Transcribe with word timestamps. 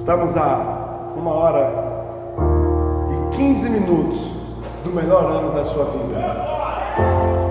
Estamos 0.00 0.34
a 0.34 1.12
uma 1.14 1.30
hora 1.30 1.70
e 3.10 3.36
15 3.36 3.68
minutos 3.68 4.30
do 4.82 4.90
melhor 4.94 5.26
ano 5.26 5.52
da 5.52 5.62
sua 5.62 5.84
vida. 5.84 6.16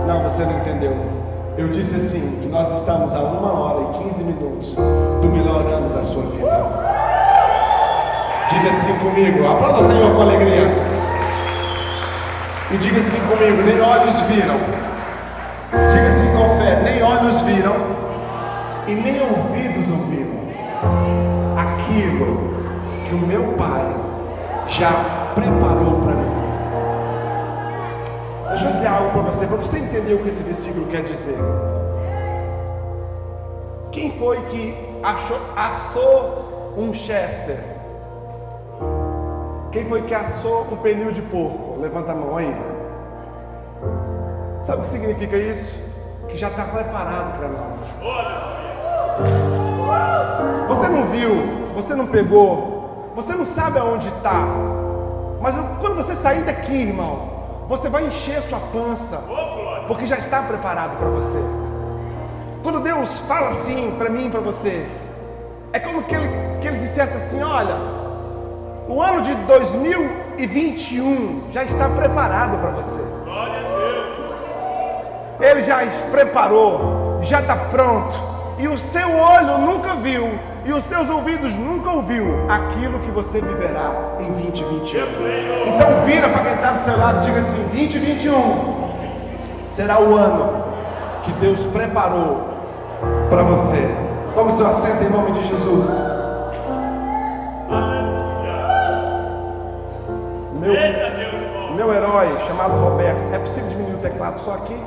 Não, 0.08 0.24
você 0.24 0.44
não 0.46 0.58
entendeu. 0.58 0.98
Eu 1.60 1.68
disse 1.68 1.98
assim: 1.98 2.40
que 2.42 2.48
nós 2.48 2.76
estamos 2.76 3.14
a 3.14 3.20
uma 3.20 3.54
hora 3.54 4.00
e 4.00 4.04
15 4.04 4.24
minutos 4.24 4.74
do 4.74 5.30
melhor 5.30 5.62
ano 5.62 5.94
da 5.94 6.04
sua 6.04 6.24
vida. 6.24 6.66
Diga 8.50 8.70
assim 8.70 8.98
comigo, 8.98 9.48
aplauda 9.48 9.82
o 9.82 9.84
Senhor 9.84 10.16
com 10.16 10.22
alegria. 10.24 10.74
E 12.72 12.78
diga 12.78 12.98
assim 12.98 13.20
comigo: 13.28 13.62
nem 13.62 13.80
olhos 13.80 14.22
viram. 14.22 14.58
Diga 15.92 16.08
assim 16.08 16.26
com 16.36 16.58
fé: 16.58 16.82
nem 16.84 17.04
olhos 17.04 17.42
viram 17.42 17.76
e 18.88 18.96
nem 18.96 19.22
ouvidos 19.22 19.88
ouviram 19.88 20.40
aquilo 21.56 22.39
que 23.10 23.16
o 23.16 23.18
meu 23.18 23.54
Pai 23.54 23.84
já 24.68 24.92
preparou 25.34 26.00
para 26.00 26.14
mim. 26.14 26.40
Deixa 28.50 28.66
eu 28.68 28.74
dizer 28.74 28.88
algo 28.88 29.10
para 29.12 29.22
você, 29.24 29.48
para 29.48 29.58
você 29.58 29.80
entender 29.80 30.14
o 30.14 30.20
que 30.20 30.30
esse 30.30 30.44
versículo 30.44 30.86
quer 30.88 31.02
dizer. 31.02 31.38
Quem 33.92 34.12
foi 34.12 34.40
que 34.44 34.76
achou, 35.02 35.40
assou 35.56 36.76
um 36.78 36.94
Chester? 36.94 37.58
Quem 39.72 39.86
foi 39.86 40.04
que 40.04 40.14
assou 40.14 40.68
um 40.72 40.78
pneu 40.78 41.12
de 41.12 41.22
porco? 41.24 41.80
Levanta 41.80 42.12
a 42.12 42.16
mão 42.16 42.38
aí. 42.38 42.56
Sabe 44.62 44.80
o 44.80 44.84
que 44.84 44.90
significa 44.90 45.36
isso? 45.36 45.80
Que 46.28 46.38
já 46.38 46.50
está 46.50 46.64
preparado 46.66 47.40
para 47.40 47.48
nós. 47.48 47.76
Você 50.68 50.88
não 50.88 51.06
viu, 51.06 51.74
você 51.74 51.96
não 51.96 52.06
pegou, 52.08 52.79
você 53.22 53.34
não 53.34 53.46
sabe 53.46 53.78
aonde 53.78 54.08
está. 54.08 54.46
Mas 55.42 55.54
quando 55.82 55.98
você 55.98 56.16
sair 56.16 56.44
daqui, 56.44 56.74
irmão, 56.74 57.28
você 57.68 57.90
vai 57.90 58.08
encher 58.08 58.42
sua 58.44 58.60
pança, 58.72 59.22
porque 59.88 60.06
já 60.06 60.18
está 60.18 60.42
preparado 60.44 60.98
para 60.98 61.10
você. 61.10 61.40
Quando 62.64 62.80
Deus 62.80 63.20
fala 63.22 63.50
assim 63.50 63.94
para 63.98 64.10
mim 64.10 64.28
e 64.28 64.30
para 64.30 64.40
você, 64.40 64.88
é 65.74 65.80
como 65.80 66.04
que 66.04 66.16
ele, 66.16 66.30
que 66.62 66.68
ele 66.70 66.78
dissesse 66.78 67.18
assim: 67.18 67.44
olha, 67.44 67.76
o 68.88 69.02
ano 69.02 69.22
de 69.22 69.36
2021 69.36 71.52
já 71.52 71.66
está 71.66 71.90
preparado 71.90 72.58
para 72.58 72.72
você. 72.72 73.02
Ele 75.42 75.62
já 75.62 75.80
preparou, 76.10 77.20
já 77.22 77.42
está 77.42 77.56
pronto 77.56 78.18
e 78.58 78.68
o 78.68 78.78
seu 78.78 79.10
olho 79.14 79.58
nunca 79.58 79.96
viu, 79.96 80.38
e 80.66 80.74
os 80.74 80.84
seus 80.84 81.10
ouvidos 81.10 81.54
nunca 81.56 81.92
ouviu 81.92 82.26
aquilo 82.50 83.00
que 83.00 83.12
você 83.12 83.42
viverá 83.42 84.18
em 84.20 84.32
2021. 84.32 85.02
Então 85.68 86.06
vira 86.06 86.30
para 86.30 86.44
quem 86.44 86.54
está 86.54 86.72
do 86.74 86.84
seu 86.84 86.98
lado 86.98 87.24
e 87.24 87.26
diga 87.28 87.40
assim: 87.40 87.62
2021 87.70 88.90
será 89.70 90.00
o 90.02 90.16
ano 90.16 90.64
que 91.24 91.32
Deus 91.34 91.64
preparou 91.68 92.50
para 93.30 93.44
você. 93.44 93.90
Tome 94.36 94.52
seu 94.52 94.68
assento 94.68 95.04
em 95.04 95.10
nome 95.10 95.32
de 95.32 95.48
Jesus. 95.48 95.88
Meu, 100.60 101.76
meu 101.76 101.94
herói 101.94 102.38
chamado 102.46 102.78
Roberto. 102.80 103.34
É 103.34 103.40
possível 103.40 103.70
diminuir 103.70 103.96
o 103.96 104.00
teclado 104.00 104.40
só 104.40 104.54
aqui? 104.56 104.78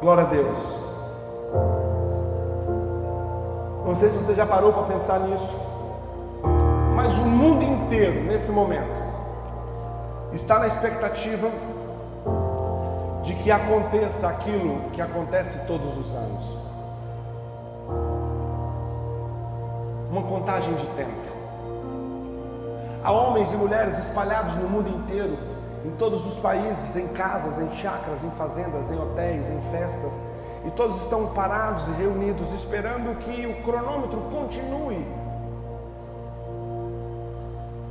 Glória 0.00 0.22
a 0.22 0.26
Deus. 0.26 0.87
Não 3.88 3.96
sei 3.96 4.10
se 4.10 4.18
você 4.18 4.34
já 4.34 4.44
parou 4.44 4.70
para 4.70 4.82
pensar 4.82 5.18
nisso, 5.20 5.58
mas 6.94 7.16
o 7.16 7.24
mundo 7.24 7.64
inteiro, 7.64 8.22
nesse 8.24 8.52
momento, 8.52 8.92
está 10.30 10.58
na 10.58 10.66
expectativa 10.66 11.48
de 13.22 13.32
que 13.32 13.50
aconteça 13.50 14.28
aquilo 14.28 14.90
que 14.92 15.00
acontece 15.00 15.66
todos 15.66 15.96
os 15.96 16.14
anos 16.14 16.58
uma 20.10 20.22
contagem 20.22 20.74
de 20.74 20.86
tempo. 20.88 21.28
Há 23.02 23.10
homens 23.10 23.54
e 23.54 23.56
mulheres 23.56 23.96
espalhados 23.96 24.54
no 24.56 24.68
mundo 24.68 24.90
inteiro, 24.90 25.38
em 25.82 25.92
todos 25.92 26.26
os 26.26 26.38
países, 26.38 26.94
em 26.94 27.08
casas, 27.08 27.58
em 27.58 27.74
chacras, 27.74 28.22
em 28.22 28.30
fazendas, 28.32 28.90
em 28.90 28.98
hotéis, 28.98 29.48
em 29.48 29.62
festas, 29.70 30.20
e 30.66 30.70
todos 30.72 31.00
estão 31.00 31.32
parados 31.34 31.86
e 31.88 31.90
reunidos, 31.92 32.52
esperando 32.52 33.18
que 33.20 33.46
o 33.46 33.62
cronômetro 33.62 34.20
continue. 34.30 35.06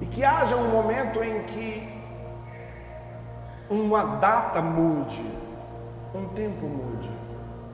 E 0.01 0.05
que 0.05 0.23
haja 0.23 0.55
um 0.55 0.69
momento 0.69 1.23
em 1.23 1.43
que 1.43 1.97
uma 3.69 4.17
data 4.17 4.61
mude, 4.61 5.25
um 6.13 6.27
tempo 6.29 6.65
mude, 6.65 7.09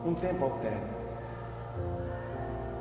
um 0.06 0.14
tempo 0.14 0.46
altere. 0.46 0.94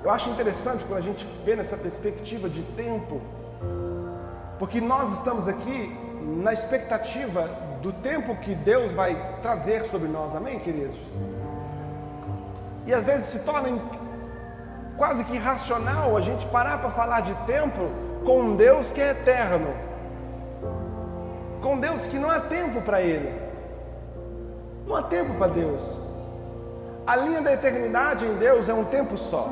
Eu 0.03 0.11
acho 0.11 0.31
interessante 0.31 0.85
quando 0.85 0.99
a 0.99 1.03
gente 1.03 1.25
vê 1.45 1.55
nessa 1.55 1.77
perspectiva 1.77 2.49
de 2.49 2.63
tempo, 2.63 3.21
porque 4.59 4.81
nós 4.81 5.13
estamos 5.13 5.49
aqui 5.49 5.97
na 6.43 6.53
expectativa 6.53 7.49
do 7.81 7.93
tempo 7.93 8.37
que 8.37 8.55
Deus 8.55 8.93
vai 8.93 9.39
trazer 9.43 9.85
sobre 9.85 10.09
nós, 10.09 10.35
amém, 10.35 10.59
queridos? 10.59 10.99
E 12.87 12.93
às 12.93 13.05
vezes 13.05 13.29
se 13.29 13.39
torna 13.41 13.69
quase 14.97 15.25
que 15.25 15.35
irracional 15.35 16.17
a 16.17 16.21
gente 16.21 16.47
parar 16.47 16.79
para 16.79 16.91
falar 16.91 17.21
de 17.21 17.35
tempo 17.47 17.89
com 18.25 18.41
um 18.41 18.57
Deus 18.57 18.91
que 18.91 19.01
é 19.01 19.11
eterno, 19.11 19.69
com 21.61 21.79
Deus 21.79 22.07
que 22.07 22.19
não 22.19 22.31
há 22.31 22.41
tempo 22.41 22.81
para 22.83 23.01
Ele, 23.01 23.33
não 24.87 24.97
há 24.97 25.03
tempo 25.03 25.35
para 25.35 25.49
Deus. 25.49 26.01
A 27.07 27.17
linha 27.17 27.41
da 27.41 27.53
eternidade 27.53 28.25
em 28.25 28.35
Deus 28.35 28.69
é 28.69 28.75
um 28.75 28.85
tempo 28.85 29.17
só. 29.19 29.49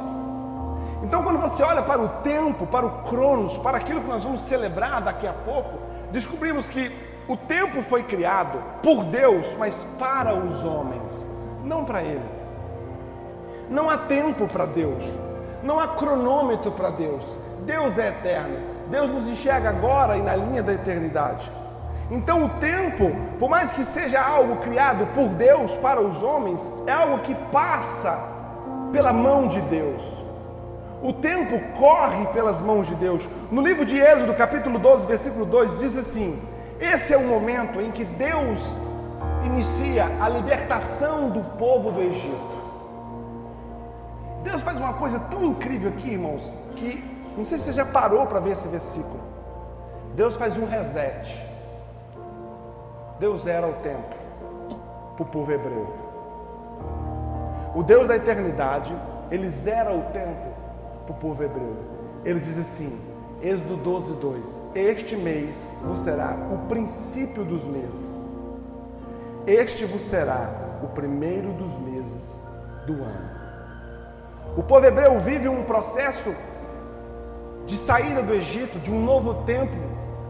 Então, 1.03 1.23
quando 1.23 1.39
você 1.39 1.63
olha 1.63 1.83
para 1.83 2.01
o 2.01 2.09
tempo, 2.23 2.67
para 2.67 2.87
o 2.87 3.03
Cronos, 3.05 3.57
para 3.59 3.79
aquilo 3.79 4.03
que 4.03 4.09
nós 4.09 4.23
vamos 4.23 4.43
celebrar 4.43 5.01
daqui 5.01 5.27
a 5.27 5.33
pouco, 5.33 5.79
descobrimos 6.13 6.69
que 6.69 6.95
o 7.27 7.37
tempo 7.37 7.83
foi 7.83 8.03
criado 8.03 8.59
por 8.83 9.05
Deus, 9.05 9.55
mas 9.59 9.83
para 9.99 10.35
os 10.35 10.65
homens, 10.65 11.25
não 11.65 11.85
para 11.85 12.03
Ele. 12.03 12.40
Não 13.71 13.89
há 13.89 13.97
tempo 13.97 14.49
para 14.49 14.67
Deus, 14.67 15.05
não 15.63 15.79
há 15.79 15.87
cronômetro 15.89 16.73
para 16.73 16.91
Deus. 16.91 17.39
Deus 17.61 17.97
é 17.97 18.09
eterno. 18.09 18.59
Deus 18.91 19.09
nos 19.09 19.29
enxerga 19.29 19.69
agora 19.69 20.17
e 20.17 20.23
na 20.23 20.35
linha 20.35 20.61
da 20.61 20.73
eternidade. 20.73 21.49
Então, 22.11 22.47
o 22.47 22.49
tempo, 22.59 23.13
por 23.39 23.49
mais 23.49 23.73
que 23.73 23.85
seja 23.85 24.21
algo 24.21 24.57
criado 24.57 25.07
por 25.15 25.29
Deus 25.29 25.77
para 25.77 26.01
os 26.01 26.21
homens, 26.21 26.73
é 26.85 26.93
algo 26.93 27.21
que 27.21 27.35
passa 27.53 28.19
pela 28.91 29.13
mão 29.13 29.47
de 29.47 29.61
Deus. 29.61 30.25
O 31.01 31.13
tempo 31.13 31.61
corre 31.79 32.27
pelas 32.35 32.61
mãos 32.61 32.89
de 32.89 32.97
Deus. 32.97 33.23
No 33.53 33.63
livro 33.63 33.85
de 33.85 33.97
Êxodo, 33.97 34.35
capítulo 34.35 34.81
12, 34.81 35.07
versículo 35.07 35.47
2, 35.47 35.79
diz 35.79 35.97
assim: 35.97 36.43
Esse 36.81 37.15
é 37.15 37.17
o 37.17 37.23
momento 37.23 37.81
em 37.81 37.93
que 37.93 38.05
Deus 38.05 38.77
inicia 39.45 40.07
a 40.21 40.29
libertação 40.29 41.31
do 41.31 41.41
povo 41.57 41.93
do 41.93 42.01
Egito. 42.01 42.59
Deus 44.43 44.62
faz 44.62 44.81
uma 44.81 44.95
coisa 44.95 45.19
tão 45.19 45.45
incrível 45.45 45.91
aqui, 45.91 46.11
irmãos, 46.11 46.56
que 46.77 47.05
não 47.37 47.45
sei 47.45 47.59
se 47.59 47.65
você 47.65 47.73
já 47.73 47.84
parou 47.84 48.27
para 48.27 48.41
ver 48.41 48.53
esse 48.53 48.69
versículo. 48.69 49.21
Deus 50.15 50.37
faz 50.37 50.56
um 50.56 50.67
reset. 50.67 51.39
Deus 53.19 53.47
era 53.47 53.67
o 53.67 53.75
tempo 53.75 54.15
para 55.17 55.23
o 55.23 55.27
povo 55.27 55.53
hebreu. 55.53 55.95
O 57.75 57.83
Deus 57.83 58.09
da 58.09 58.17
eternidade, 58.17 58.95
ele 59.31 59.49
zera 59.49 59.93
o 59.93 60.03
tempo 60.12 60.49
para 61.07 61.15
o 61.15 61.19
povo 61.19 61.43
hebreu. 61.43 61.77
Ele 62.25 62.41
diz 62.41 62.59
assim, 62.59 62.99
Êxodo 63.42 63.77
12, 63.77 64.15
2: 64.15 64.60
Este 64.75 65.16
mês 65.16 65.71
vos 65.83 66.01
será 66.01 66.37
o 66.53 66.69
princípio 66.69 67.45
dos 67.45 67.65
meses. 67.65 68.27
Este 69.47 69.84
vos 69.87 70.03
será 70.03 70.51
o 70.83 70.89
primeiro 70.89 71.53
dos 71.53 71.75
meses 71.78 72.42
do 72.87 72.95
ano. 72.95 73.29
O 74.57 74.63
povo 74.63 74.85
hebreu 74.85 75.21
vive 75.21 75.49
um 75.49 75.63
processo 75.63 76.35
de 77.67 77.77
saída 77.77 78.23
do 78.23 78.35
Egito, 78.35 78.79
de 78.81 78.91
um 78.91 79.01
novo 79.05 79.45
tempo, 79.45 79.77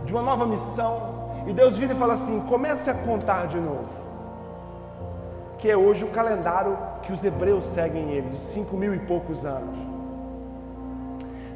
de 0.05 0.13
uma 0.13 0.23
nova 0.23 0.47
missão. 0.47 1.43
E 1.47 1.53
Deus 1.53 1.79
vira 1.79 1.95
e 1.95 1.97
fala 1.97 2.15
assim: 2.15 2.41
comece 2.41 2.91
a 2.91 2.95
contar 2.95 3.47
de 3.47 3.59
novo. 3.59 3.89
Que 5.59 5.71
é 5.71 5.77
hoje 5.77 6.05
o 6.05 6.09
calendário 6.09 6.77
que 7.03 7.13
os 7.13 7.25
hebreus 7.25 7.67
seguem 7.67 8.11
eles, 8.11 8.33
de 8.33 8.39
cinco 8.39 8.77
mil 8.77 8.95
e 8.95 8.99
poucos 8.99 9.45
anos. 9.47 9.77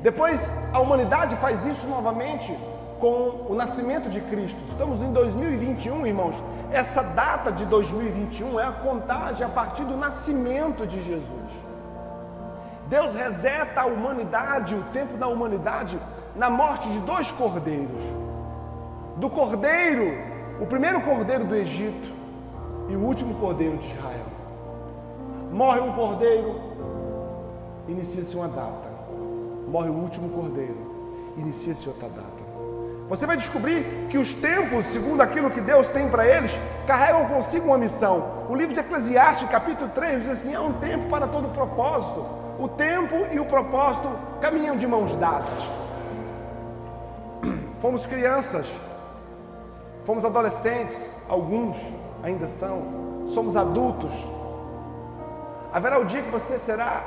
Depois 0.02 0.50
a 0.72 0.80
humanidade 0.80 1.36
faz 1.36 1.64
isso 1.64 1.86
novamente 1.86 2.56
com 3.00 3.46
o 3.48 3.54
nascimento 3.54 4.08
de 4.08 4.20
Cristo. 4.22 4.58
Estamos 4.70 5.00
em 5.00 5.12
2021, 5.12 6.06
irmãos. 6.06 6.36
Essa 6.72 7.02
data 7.02 7.52
de 7.52 7.66
2021 7.66 8.58
é 8.58 8.64
a 8.64 8.72
contagem 8.72 9.46
a 9.46 9.48
partir 9.50 9.84
do 9.84 9.96
nascimento 9.96 10.86
de 10.86 11.02
Jesus. 11.02 11.63
Deus 12.88 13.14
reseta 13.14 13.80
a 13.80 13.86
humanidade, 13.86 14.74
o 14.74 14.82
tempo 14.92 15.16
da 15.16 15.26
humanidade, 15.26 15.98
na 16.36 16.50
morte 16.50 16.88
de 16.88 17.00
dois 17.00 17.30
cordeiros. 17.32 18.02
Do 19.16 19.30
cordeiro, 19.30 20.12
o 20.60 20.66
primeiro 20.66 21.00
cordeiro 21.02 21.44
do 21.44 21.54
Egito 21.54 22.14
e 22.88 22.96
o 22.96 23.00
último 23.00 23.34
cordeiro 23.36 23.76
de 23.78 23.86
Israel. 23.86 24.26
Morre 25.50 25.80
um 25.80 25.92
cordeiro, 25.92 26.60
inicia-se 27.88 28.36
uma 28.36 28.48
data. 28.48 28.92
Morre 29.68 29.88
o 29.88 29.94
último 29.94 30.28
cordeiro, 30.30 30.76
inicia-se 31.36 31.88
outra 31.88 32.08
data. 32.08 32.44
Você 33.08 33.26
vai 33.26 33.36
descobrir 33.36 33.84
que 34.08 34.16
os 34.16 34.32
tempos, 34.32 34.86
segundo 34.86 35.20
aquilo 35.20 35.50
que 35.50 35.60
Deus 35.60 35.90
tem 35.90 36.08
para 36.08 36.26
eles, 36.26 36.58
carregam 36.86 37.26
consigo 37.26 37.66
uma 37.66 37.76
missão. 37.76 38.46
O 38.48 38.54
livro 38.54 38.72
de 38.72 38.80
Eclesiastes, 38.80 39.48
capítulo 39.50 39.90
3, 39.90 40.22
diz 40.22 40.32
assim: 40.32 40.54
há 40.54 40.62
um 40.62 40.72
tempo 40.74 41.08
para 41.08 41.26
todo 41.26 41.48
propósito. 41.48 42.43
O 42.58 42.68
tempo 42.68 43.14
e 43.32 43.40
o 43.40 43.44
propósito 43.44 44.08
caminham 44.40 44.76
de 44.76 44.86
mãos 44.86 45.16
dadas. 45.16 45.70
Fomos 47.80 48.06
crianças, 48.06 48.70
fomos 50.04 50.24
adolescentes, 50.24 51.16
alguns 51.28 51.76
ainda 52.22 52.46
são, 52.46 53.24
somos 53.26 53.56
adultos. 53.56 54.12
Haverá 55.72 55.98
o 55.98 56.04
dia 56.04 56.22
que 56.22 56.30
você 56.30 56.58
será 56.58 57.02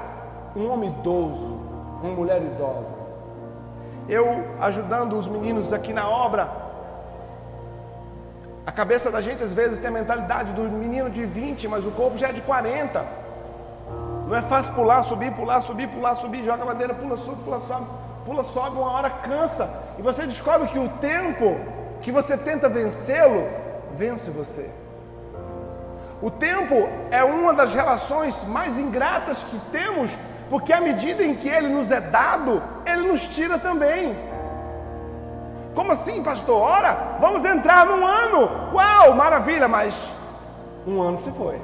um 0.56 0.70
homem 0.70 0.90
idoso, 0.90 1.60
uma 2.04 2.12
mulher 2.12 2.42
idosa 2.42 3.08
eu 4.10 4.46
ajudando 4.60 5.18
os 5.18 5.28
meninos 5.28 5.74
aqui 5.74 5.92
na 5.92 6.10
obra, 6.10 6.50
a 8.66 8.72
cabeça 8.72 9.12
da 9.12 9.22
gente 9.22 9.44
às 9.44 9.54
vezes 9.54 9.78
tem 9.80 9.88
a 9.88 9.92
mentalidade 9.92 10.54
do 10.54 10.64
menino 10.64 11.10
de 11.10 11.26
20, 11.26 11.68
mas 11.68 11.86
o 11.86 11.92
corpo 11.92 12.18
já 12.18 12.30
é 12.30 12.34
de 12.34 12.42
40. 12.42 13.06
Não 14.28 14.36
é 14.36 14.42
fácil 14.42 14.74
pular, 14.74 15.04
subir, 15.04 15.32
pular, 15.32 15.62
subir, 15.62 15.88
pular, 15.88 16.16
subir, 16.16 16.44
joga 16.44 16.64
a 16.64 16.66
madeira, 16.66 16.94
pula, 16.94 17.16
sobe, 17.16 17.42
pula, 17.44 17.62
sobe, 17.62 17.86
pula, 18.26 18.44
sobe, 18.44 18.78
uma 18.78 18.92
hora 18.92 19.10
cansa. 19.10 19.70
E 19.98 20.02
você 20.02 20.26
descobre 20.26 20.68
que 20.68 20.78
o 20.78 20.90
tempo 21.00 21.58
que 22.02 22.12
você 22.12 22.38
tenta 22.38 22.68
vencê-lo, 22.68 23.48
vence 23.96 24.30
você. 24.30 24.70
O 26.22 26.30
tempo 26.30 26.90
é 27.10 27.24
uma 27.24 27.54
das 27.54 27.74
relações 27.74 28.44
mais 28.48 28.78
ingratas 28.78 29.44
que 29.44 29.58
temos 29.72 30.12
porque 30.50 30.72
à 30.72 30.80
medida 30.80 31.24
em 31.24 31.36
que 31.36 31.48
ele 31.48 31.68
nos 31.68 31.92
é 31.92 32.00
dado, 32.00 32.62
ele 32.86 33.08
nos 33.08 33.28
tira 33.28 33.58
também. 33.58 34.16
Como 35.76 35.92
assim, 35.92 36.24
pastor? 36.24 36.60
Ora, 36.62 37.18
vamos 37.20 37.44
entrar 37.46 37.86
num 37.86 38.06
ano. 38.06 38.74
Uau, 38.74 39.14
maravilha, 39.14 39.68
mas 39.68 40.10
um 40.86 41.02
ano 41.02 41.18
se 41.18 41.32
foi. 41.32 41.60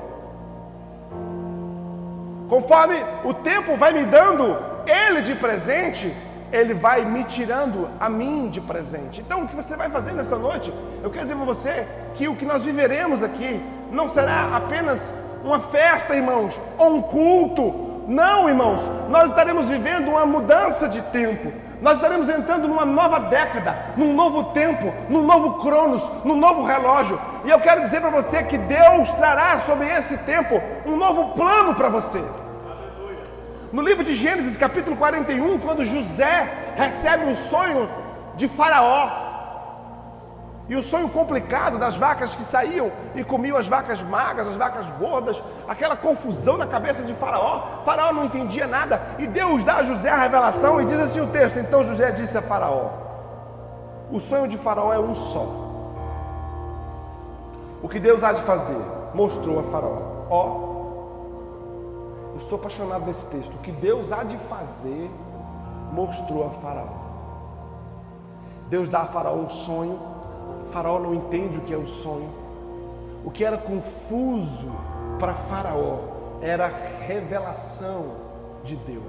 Conforme 2.54 3.04
o 3.24 3.34
tempo 3.34 3.76
vai 3.76 3.92
me 3.94 4.06
dando 4.06 4.56
ele 4.86 5.24
de 5.24 5.34
presente, 5.34 6.14
ele 6.52 6.76
vai 6.76 7.04
me 7.04 7.24
tirando 7.24 7.90
a 8.00 8.08
mim 8.08 8.48
de 8.48 8.62
presente. 8.62 9.22
Então, 9.22 9.42
o 9.42 9.48
que 9.48 9.56
você 9.56 9.76
vai 9.76 9.90
fazer 9.90 10.12
nessa 10.12 10.38
noite? 10.38 10.72
Eu 11.02 11.10
quero 11.10 11.24
dizer 11.24 11.36
para 11.36 11.46
você 11.46 11.88
que 12.14 12.28
o 12.28 12.36
que 12.36 12.46
nós 12.46 12.64
viveremos 12.64 13.24
aqui 13.24 13.60
não 13.90 14.08
será 14.08 14.56
apenas 14.56 15.12
uma 15.44 15.60
festa, 15.60 16.16
irmãos, 16.16 16.54
ou 16.78 16.98
um 16.98 17.02
culto, 17.02 18.04
não, 18.08 18.48
irmãos, 18.48 18.82
nós 19.10 19.32
estaremos 19.32 19.68
vivendo 19.68 20.10
uma 20.10 20.24
mudança 20.24 20.88
de 20.88 21.02
tempo. 21.02 21.52
Nós 21.82 21.96
estaremos 21.96 22.30
entrando 22.30 22.68
numa 22.68 22.86
nova 22.86 23.20
década, 23.20 23.76
num 23.98 24.14
novo 24.14 24.52
tempo, 24.52 24.94
num 25.10 25.24
novo 25.24 25.60
cronos, 25.64 26.08
num 26.24 26.36
novo 26.36 26.64
relógio. 26.64 27.20
E 27.46 27.50
eu 27.50 27.60
quero 27.60 27.82
dizer 27.82 28.00
para 28.00 28.12
você 28.12 28.44
que 28.44 28.60
Deus 28.60 29.10
trará 29.14 29.58
sobre 29.58 29.88
esse 29.88 30.20
tempo 30.20 30.62
um 30.86 30.96
novo 30.96 31.34
plano 31.34 31.74
para 31.74 31.90
você. 31.90 32.24
No 33.74 33.82
livro 33.82 34.04
de 34.04 34.14
Gênesis, 34.14 34.56
capítulo 34.56 34.96
41, 34.96 35.58
quando 35.58 35.84
José 35.84 36.76
recebe 36.76 37.26
um 37.26 37.36
sonho 37.36 37.90
de 38.36 38.48
Faraó, 38.48 39.10
e 40.70 40.76
o 40.76 40.84
sonho 40.84 41.10
complicado 41.10 41.80
das 41.80 41.96
vacas 41.96 42.36
que 42.36 42.44
saíam 42.44 42.92
e 43.16 43.24
comiam 43.24 43.58
as 43.58 43.68
vacas 43.68 44.00
magras, 44.04 44.48
as 44.50 44.58
vacas 44.58 44.86
gordas, 45.00 45.42
aquela 45.68 45.96
confusão 45.96 46.56
na 46.56 46.68
cabeça 46.68 47.02
de 47.02 47.16
Faraó. 47.16 47.82
Faraó 47.84 48.14
não 48.14 48.26
entendia 48.26 48.68
nada 48.68 49.02
e 49.18 49.26
Deus 49.26 49.64
dá 49.64 49.78
a 49.78 49.84
José 49.84 50.10
a 50.12 50.18
revelação 50.18 50.80
e 50.80 50.86
diz 50.86 51.00
assim 51.00 51.20
o 51.22 51.28
texto: 51.28 51.58
Então 51.58 51.84
José 51.84 52.12
disse 52.12 52.38
a 52.38 52.44
Faraó: 52.44 52.92
O 54.12 54.20
sonho 54.20 54.48
de 54.48 54.56
Faraó 54.56 54.94
é 54.94 55.00
um 55.00 55.16
só. 55.16 55.48
O 57.82 57.90
que 57.90 58.00
Deus 58.00 58.24
há 58.24 58.34
de 58.34 58.42
fazer? 58.44 58.78
Mostrou 59.16 59.62
a 59.62 59.64
Faraó: 59.64 59.98
Ó, 60.30 60.73
eu 62.34 62.42
sou 62.42 62.58
apaixonado 62.58 63.06
nesse 63.06 63.28
texto. 63.28 63.54
O 63.54 63.60
que 63.60 63.72
Deus 63.72 64.12
há 64.12 64.24
de 64.24 64.38
fazer? 64.38 65.10
Mostrou 65.92 66.48
a 66.48 66.50
Faraó. 66.62 67.04
Deus 68.70 68.90
dá 68.90 69.02
a 69.02 69.06
Faraó 69.06 69.36
um 69.36 69.50
sonho 69.50 70.14
Faraó 70.74 71.00
não 71.00 71.14
entende 71.14 71.60
o 71.60 71.62
que 71.62 71.72
é 71.72 71.78
o 71.78 71.88
sonho. 71.88 72.30
O 73.24 73.30
que 73.30 73.46
era 73.46 73.58
confuso 73.60 74.72
para 75.20 75.36
Faraó 75.36 76.00
era 76.42 76.66
a 76.66 77.06
revelação 77.06 78.08
de 78.64 78.76
Deus. 78.76 79.04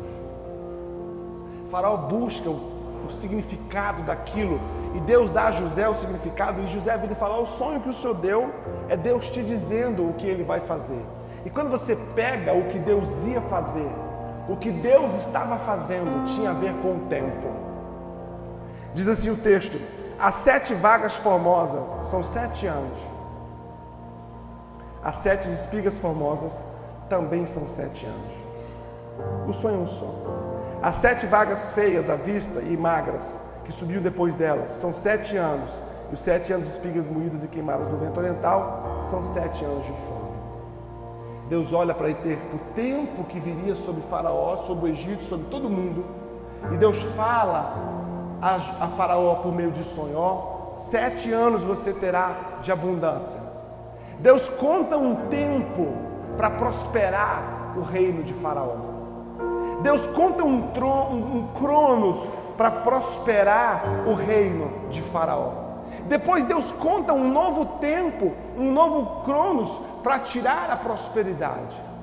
Faraó 1.70 1.96
busca 1.96 2.50
o, 2.50 3.06
o, 3.08 3.10
significado 3.10 4.02
daquilo 4.02 4.60
e 4.94 5.00
Deus 5.00 5.30
dá 5.30 5.46
a 5.46 5.52
José 5.52 5.88
o 5.88 5.94
significado 5.94 6.60
e 6.60 6.68
José 6.68 6.96
vira 6.98 7.14
e 7.14 7.16
fala: 7.16 7.40
o 7.40 7.46
sonho 7.46 7.80
que 7.80 7.88
o 7.88 7.94
Senhor 7.94 8.14
deu 8.14 8.52
é 8.90 8.96
Deus 8.96 9.30
te 9.30 9.42
dizendo 9.42 10.06
o 10.06 10.12
que 10.12 10.26
ele 10.26 10.44
vai 10.44 10.60
fazer. 10.60 11.02
E 11.44 11.50
quando 11.50 11.70
você 11.70 11.96
pega 12.14 12.54
o 12.54 12.68
que 12.68 12.78
Deus 12.78 13.26
ia 13.26 13.40
fazer, 13.42 13.90
o 14.48 14.56
que 14.56 14.70
Deus 14.70 15.12
estava 15.14 15.58
fazendo 15.58 16.24
tinha 16.26 16.50
a 16.50 16.54
ver 16.54 16.72
com 16.82 16.96
o 16.96 17.06
tempo. 17.08 17.48
Diz 18.94 19.08
assim 19.08 19.30
o 19.30 19.36
texto: 19.36 19.78
as 20.18 20.36
sete 20.36 20.74
vagas 20.74 21.14
formosas 21.14 21.82
são 22.06 22.22
sete 22.22 22.66
anos. 22.66 22.98
As 25.02 25.16
sete 25.16 25.48
espigas 25.48 25.98
formosas 25.98 26.64
também 27.08 27.44
são 27.44 27.66
sete 27.66 28.06
anos. 28.06 28.32
O 29.46 29.52
sonho 29.52 29.76
é 29.76 29.78
um 29.78 29.86
só. 29.86 30.06
As 30.82 30.96
sete 30.96 31.26
vagas 31.26 31.72
feias 31.72 32.08
à 32.08 32.16
vista 32.16 32.60
e 32.60 32.76
magras 32.76 33.38
que 33.64 33.72
subiu 33.72 34.00
depois 34.00 34.34
delas 34.34 34.70
são 34.70 34.92
sete 34.92 35.36
anos. 35.36 35.70
E 36.10 36.14
os 36.14 36.20
sete 36.20 36.52
anos 36.52 36.68
de 36.68 36.74
espigas 36.74 37.08
moídas 37.08 37.42
e 37.44 37.48
queimadas 37.48 37.88
no 37.88 37.96
vento 37.96 38.18
oriental 38.18 38.98
são 39.00 39.24
sete 39.32 39.64
anos 39.64 39.84
de 39.84 39.92
fome. 39.92 40.13
Deus 41.48 41.72
olha 41.72 41.94
para 41.94 42.08
o 42.08 42.58
tempo 42.74 43.24
que 43.24 43.38
viria 43.38 43.74
sobre 43.74 44.02
Faraó, 44.02 44.56
sobre 44.58 44.90
o 44.90 44.92
Egito, 44.92 45.24
sobre 45.24 45.46
todo 45.46 45.68
mundo. 45.68 46.04
E 46.72 46.76
Deus 46.76 47.02
fala 47.14 47.74
a, 48.40 48.84
a 48.84 48.88
Faraó 48.88 49.36
por 49.36 49.54
meio 49.54 49.70
de 49.70 49.84
sonho: 49.84 50.16
ó, 50.16 50.72
sete 50.74 51.30
anos 51.32 51.62
você 51.62 51.92
terá 51.92 52.58
de 52.62 52.72
abundância. 52.72 53.40
Deus 54.18 54.48
conta 54.48 54.96
um 54.96 55.28
tempo 55.28 55.92
para 56.36 56.50
prosperar 56.50 57.74
o 57.76 57.82
reino 57.82 58.22
de 58.22 58.32
Faraó. 58.32 58.76
Deus 59.82 60.06
conta 60.06 60.44
um, 60.44 60.56
um 60.56 61.48
cronos 61.58 62.26
para 62.56 62.70
prosperar 62.70 64.04
o 64.06 64.14
reino 64.14 64.70
de 64.88 65.02
Faraó. 65.02 65.64
Depois 66.06 66.44
Deus 66.44 66.72
conta 66.72 67.12
um 67.12 67.30
novo 67.30 67.78
tempo, 67.78 68.32
um 68.56 68.72
novo 68.72 69.22
cronos 69.24 69.78
para 70.04 70.18
tirar 70.18 70.70
a 70.70 70.76
prosperidade. 70.76 71.93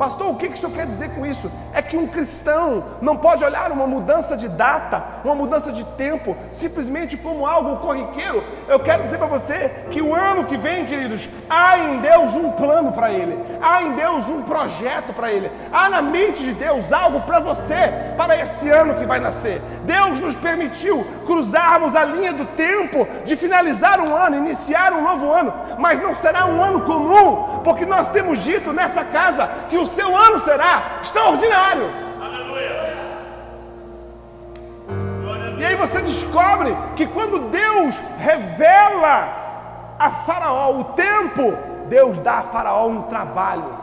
Pastor, 0.00 0.30
o 0.30 0.34
que 0.34 0.46
o 0.46 0.56
senhor 0.56 0.72
quer 0.72 0.86
dizer 0.86 1.10
com 1.10 1.26
isso? 1.26 1.52
É 1.74 1.82
que 1.82 1.94
um 1.94 2.06
cristão 2.06 2.84
não 3.02 3.18
pode 3.18 3.44
olhar 3.44 3.70
uma 3.70 3.86
mudança 3.86 4.34
de 4.34 4.48
data, 4.48 5.04
uma 5.22 5.34
mudança 5.34 5.70
de 5.70 5.84
tempo, 5.84 6.34
simplesmente 6.50 7.18
como 7.18 7.44
algo 7.46 7.76
corriqueiro. 7.86 8.42
Eu 8.66 8.80
quero 8.80 9.02
dizer 9.02 9.18
para 9.18 9.26
você 9.26 9.84
que 9.90 10.00
o 10.00 10.14
ano 10.14 10.44
que 10.44 10.56
vem, 10.56 10.86
queridos, 10.86 11.28
há 11.50 11.78
em 11.78 11.98
Deus 11.98 12.34
um 12.34 12.50
plano 12.52 12.92
para 12.92 13.10
ele, 13.10 13.38
há 13.60 13.82
em 13.82 13.92
Deus 13.92 14.26
um 14.26 14.40
projeto 14.40 15.12
para 15.12 15.30
ele, 15.30 15.50
há 15.70 15.90
na 15.90 16.00
mente 16.00 16.44
de 16.44 16.54
Deus 16.54 16.90
algo 16.90 17.20
para 17.20 17.38
você, 17.38 17.92
para 18.16 18.34
esse 18.40 18.70
ano 18.70 18.94
que 18.94 19.04
vai 19.04 19.20
nascer. 19.20 19.60
Deus 19.84 20.18
nos 20.18 20.34
permitiu 20.34 21.04
cruzarmos 21.26 21.94
a 21.94 22.06
linha 22.06 22.32
do 22.32 22.46
tempo 22.56 23.06
de 23.26 23.36
finalizar 23.36 24.00
um 24.00 24.14
ano, 24.16 24.36
iniciar 24.36 24.94
um 24.94 25.02
novo 25.02 25.30
ano, 25.30 25.52
mas 25.78 26.00
não 26.00 26.14
será 26.14 26.46
um 26.46 26.64
ano 26.64 26.80
comum, 26.86 27.60
porque 27.62 27.84
nós 27.84 28.08
temos 28.08 28.38
dito 28.38 28.72
nessa 28.72 29.04
casa 29.04 29.46
que 29.68 29.76
o 29.76 29.89
seu 29.90 30.16
ano 30.16 30.38
será 30.38 30.98
extraordinário. 31.02 31.88
Aleluia. 32.20 32.50
E 35.58 35.64
aí 35.64 35.76
você 35.76 36.00
descobre 36.00 36.74
que 36.96 37.06
quando 37.06 37.50
Deus 37.50 37.94
revela 38.18 39.96
a 39.98 40.10
Faraó 40.10 40.80
o 40.80 40.84
tempo, 40.94 41.52
Deus 41.88 42.18
dá 42.18 42.38
a 42.38 42.42
Faraó 42.42 42.88
um 42.88 43.02
trabalho. 43.02 43.78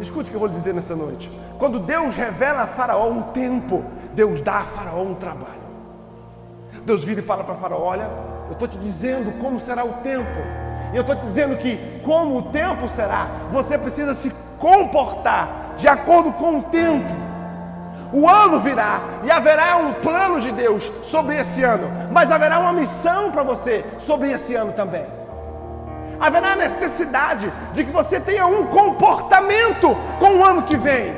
Escute 0.00 0.28
o 0.28 0.30
que 0.30 0.36
eu 0.36 0.40
vou 0.40 0.48
lhe 0.48 0.54
dizer 0.54 0.74
nessa 0.74 0.96
noite. 0.96 1.30
Quando 1.58 1.78
Deus 1.78 2.16
revela 2.16 2.62
a 2.62 2.66
Faraó 2.66 3.08
um 3.08 3.22
tempo, 3.22 3.84
Deus 4.12 4.42
dá 4.42 4.58
a 4.58 4.64
Faraó 4.64 5.02
um 5.02 5.14
trabalho. 5.14 5.66
Deus 6.84 7.04
vira 7.04 7.20
e 7.20 7.22
fala 7.22 7.44
para 7.44 7.54
Faraó: 7.54 7.80
Olha, 7.80 8.08
eu 8.46 8.52
estou 8.52 8.66
te 8.66 8.78
dizendo 8.78 9.32
como 9.40 9.58
será 9.60 9.84
o 9.84 9.94
tempo. 9.94 10.65
E 10.92 10.96
eu 10.96 11.02
estou 11.02 11.16
dizendo 11.16 11.56
que, 11.56 12.00
como 12.04 12.38
o 12.38 12.42
tempo 12.42 12.88
será, 12.88 13.26
você 13.50 13.76
precisa 13.76 14.14
se 14.14 14.32
comportar 14.58 15.74
de 15.76 15.86
acordo 15.88 16.32
com 16.32 16.58
o 16.58 16.62
tempo. 16.64 17.26
O 18.12 18.28
ano 18.28 18.60
virá 18.60 19.00
e 19.24 19.30
haverá 19.30 19.76
um 19.76 19.94
plano 19.94 20.40
de 20.40 20.52
Deus 20.52 20.90
sobre 21.02 21.36
esse 21.36 21.62
ano, 21.62 21.90
mas 22.10 22.30
haverá 22.30 22.58
uma 22.58 22.72
missão 22.72 23.30
para 23.30 23.42
você 23.42 23.84
sobre 23.98 24.30
esse 24.30 24.54
ano 24.54 24.72
também. 24.72 25.04
Haverá 26.18 26.56
necessidade 26.56 27.52
de 27.74 27.84
que 27.84 27.90
você 27.90 28.18
tenha 28.18 28.46
um 28.46 28.66
comportamento 28.66 29.94
com 30.18 30.38
o 30.38 30.44
ano 30.44 30.62
que 30.62 30.76
vem, 30.76 31.14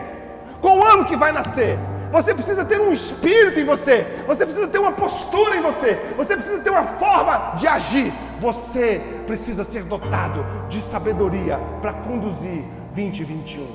com 0.61 0.81
o 0.81 0.85
ano 0.85 1.05
que 1.05 1.17
vai 1.17 1.31
nascer. 1.31 1.79
Você 2.11 2.35
precisa 2.35 2.65
ter 2.65 2.81
um 2.81 2.93
espírito 2.93 3.61
em 3.61 3.65
você, 3.65 4.07
você 4.27 4.45
precisa 4.45 4.67
ter 4.67 4.79
uma 4.79 4.93
postura 4.93 5.57
em 5.57 5.61
você, 5.61 5.95
você 6.17 6.35
precisa 6.35 6.63
ter 6.63 6.71
uma 6.71 6.85
forma 6.85 7.55
de 7.57 7.67
agir. 7.67 8.13
Você 8.41 9.03
precisa 9.27 9.65
ser 9.65 9.83
dotado 9.83 10.45
de 10.69 10.81
sabedoria 10.81 11.59
para 11.83 11.93
conduzir 11.93 12.65
2021. 12.95 13.67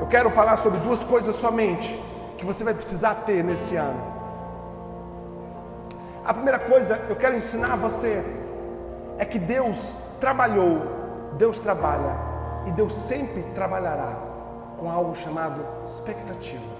Eu 0.00 0.06
quero 0.08 0.28
falar 0.30 0.56
sobre 0.56 0.80
duas 0.80 1.02
coisas 1.04 1.36
somente 1.36 1.98
que 2.36 2.44
você 2.44 2.64
vai 2.64 2.74
precisar 2.74 3.14
ter 3.26 3.42
nesse 3.42 3.76
ano. 3.76 4.18
A 6.24 6.34
primeira 6.34 6.58
coisa 6.58 7.00
eu 7.08 7.16
quero 7.16 7.36
ensinar 7.36 7.72
a 7.72 7.76
você 7.76 8.22
é 9.18 9.24
que 9.24 9.38
Deus 9.38 9.96
trabalhou, 10.20 10.82
Deus 11.38 11.58
trabalha 11.58 12.16
e 12.66 12.72
Deus 12.72 12.94
sempre 12.94 13.42
trabalhará 13.54 14.27
com 14.78 14.90
algo 14.90 15.14
chamado 15.16 15.60
expectativa. 15.84 16.78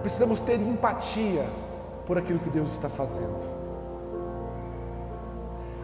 Precisamos 0.00 0.40
ter 0.40 0.60
empatia 0.60 1.46
por 2.06 2.18
aquilo 2.18 2.38
que 2.38 2.50
Deus 2.50 2.72
está 2.72 2.88
fazendo. 2.88 3.52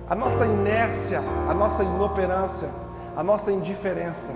A 0.09 0.15
nossa 0.15 0.47
inércia, 0.47 1.21
a 1.49 1.55
nossa 1.55 1.83
inoperância, 1.83 2.69
a 3.17 3.23
nossa 3.23 3.53
indiferença 3.53 4.33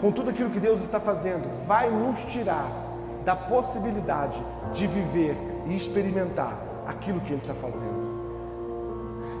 com 0.00 0.12
tudo 0.12 0.30
aquilo 0.30 0.50
que 0.50 0.60
Deus 0.60 0.80
está 0.80 1.00
fazendo 1.00 1.48
vai 1.66 1.90
nos 1.90 2.20
tirar 2.22 2.68
da 3.24 3.34
possibilidade 3.34 4.40
de 4.72 4.86
viver 4.86 5.36
e 5.66 5.76
experimentar 5.76 6.58
aquilo 6.86 7.20
que 7.22 7.32
Ele 7.32 7.40
está 7.40 7.54
fazendo. 7.54 8.13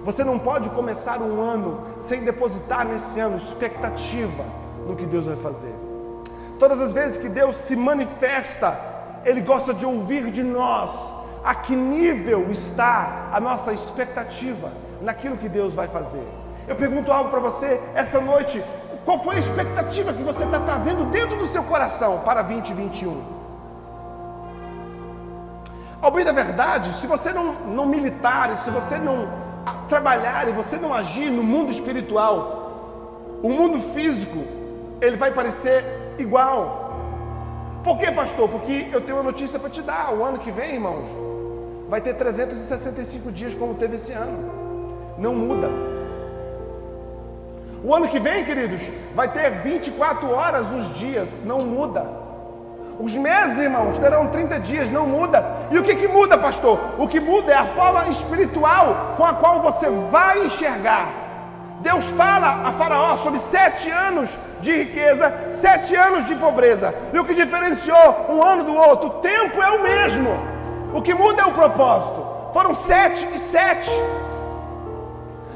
Você 0.04 0.22
não 0.22 0.38
pode 0.38 0.68
começar 0.70 1.22
um 1.22 1.40
ano 1.40 1.80
sem 1.98 2.24
depositar 2.24 2.84
nesse 2.84 3.18
ano 3.18 3.38
expectativa 3.38 4.44
no 4.86 4.94
que 4.94 5.06
Deus 5.06 5.24
vai 5.24 5.36
fazer. 5.36 5.74
Todas 6.58 6.78
as 6.78 6.92
vezes 6.92 7.16
que 7.16 7.28
Deus 7.28 7.56
se 7.56 7.74
manifesta, 7.74 8.78
Ele 9.24 9.40
gosta 9.40 9.72
de 9.72 9.86
ouvir 9.86 10.30
de 10.30 10.42
nós 10.42 11.10
a 11.42 11.54
que 11.54 11.74
nível 11.74 12.50
está 12.50 13.30
a 13.32 13.40
nossa 13.40 13.72
expectativa 13.72 14.70
naquilo 15.00 15.38
que 15.38 15.48
Deus 15.48 15.72
vai 15.72 15.88
fazer. 15.88 16.26
Eu 16.68 16.76
pergunto 16.76 17.10
algo 17.10 17.30
para 17.30 17.40
você 17.40 17.80
essa 17.94 18.20
noite: 18.20 18.62
qual 19.06 19.18
foi 19.24 19.36
a 19.36 19.38
expectativa 19.38 20.12
que 20.12 20.22
você 20.22 20.44
está 20.44 20.60
trazendo 20.60 21.06
dentro 21.10 21.38
do 21.38 21.46
seu 21.46 21.62
coração 21.62 22.20
para 22.20 22.42
2021? 22.42 23.22
Ao 26.02 26.10
bem 26.10 26.26
da 26.26 26.32
verdade, 26.32 26.92
se 27.00 27.06
você 27.06 27.32
não, 27.32 27.54
não 27.54 27.86
militar, 27.86 28.58
se 28.58 28.70
você 28.70 28.98
não 28.98 29.43
trabalhar 29.88 30.48
e 30.48 30.52
você 30.52 30.76
não 30.76 30.92
agir 30.92 31.30
no 31.30 31.42
mundo 31.42 31.70
espiritual, 31.70 33.40
o 33.42 33.48
mundo 33.48 33.80
físico, 33.80 34.44
ele 35.00 35.16
vai 35.16 35.30
parecer 35.30 35.84
igual. 36.18 36.82
Por 37.82 37.98
quê, 37.98 38.10
pastor? 38.10 38.48
Porque 38.48 38.88
eu 38.92 39.00
tenho 39.00 39.18
uma 39.18 39.22
notícia 39.22 39.58
para 39.58 39.68
te 39.68 39.82
dar. 39.82 40.14
O 40.14 40.24
ano 40.24 40.38
que 40.38 40.50
vem, 40.50 40.74
irmãos, 40.74 41.06
vai 41.88 42.00
ter 42.00 42.14
365 42.14 43.30
dias 43.30 43.54
como 43.54 43.74
teve 43.74 43.96
esse 43.96 44.12
ano. 44.12 44.50
Não 45.18 45.34
muda. 45.34 45.68
O 47.84 47.94
ano 47.94 48.08
que 48.08 48.18
vem, 48.18 48.44
queridos, 48.46 48.80
vai 49.14 49.30
ter 49.30 49.50
24 49.62 50.30
horas 50.30 50.70
os 50.70 50.94
dias, 50.94 51.42
não 51.44 51.58
muda. 51.58 52.23
Os 52.98 53.12
meses, 53.12 53.58
irmãos, 53.58 53.98
terão 53.98 54.28
30 54.28 54.60
dias, 54.60 54.90
não 54.90 55.06
muda. 55.06 55.44
E 55.70 55.78
o 55.78 55.82
que, 55.82 55.96
que 55.96 56.06
muda, 56.06 56.38
pastor? 56.38 56.78
O 56.98 57.08
que 57.08 57.18
muda 57.18 57.52
é 57.52 57.56
a 57.56 57.64
forma 57.64 58.08
espiritual 58.08 59.14
com 59.16 59.24
a 59.24 59.34
qual 59.34 59.60
você 59.60 59.88
vai 60.10 60.46
enxergar. 60.46 61.08
Deus 61.80 62.06
fala 62.08 62.68
a 62.68 62.72
Faraó 62.72 63.16
sobre 63.16 63.40
sete 63.40 63.90
anos 63.90 64.30
de 64.60 64.72
riqueza, 64.72 65.32
sete 65.50 65.94
anos 65.96 66.26
de 66.26 66.36
pobreza. 66.36 66.94
E 67.12 67.18
o 67.18 67.24
que 67.24 67.34
diferenciou 67.34 68.26
um 68.30 68.42
ano 68.42 68.64
do 68.64 68.74
outro? 68.74 69.08
O 69.08 69.10
tempo 69.20 69.60
é 69.60 69.70
o 69.70 69.82
mesmo. 69.82 70.30
O 70.94 71.02
que 71.02 71.12
muda 71.12 71.42
é 71.42 71.46
o 71.46 71.52
propósito. 71.52 72.24
Foram 72.52 72.72
sete 72.74 73.26
e 73.34 73.38
sete. 73.38 73.90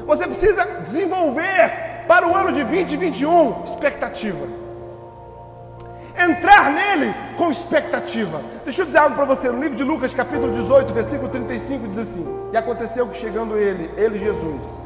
Você 0.05 0.25
precisa 0.27 0.65
desenvolver 0.81 2.03
para 2.05 2.27
o 2.27 2.35
ano 2.35 2.51
de 2.51 2.63
2021, 2.63 3.63
expectativa. 3.63 4.58
Entrar 6.19 6.69
nele 6.71 7.15
com 7.37 7.49
expectativa. 7.49 8.41
Deixa 8.65 8.81
eu 8.81 8.85
dizer 8.85 8.97
algo 8.97 9.15
para 9.15 9.23
você. 9.23 9.49
No 9.49 9.61
livro 9.61 9.77
de 9.77 9.83
Lucas, 9.85 10.13
capítulo 10.13 10.51
18, 10.51 10.93
versículo 10.93 11.29
35, 11.29 11.87
diz 11.87 11.97
assim: 11.97 12.25
E 12.51 12.57
aconteceu 12.57 13.07
que 13.07 13.17
chegando 13.17 13.57
ele, 13.57 13.89
ele 13.95 14.19
Jesus, 14.19 14.77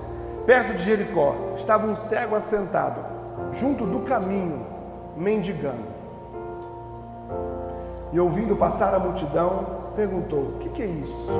perto 0.46 0.76
de 0.76 0.84
Jericó, 0.84 1.36
estava 1.56 1.88
um 1.88 1.96
cego 1.96 2.36
assentado, 2.36 3.00
junto 3.52 3.84
do 3.86 4.02
caminho, 4.02 4.64
mendigando. 5.18 5.94
E 8.12 8.20
ouvindo 8.20 8.56
passar 8.56 8.94
a 8.94 9.00
multidão, 9.00 9.92
perguntou: 9.96 10.40
O 10.40 10.58
que, 10.60 10.70
que 10.70 10.84
é 10.84 10.86
isso? 10.86 11.32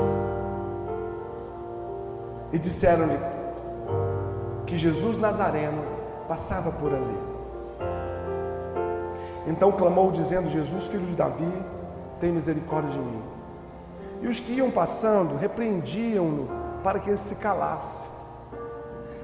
E 2.52 2.58
disseram-lhe: 2.58 3.20
que 4.66 4.76
Jesus 4.76 5.20
Nazareno 5.20 5.84
passava 6.28 6.72
por 6.72 6.92
ali. 6.92 7.33
Então 9.46 9.72
clamou, 9.72 10.12
dizendo: 10.12 10.50
Jesus, 10.50 10.88
filho 10.88 11.06
de 11.06 11.16
Davi, 11.16 11.52
tem 12.20 12.32
misericórdia 12.32 12.92
de 12.92 13.00
mim. 13.00 13.22
E 14.22 14.28
os 14.28 14.40
que 14.40 14.54
iam 14.54 14.72
passando 14.72 15.36
repreendiam-no 15.36 16.48
para 16.84 17.00
que 17.00 17.10
ele 17.10 17.18
se 17.18 17.36
calasse. 17.36 18.08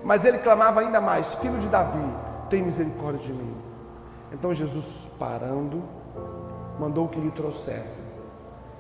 Mas 0.04 0.26
ele 0.26 0.40
clamava 0.40 0.82
ainda 0.82 1.00
mais: 1.00 1.36
Filho 1.36 1.58
de 1.60 1.68
Davi, 1.68 2.04
tem 2.50 2.62
misericórdia 2.62 3.22
de 3.22 3.34
mim. 3.34 3.56
Então 4.32 4.54
Jesus, 4.54 5.08
parando, 5.18 5.82
mandou 6.80 7.08
que 7.08 7.20
lhe 7.20 7.32
trouxessem. 7.32 8.04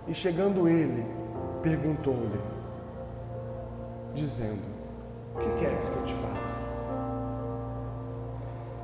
E 0.07 0.13
chegando 0.13 0.67
ele, 0.67 1.05
perguntou-lhe, 1.61 2.41
dizendo: 4.13 4.61
o 5.35 5.39
que 5.39 5.49
queres 5.59 5.87
que 5.87 5.95
eu 5.95 6.05
te 6.05 6.13
faça? 6.15 6.59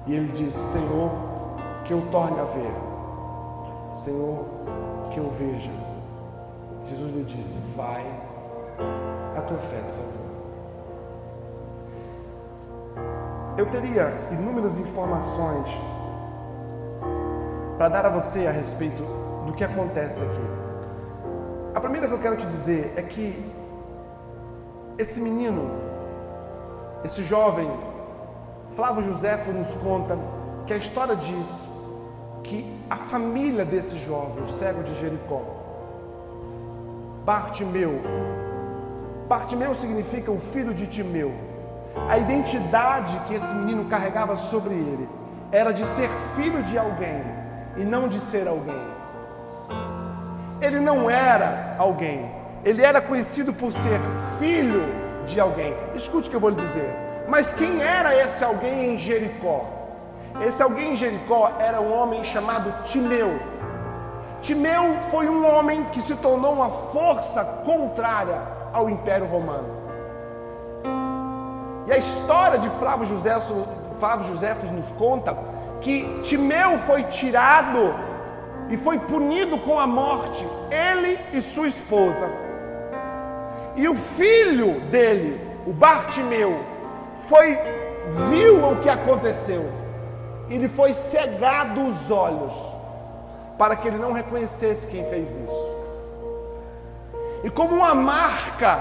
E 0.07 0.15
ele 0.15 0.31
disse: 0.31 0.59
Senhor, 0.71 1.11
que 1.85 1.93
eu 1.93 2.01
torne 2.11 2.39
a 2.39 2.43
ver. 2.43 2.73
Senhor, 3.95 4.45
que 5.11 5.17
eu 5.19 5.29
veja. 5.29 5.71
Jesus 6.85 7.15
lhe 7.15 7.23
disse: 7.23 7.57
Vai, 7.75 8.05
a 9.37 9.41
tua 9.41 9.57
fé 9.57 9.81
te 9.87 9.93
salvou. 9.93 10.25
Eu 13.57 13.65
teria 13.67 14.11
inúmeras 14.31 14.77
informações 14.77 15.69
para 17.77 17.87
dar 17.89 18.05
a 18.05 18.09
você 18.09 18.47
a 18.47 18.51
respeito 18.51 19.01
do 19.45 19.53
que 19.53 19.63
acontece 19.63 20.21
aqui. 20.21 20.65
A 21.73 21.79
primeira 21.79 22.07
que 22.07 22.13
eu 22.13 22.19
quero 22.19 22.35
te 22.35 22.45
dizer 22.45 22.93
é 22.97 23.01
que 23.01 23.53
esse 24.97 25.21
menino 25.21 25.85
esse 27.05 27.23
jovem, 27.23 27.69
Flávio 28.71 29.03
José 29.03 29.37
nos 29.53 29.69
conta 29.75 30.17
que 30.65 30.73
a 30.73 30.77
história 30.77 31.15
diz 31.15 31.74
que 32.45 32.65
a 32.89 32.95
família 32.95 33.65
desse 33.65 33.97
jovem, 33.99 34.43
o 34.43 34.49
cego 34.49 34.83
de 34.83 34.93
Jericó, 34.99 35.41
Bartimeu, 37.25 38.01
Bartimeu 39.27 39.73
significa 39.73 40.31
o 40.31 40.39
filho 40.39 40.73
de 40.73 40.85
Timeu. 40.85 41.33
A 42.07 42.17
identidade 42.17 43.17
que 43.27 43.33
esse 43.33 43.53
menino 43.55 43.85
carregava 43.85 44.35
sobre 44.37 44.73
ele 44.73 45.09
era 45.51 45.71
de 45.71 45.85
ser 45.85 46.09
filho 46.35 46.61
de 46.63 46.77
alguém 46.77 47.23
e 47.77 47.83
não 47.83 48.07
de 48.07 48.19
ser 48.19 48.47
alguém. 48.47 48.85
Ele 50.61 50.79
não 50.79 51.09
era 51.09 51.75
alguém, 51.79 52.29
ele 52.63 52.83
era 52.83 53.01
conhecido 53.01 53.53
por 53.53 53.71
ser 53.71 53.99
filho 54.37 54.83
de 55.25 55.39
alguém. 55.39 55.73
Escute 55.95 56.27
o 56.27 56.29
que 56.29 56.35
eu 56.35 56.39
vou 56.39 56.51
lhe 56.51 56.61
dizer. 56.61 56.93
Mas 57.27 57.51
quem 57.51 57.81
era 57.81 58.15
esse 58.15 58.43
alguém 58.43 58.93
em 58.93 58.97
Jericó? 58.99 59.74
Esse 60.41 60.61
alguém 60.61 60.93
em 60.93 60.97
Jericó 60.97 61.53
era 61.59 61.79
um 61.79 61.93
homem 61.93 62.23
chamado 62.23 62.83
Timeu. 62.83 63.39
Timeu 64.41 64.97
foi 65.09 65.29
um 65.29 65.47
homem 65.47 65.85
que 65.85 66.01
se 66.01 66.13
tornou 66.15 66.53
uma 66.53 66.69
força 66.69 67.43
contrária 67.65 68.41
ao 68.73 68.89
Império 68.89 69.25
Romano. 69.25 69.85
E 71.87 71.91
a 71.91 71.97
história 71.97 72.59
de 72.59 72.69
Flávio 72.71 73.05
José, 73.05 73.33
Flávio 73.97 74.27
José 74.27 74.55
nos 74.73 74.91
conta 74.97 75.37
que 75.79 76.03
Timeu 76.21 76.79
foi 76.79 77.03
tirado 77.03 77.95
e 78.69 78.75
foi 78.75 78.99
punido 78.99 79.57
com 79.59 79.79
a 79.79 79.87
morte, 79.87 80.45
ele 80.69 81.17
e 81.31 81.41
sua 81.41 81.67
esposa. 81.67 82.27
E 83.75 83.87
o 83.87 83.95
filho 83.95 84.81
dele, 84.91 85.39
o 85.65 85.71
Bartimeu, 85.71 86.59
foi 87.21 87.57
viu 88.29 88.63
o 88.67 88.81
que 88.81 88.89
aconteceu 88.89 89.84
e 90.49 90.57
lhe 90.57 90.67
foi 90.69 90.93
cegado 90.93 91.85
os 91.87 92.11
olhos 92.11 92.53
para 93.57 93.75
que 93.75 93.87
ele 93.87 93.97
não 93.97 94.11
reconhecesse 94.11 94.87
quem 94.87 95.03
fez 95.09 95.31
isso. 95.31 95.75
E 97.43 97.49
como 97.49 97.75
uma 97.75 97.95
marca 97.95 98.79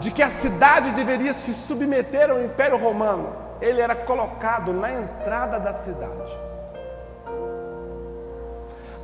de 0.00 0.10
que 0.10 0.22
a 0.22 0.28
cidade 0.28 0.90
deveria 0.90 1.32
se 1.32 1.54
submeter 1.54 2.30
ao 2.30 2.42
Império 2.42 2.76
Romano, 2.76 3.32
ele 3.60 3.80
era 3.80 3.94
colocado 3.94 4.72
na 4.72 4.92
entrada 4.92 5.58
da 5.58 5.72
cidade. 5.72 6.32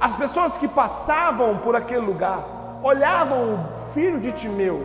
As 0.00 0.16
pessoas 0.16 0.56
que 0.56 0.68
passavam 0.68 1.58
por 1.58 1.76
aquele 1.76 2.00
lugar 2.00 2.44
olhavam 2.82 3.54
o 3.54 3.92
filho 3.94 4.18
de 4.20 4.32
Timeu 4.32 4.84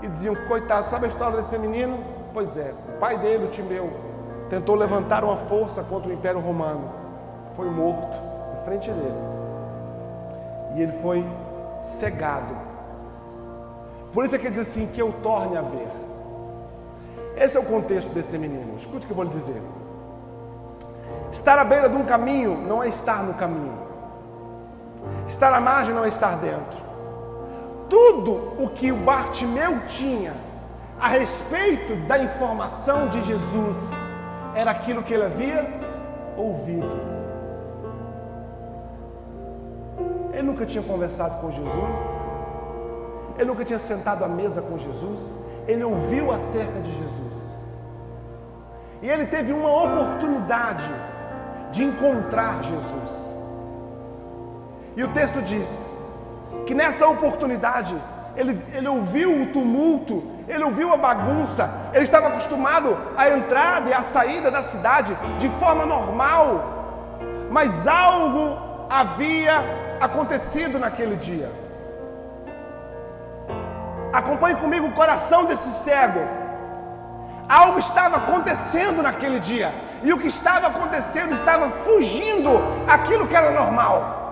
e 0.00 0.06
diziam: 0.06 0.34
Coitado, 0.46 0.88
sabe 0.88 1.06
a 1.06 1.08
história 1.08 1.36
desse 1.36 1.58
menino? 1.58 1.98
Pois 2.32 2.56
é, 2.56 2.72
o 2.88 2.98
pai 2.98 3.18
dele, 3.18 3.46
o 3.46 3.50
Timeu, 3.50 3.92
tentou 4.52 4.74
levantar 4.74 5.24
uma 5.24 5.38
força 5.38 5.82
contra 5.82 6.10
o 6.10 6.12
Império 6.12 6.38
Romano, 6.38 6.92
foi 7.54 7.70
morto 7.70 8.18
em 8.54 8.64
frente 8.66 8.90
dele 8.90 9.16
e 10.74 10.82
ele 10.82 10.92
foi 10.92 11.24
cegado. 11.80 12.54
Por 14.12 14.26
isso 14.26 14.36
é 14.36 14.38
que 14.38 14.50
diz 14.50 14.58
assim: 14.58 14.86
que 14.88 15.00
eu 15.00 15.10
torne 15.22 15.56
a 15.56 15.62
ver. 15.62 15.88
Esse 17.34 17.56
é 17.56 17.60
o 17.60 17.64
contexto 17.64 18.10
desse 18.10 18.36
menino. 18.36 18.76
Escute 18.76 19.04
o 19.04 19.06
que 19.06 19.10
eu 19.12 19.16
vou 19.16 19.24
lhe 19.24 19.30
dizer. 19.30 19.62
Estar 21.30 21.58
à 21.58 21.64
beira 21.64 21.88
de 21.88 21.96
um 21.96 22.04
caminho 22.04 22.54
não 22.54 22.82
é 22.82 22.88
estar 22.88 23.22
no 23.22 23.32
caminho. 23.32 23.78
Estar 25.26 25.50
à 25.50 25.60
margem 25.60 25.94
não 25.94 26.04
é 26.04 26.08
estar 26.08 26.36
dentro. 26.36 26.84
Tudo 27.88 28.52
o 28.62 28.68
que 28.68 28.92
o 28.92 28.96
Bartimeu 28.96 29.80
tinha 29.88 30.34
a 31.00 31.08
respeito 31.08 31.96
da 32.06 32.18
informação 32.18 33.08
de 33.08 33.22
Jesus 33.22 34.01
era 34.54 34.70
aquilo 34.70 35.02
que 35.02 35.14
ele 35.14 35.24
havia 35.24 35.68
ouvido. 36.36 37.12
Ele 40.32 40.42
nunca 40.42 40.64
tinha 40.66 40.82
conversado 40.82 41.40
com 41.40 41.50
Jesus, 41.50 41.98
ele 43.36 43.44
nunca 43.44 43.64
tinha 43.64 43.78
sentado 43.78 44.24
à 44.24 44.28
mesa 44.28 44.62
com 44.62 44.78
Jesus, 44.78 45.38
ele 45.66 45.84
ouviu 45.84 46.32
acerca 46.32 46.80
de 46.80 46.92
Jesus. 46.92 47.32
E 49.02 49.08
ele 49.10 49.26
teve 49.26 49.52
uma 49.52 49.70
oportunidade 49.84 50.88
de 51.70 51.82
encontrar 51.84 52.62
Jesus. 52.62 53.22
E 54.96 55.02
o 55.02 55.08
texto 55.08 55.40
diz 55.42 55.90
que 56.66 56.74
nessa 56.74 57.08
oportunidade 57.08 57.94
ele, 58.36 58.58
ele 58.74 58.88
ouviu 58.88 59.42
o 59.42 59.46
tumulto, 59.46 60.22
ele 60.48 60.64
ouviu 60.64 60.92
a 60.92 60.96
bagunça, 60.96 61.70
ele 61.92 62.04
estava 62.04 62.28
acostumado 62.28 62.96
à 63.16 63.28
entrada 63.30 63.90
e 63.90 63.92
à 63.92 64.02
saída 64.02 64.50
da 64.50 64.62
cidade 64.62 65.16
de 65.38 65.48
forma 65.50 65.84
normal, 65.84 67.18
mas 67.50 67.86
algo 67.86 68.56
havia 68.88 69.62
acontecido 70.00 70.78
naquele 70.78 71.16
dia. 71.16 71.50
Acompanhe 74.12 74.56
comigo 74.56 74.86
o 74.86 74.92
coração 74.92 75.44
desse 75.44 75.70
cego. 75.70 76.20
Algo 77.48 77.78
estava 77.78 78.16
acontecendo 78.16 79.02
naquele 79.02 79.38
dia, 79.40 79.72
e 80.02 80.12
o 80.12 80.18
que 80.18 80.28
estava 80.28 80.68
acontecendo 80.68 81.34
estava 81.34 81.70
fugindo 81.84 82.50
aquilo 82.88 83.26
que 83.26 83.36
era 83.36 83.50
normal. 83.50 84.22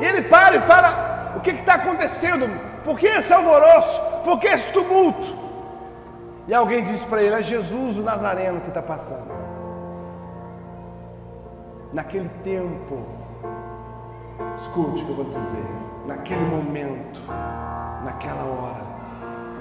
E 0.00 0.04
ele 0.04 0.22
para 0.22 0.56
e 0.56 0.60
fala: 0.60 1.09
O 1.40 1.42
que 1.42 1.52
está 1.52 1.76
acontecendo? 1.76 2.46
Por 2.84 2.98
que 2.98 3.06
esse 3.06 3.32
alvoroço? 3.32 3.98
Por 4.24 4.38
que 4.38 4.46
esse 4.46 4.70
tumulto? 4.74 5.38
E 6.46 6.52
alguém 6.52 6.84
diz 6.84 7.02
para 7.02 7.22
ele: 7.22 7.34
É 7.34 7.42
Jesus 7.42 7.96
o 7.96 8.02
Nazareno 8.02 8.60
que 8.60 8.68
está 8.68 8.82
passando. 8.82 9.32
Naquele 11.94 12.28
tempo, 12.44 13.06
escute 14.54 15.02
o 15.02 15.06
que 15.06 15.10
eu 15.12 15.16
vou 15.16 15.24
dizer. 15.24 15.64
Naquele 16.06 16.44
momento, 16.44 17.22
naquela 18.04 18.44
hora, 18.44 18.84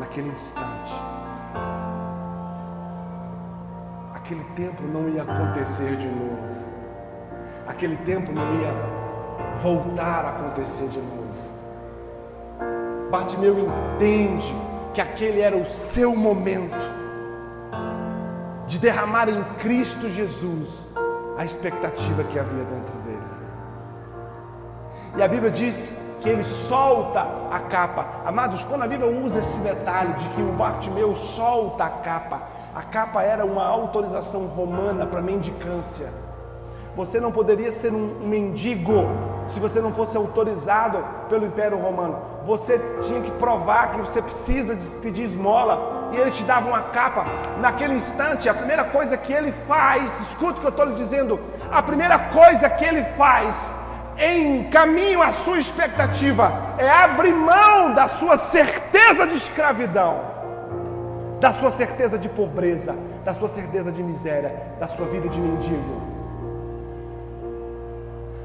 naquele 0.02 0.28
instante, 0.28 0.94
aquele 4.14 4.44
tempo 4.54 4.84
não 4.84 5.08
ia 5.08 5.24
acontecer 5.24 5.96
de 5.96 6.10
novo. 6.10 6.60
Aquele 7.70 7.96
tempo 7.96 8.34
não 8.34 8.54
ia 8.56 8.74
voltar 9.62 10.26
a 10.26 10.30
acontecer 10.32 10.90
de 10.90 11.00
novo. 11.00 11.19
Bartimeu 13.10 13.58
entende 13.60 14.54
que 14.94 15.02
aquele 15.02 15.42
era 15.42 15.58
o 15.58 15.66
seu 15.66 16.16
momento 16.16 16.78
de 18.68 18.78
derramar 18.78 19.28
em 19.28 19.44
Cristo 19.60 20.10
Jesus 20.10 20.90
a 21.38 21.44
expectativa 21.44 22.24
que 22.26 22.38
havia 22.38 22.64
dentro 22.64 22.94
dele. 23.06 23.20
E 25.18 25.24
a 25.24 25.28
Bíblia 25.28 25.50
diz 25.50 25.92
que 26.22 26.30
ele 26.30 26.44
solta 26.44 27.26
a 27.50 27.60
capa. 27.62 28.06
Amados, 28.26 28.64
quando 28.64 28.84
a 28.84 28.88
Bíblia 28.88 29.10
usa 29.10 29.40
esse 29.40 29.58
detalhe 29.60 30.14
de 30.14 30.30
que 30.30 30.42
o 30.42 30.52
Bartimeu 30.52 31.16
solta 31.16 31.86
a 31.86 31.90
capa, 31.90 32.42
a 32.76 32.84
capa 32.84 33.24
era 33.24 33.44
uma 33.44 33.66
autorização 33.66 34.46
romana 34.46 35.06
para 35.06 35.22
mendicância. 35.22 36.10
Você 36.96 37.20
não 37.20 37.32
poderia 37.32 37.72
ser 37.72 37.92
um 37.92 38.28
mendigo 38.28 39.06
se 39.50 39.60
você 39.60 39.82
não 39.82 39.92
fosse 39.94 40.16
autorizado 40.16 41.04
pelo 41.28 41.46
Império 41.46 41.78
Romano. 41.78 42.20
Você 42.46 42.80
tinha 43.02 43.22
que 43.22 43.32
provar 43.32 43.92
que 43.92 44.00
você 44.00 44.22
precisa 44.22 44.78
pedir 45.02 45.24
esmola 45.24 46.10
e 46.14 46.18
ele 46.18 46.32
te 46.32 46.44
dava 46.44 46.68
uma 46.68 46.82
capa. 46.82 47.26
Naquele 47.60 47.96
instante, 47.96 48.48
a 48.48 48.54
primeira 48.54 48.84
coisa 48.84 49.18
que 49.18 49.34
ele 49.34 49.52
faz, 49.68 50.20
escuta 50.22 50.58
o 50.58 50.62
que 50.62 50.66
eu 50.66 50.70
estou 50.70 50.86
lhe 50.86 50.96
dizendo, 50.96 51.40
a 51.72 51.82
primeira 51.82 52.18
coisa 52.18 52.70
que 52.70 52.86
ele 52.86 53.04
faz 53.18 53.70
em 54.18 54.70
caminho 54.70 55.22
à 55.22 55.32
sua 55.32 55.60
expectativa 55.60 56.52
é 56.78 56.90
abrir 56.90 57.34
mão 57.34 57.94
da 57.94 58.08
sua 58.08 58.38
certeza 58.38 59.26
de 59.26 59.36
escravidão, 59.36 60.20
da 61.40 61.54
sua 61.54 61.72
certeza 61.72 62.18
de 62.18 62.28
pobreza, 62.28 62.96
da 63.24 63.34
sua 63.34 63.48
certeza 63.48 63.92
de 63.92 64.04
miséria, 64.04 64.54
da 64.80 64.88
sua 64.88 65.06
vida 65.06 65.30
de 65.30 65.40
mendigo 65.40 66.19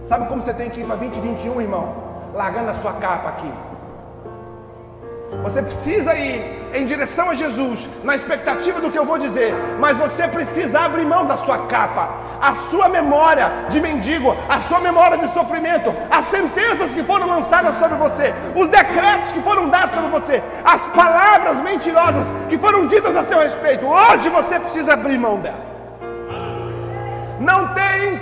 Sabe 0.05 0.27
como 0.27 0.43
você 0.43 0.53
tem 0.53 0.69
que 0.69 0.81
ir 0.81 0.85
para 0.85 0.97
2021, 0.97 1.63
irmão? 1.63 1.95
Largando 2.35 2.71
a 2.71 2.75
sua 2.75 2.93
capa 2.93 3.31
aqui. 3.31 3.51
Você 5.43 5.63
precisa 5.63 6.15
ir 6.15 6.71
em 6.75 6.85
direção 6.85 7.31
a 7.31 7.35
Jesus, 7.35 7.89
na 8.05 8.15
expectativa 8.15 8.81
do 8.81 8.91
que 8.91 8.99
eu 8.99 9.05
vou 9.05 9.19
dizer, 9.19 9.55
mas 9.81 9.97
você 9.97 10.29
precisa 10.29 10.81
abrir 10.81 11.05
mão 11.05 11.27
da 11.27 11.37
sua 11.37 11.67
capa, 11.67 12.11
a 12.41 12.55
sua 12.55 12.89
memória 12.89 13.51
de 13.69 13.81
mendigo, 13.81 14.37
a 14.49 14.61
sua 14.63 14.81
memória 14.81 15.17
de 15.19 15.29
sofrimento, 15.29 15.95
as 16.11 16.27
sentenças 16.27 16.93
que 16.93 17.03
foram 17.03 17.27
lançadas 17.27 17.77
sobre 17.79 17.97
você, 17.97 18.35
os 18.55 18.69
decretos 18.69 19.33
que 19.33 19.41
foram 19.41 19.69
dados 19.69 19.95
sobre 19.95 20.11
você, 20.11 20.43
as 20.65 20.87
palavras 20.89 21.59
mentirosas 21.61 22.27
que 22.49 22.59
foram 22.59 22.87
ditas 22.87 23.17
a 23.17 23.25
seu 23.25 23.39
respeito. 23.39 23.87
Hoje 23.87 24.29
você 24.29 24.61
precisa 24.61 24.93
abrir 24.93 25.19
mão 25.19 25.41
dela 25.41 25.74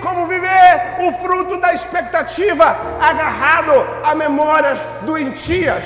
como 0.02 0.26
viver 0.26 1.06
o 1.06 1.12
fruto 1.12 1.58
da 1.58 1.72
expectativa 1.72 2.76
agarrado 3.00 3.72
a 4.04 4.14
memórias 4.14 4.80
doentias. 5.02 5.84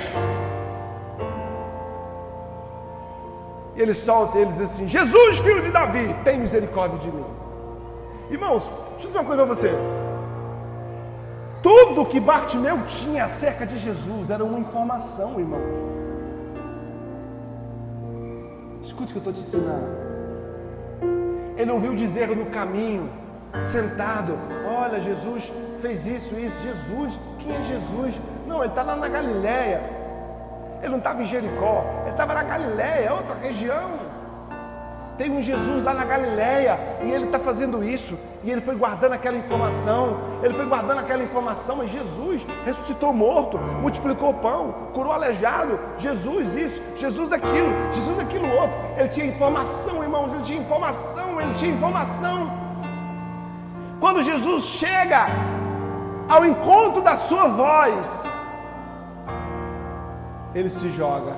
E 3.76 3.82
ele 3.82 3.94
solta 3.94 4.38
ele 4.38 4.52
diz 4.52 4.62
assim: 4.62 4.88
Jesus, 4.88 5.38
filho 5.40 5.62
de 5.62 5.70
Davi, 5.70 6.14
tem 6.24 6.38
misericórdia 6.40 6.98
de 6.98 7.12
mim. 7.12 7.26
Irmãos, 8.30 8.70
deixa 8.92 9.04
eu 9.04 9.06
dizer 9.08 9.18
uma 9.18 9.24
coisa 9.24 9.44
para 9.44 9.54
você. 9.54 9.70
Tudo 11.62 12.06
que 12.06 12.18
Bartimeu 12.18 12.78
tinha 12.86 13.24
acerca 13.24 13.66
de 13.66 13.76
Jesus 13.76 14.30
era 14.30 14.44
uma 14.44 14.58
informação, 14.58 15.38
irmãos. 15.38 15.76
Escute 18.82 19.10
o 19.10 19.20
que 19.20 19.28
eu 19.28 19.30
estou 19.30 19.32
te 19.32 19.40
ensinando. 19.40 20.06
Ele 21.56 21.70
ouviu 21.70 21.94
dizer 21.94 22.28
no 22.36 22.46
caminho, 22.46 23.10
sentado, 23.60 24.38
olha, 24.66 25.00
Jesus 25.00 25.52
fez 25.80 26.06
isso, 26.06 26.34
isso. 26.38 26.60
Jesus, 26.62 27.18
quem 27.38 27.54
é 27.54 27.62
Jesus? 27.62 28.14
Não, 28.46 28.58
ele 28.58 28.68
está 28.68 28.82
lá 28.82 28.96
na 28.96 29.08
Galileia. 29.08 29.82
Ele 30.80 30.90
não 30.90 30.98
estava 30.98 31.22
em 31.22 31.26
Jericó, 31.26 31.84
ele 32.02 32.10
estava 32.10 32.34
na 32.34 32.42
Galileia, 32.42 33.12
outra 33.12 33.34
região. 33.34 34.16
Tem 35.16 35.30
um 35.30 35.40
Jesus 35.40 35.82
lá 35.82 35.94
na 35.94 36.04
Galileia 36.04 36.78
e 37.02 37.10
ele 37.10 37.24
está 37.24 37.38
fazendo 37.38 37.82
isso. 37.82 38.18
E 38.44 38.50
ele 38.50 38.60
foi 38.60 38.76
guardando 38.76 39.14
aquela 39.14 39.36
informação. 39.36 40.18
Ele 40.42 40.52
foi 40.52 40.66
guardando 40.66 40.98
aquela 40.98 41.22
informação. 41.22 41.76
Mas 41.76 41.90
Jesus 41.90 42.46
ressuscitou 42.66 43.14
morto, 43.14 43.56
multiplicou 43.56 44.30
o 44.30 44.34
pão, 44.34 44.90
curou 44.92 45.12
aleijado. 45.12 45.80
Jesus 45.96 46.54
isso, 46.54 46.82
Jesus 46.96 47.32
aquilo, 47.32 47.72
Jesus 47.92 48.18
aquilo 48.18 48.46
outro. 48.46 48.76
Ele 48.98 49.08
tinha 49.08 49.26
informação, 49.26 50.02
irmãos. 50.02 50.34
Ele 50.34 50.42
tinha 50.42 50.60
informação, 50.60 51.40
ele 51.40 51.54
tinha 51.54 51.72
informação. 51.72 52.65
Quando 53.98 54.22
Jesus 54.22 54.64
chega 54.64 55.26
ao 56.28 56.44
encontro 56.44 57.00
da 57.00 57.16
sua 57.16 57.48
voz, 57.48 58.28
ele 60.54 60.68
se 60.68 60.90
joga. 60.90 61.34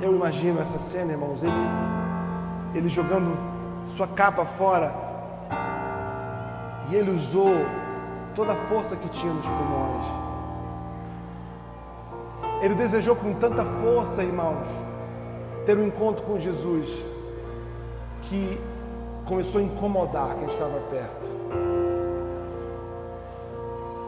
Eu 0.00 0.14
imagino 0.14 0.60
essa 0.60 0.78
cena, 0.78 1.12
irmãos, 1.12 1.42
ele, 1.42 1.52
ele 2.74 2.88
jogando 2.88 3.36
sua 3.88 4.06
capa 4.06 4.44
fora. 4.44 4.94
E 6.88 6.94
ele 6.94 7.10
usou 7.10 7.54
toda 8.34 8.52
a 8.52 8.56
força 8.56 8.96
que 8.96 9.08
tinha 9.08 9.32
nos 9.32 9.46
pulmões. 9.46 10.04
Ele 12.62 12.74
desejou 12.74 13.16
com 13.16 13.34
tanta 13.34 13.64
força, 13.64 14.22
irmãos, 14.22 14.66
ter 15.66 15.76
um 15.76 15.86
encontro 15.86 16.24
com 16.24 16.38
Jesus, 16.38 16.88
que 18.22 18.60
começou 19.24 19.60
a 19.60 19.64
incomodar 19.64 20.34
quem 20.36 20.48
estava 20.48 20.78
perto. 20.90 21.26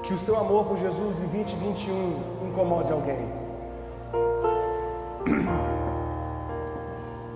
Que 0.03 0.15
o 0.15 0.19
seu 0.19 0.37
amor 0.37 0.65
por 0.67 0.79
Jesus 0.79 1.23
em 1.23 1.27
2021 1.29 2.49
incomode 2.49 2.93
alguém. 2.93 3.29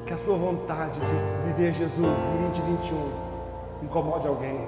Que 0.07 0.13
a 0.15 0.19
sua 0.19 0.37
vontade 0.37 1.01
de 1.01 1.47
viver 1.47 1.73
Jesus 1.75 1.97
em 2.07 2.51
2021 2.51 3.11
incomode 3.83 4.29
alguém. 4.29 4.61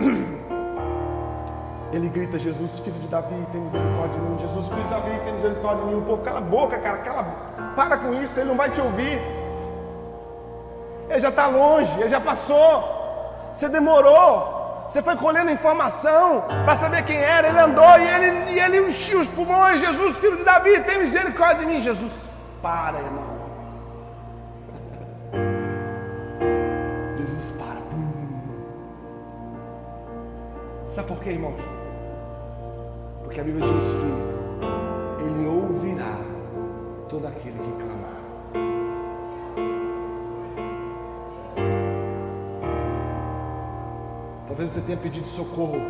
Ele 1.92 2.08
grita: 2.08 2.38
Jesus, 2.38 2.78
filho 2.80 2.98
de 3.00 3.08
Davi, 3.08 3.34
tem 3.52 3.60
misericórdia 3.60 4.20
de 4.20 4.26
mim. 4.26 4.38
Jesus, 4.38 4.68
filho 4.68 4.82
de 4.82 4.90
Davi, 4.90 5.18
tem 5.24 5.34
misericórdia 5.34 5.84
de 5.84 5.90
mim. 5.90 5.98
O 5.98 6.02
povo, 6.02 6.22
cala 6.22 6.38
a 6.38 6.42
boca, 6.42 6.78
cara, 6.78 6.98
cala, 6.98 7.24
para 7.74 7.96
com 7.96 8.12
isso, 8.22 8.38
ele 8.38 8.48
não 8.48 8.56
vai 8.56 8.70
te 8.70 8.80
ouvir. 8.80 9.18
Ele 11.08 11.18
já 11.18 11.28
está 11.28 11.46
longe, 11.46 11.98
ele 12.00 12.08
já 12.08 12.20
passou. 12.20 13.50
Você 13.52 13.68
demorou. 13.68 14.56
Você 14.88 15.02
foi 15.02 15.16
colhendo 15.16 15.50
informação 15.50 16.42
para 16.64 16.76
saber 16.76 17.04
quem 17.04 17.16
era. 17.16 17.48
Ele 17.48 17.58
andou 17.58 17.98
e 17.98 18.08
ele, 18.08 18.50
e 18.52 18.60
ele 18.60 18.88
enchia 18.88 19.18
os 19.18 19.28
pulmões. 19.28 19.80
Jesus, 19.80 20.16
filho 20.16 20.36
de 20.36 20.44
Davi, 20.44 20.80
tem 20.80 20.98
misericórdia 20.98 21.64
de 21.64 21.66
mim. 21.66 21.80
Jesus, 21.80 22.28
para, 22.62 22.98
irmão. 22.98 23.24
Jesus, 27.18 27.50
para. 27.58 27.76
Sabe 30.88 31.08
por 31.08 31.20
quê, 31.20 31.30
irmãos? 31.30 31.60
Porque 33.24 33.40
a 33.40 33.44
Bíblia 33.44 33.66
diz 33.66 33.84
que 33.84 35.24
Ele 35.24 35.46
ouvirá 35.46 36.16
todo 37.08 37.26
aquele 37.26 37.58
que 37.58 37.72
clamar. 37.72 38.05
Talvez 44.46 44.72
você 44.72 44.80
tenha 44.80 44.96
pedido 44.96 45.26
socorro 45.26 45.80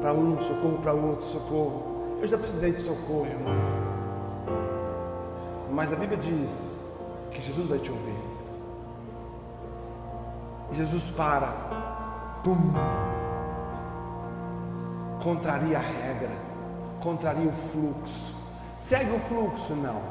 para 0.00 0.12
um, 0.12 0.38
socorro 0.38 0.78
para 0.82 0.92
outro, 0.92 1.26
socorro. 1.26 2.18
Eu 2.20 2.28
já 2.28 2.36
precisei 2.36 2.72
de 2.72 2.80
socorro, 2.80 3.26
irmãos. 3.26 3.84
Mas 5.70 5.92
a 5.92 5.96
Bíblia 5.96 6.18
diz 6.18 6.76
que 7.32 7.40
Jesus 7.40 7.68
vai 7.68 7.78
te 7.78 7.90
ouvir. 7.90 8.22
E 10.70 10.74
Jesus 10.76 11.04
para. 11.10 11.48
Pum. 12.44 12.72
Contraria 15.22 15.78
a 15.78 15.80
regra. 15.80 16.30
Contraria 17.00 17.48
o 17.48 17.52
fluxo. 17.52 18.34
Segue 18.76 19.10
o 19.16 19.20
fluxo, 19.20 19.74
não. 19.74 20.02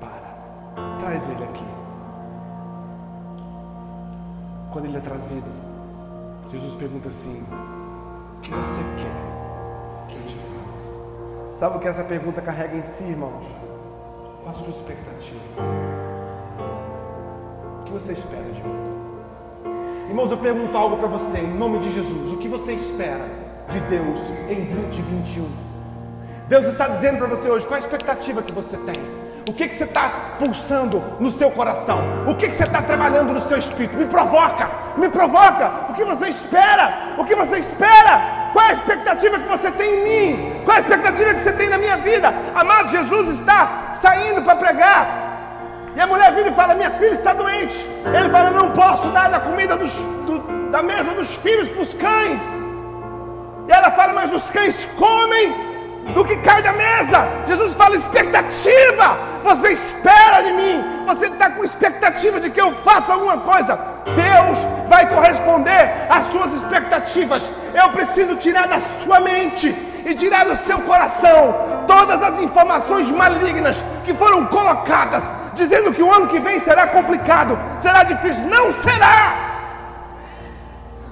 Para. 0.00 0.98
Traz 0.98 1.28
ele 1.28 1.44
aqui. 1.44 1.64
Quando 4.72 4.86
ele 4.86 4.96
é 4.96 5.00
trazido, 5.00 5.63
Jesus 6.50 6.74
pergunta 6.74 7.08
assim: 7.08 7.44
O 8.36 8.40
que 8.40 8.50
você 8.50 8.80
quer 8.98 10.08
que 10.08 10.16
eu 10.16 10.26
te 10.26 10.36
faça? 10.36 10.88
Sabe 11.52 11.76
o 11.76 11.80
que 11.80 11.88
essa 11.88 12.04
pergunta 12.04 12.40
carrega 12.40 12.76
em 12.76 12.82
si, 12.82 13.04
irmãos? 13.04 13.44
Qual 14.42 14.54
a 14.54 14.58
sua 14.58 14.68
expectativa? 14.68 15.40
O 17.80 17.84
que 17.84 17.92
você 17.92 18.12
espera 18.12 18.50
de 18.52 18.62
mim? 18.62 18.84
Irmãos, 20.08 20.30
eu 20.30 20.36
pergunto 20.36 20.76
algo 20.76 20.98
para 20.98 21.08
você, 21.08 21.38
em 21.38 21.54
nome 21.54 21.78
de 21.78 21.90
Jesus: 21.90 22.32
o 22.32 22.38
que 22.38 22.48
você 22.48 22.72
espera 22.72 23.24
de 23.70 23.80
Deus 23.80 24.20
em 24.48 24.64
2021? 24.74 25.48
Deus 26.48 26.66
está 26.66 26.88
dizendo 26.88 27.18
para 27.18 27.26
você 27.26 27.48
hoje: 27.50 27.66
qual 27.66 27.76
a 27.76 27.78
expectativa 27.78 28.42
que 28.42 28.52
você 28.52 28.76
tem? 28.78 29.23
O 29.46 29.52
que, 29.52 29.68
que 29.68 29.76
você 29.76 29.84
está 29.84 30.36
pulsando 30.38 31.02
no 31.20 31.30
seu 31.30 31.50
coração? 31.50 32.00
O 32.26 32.34
que, 32.34 32.48
que 32.48 32.56
você 32.56 32.64
está 32.64 32.80
trabalhando 32.80 33.34
no 33.34 33.40
seu 33.40 33.58
espírito? 33.58 33.94
Me 33.94 34.06
provoca, 34.06 34.70
me 34.96 35.08
provoca. 35.10 35.70
O 35.90 35.94
que 35.94 36.02
você 36.02 36.28
espera? 36.28 37.14
O 37.18 37.24
que 37.26 37.34
você 37.34 37.58
espera? 37.58 38.50
Qual 38.54 38.64
é 38.64 38.70
a 38.70 38.72
expectativa 38.72 39.38
que 39.38 39.46
você 39.46 39.70
tem 39.70 39.90
em 39.90 40.04
mim? 40.04 40.62
Qual 40.64 40.74
é 40.74 40.78
a 40.78 40.80
expectativa 40.80 41.34
que 41.34 41.40
você 41.40 41.52
tem 41.52 41.68
na 41.68 41.76
minha 41.76 41.98
vida? 41.98 42.32
Amado, 42.54 42.88
Jesus 42.90 43.28
está 43.28 43.92
saindo 43.92 44.40
para 44.40 44.56
pregar. 44.56 45.24
E 45.94 46.00
a 46.00 46.06
mulher 46.06 46.32
vira 46.32 46.48
e 46.48 46.54
fala: 46.54 46.74
Minha 46.74 46.92
filha 46.92 47.12
está 47.12 47.34
doente. 47.34 47.84
Ele 48.18 48.30
fala: 48.30 48.50
Não 48.50 48.70
posso 48.70 49.08
dar 49.08 49.28
da 49.28 49.40
comida 49.40 49.76
dos, 49.76 49.92
do, 49.92 50.70
da 50.70 50.82
mesa 50.82 51.12
dos 51.12 51.34
filhos 51.34 51.68
para 51.68 51.82
os 51.82 51.92
cães. 51.92 52.40
E 53.68 53.72
ela 53.72 53.90
fala: 53.90 54.14
Mas 54.14 54.32
os 54.32 54.48
cães 54.50 54.86
comem 54.96 55.73
do 56.12 56.24
que 56.24 56.36
cai 56.38 56.62
da 56.62 56.72
mesa. 56.72 57.26
Jesus 57.46 57.74
fala: 57.74 57.96
expectativa. 57.96 59.34
Você 59.42 59.72
espera 59.72 60.42
de 60.42 60.52
mim. 60.52 61.04
Você 61.06 61.26
está 61.26 61.50
com 61.50 61.62
expectativa 61.62 62.40
de 62.40 62.50
que 62.50 62.60
eu 62.60 62.74
faça 62.76 63.12
alguma 63.12 63.38
coisa. 63.38 63.78
Deus 64.06 64.58
vai 64.88 65.06
corresponder 65.08 65.92
às 66.08 66.26
suas 66.28 66.52
expectativas. 66.54 67.42
Eu 67.74 67.90
preciso 67.90 68.36
tirar 68.36 68.66
da 68.66 68.80
sua 68.80 69.20
mente 69.20 69.68
e 70.06 70.14
tirar 70.14 70.44
do 70.46 70.56
seu 70.56 70.78
coração 70.80 71.84
todas 71.86 72.22
as 72.22 72.38
informações 72.38 73.10
malignas 73.12 73.76
que 74.04 74.14
foram 74.14 74.46
colocadas, 74.46 75.22
dizendo 75.54 75.92
que 75.92 76.02
o 76.02 76.12
ano 76.12 76.26
que 76.26 76.38
vem 76.38 76.58
será 76.60 76.86
complicado, 76.86 77.58
será 77.78 78.02
difícil. 78.02 78.46
Não 78.48 78.72
será. 78.72 79.43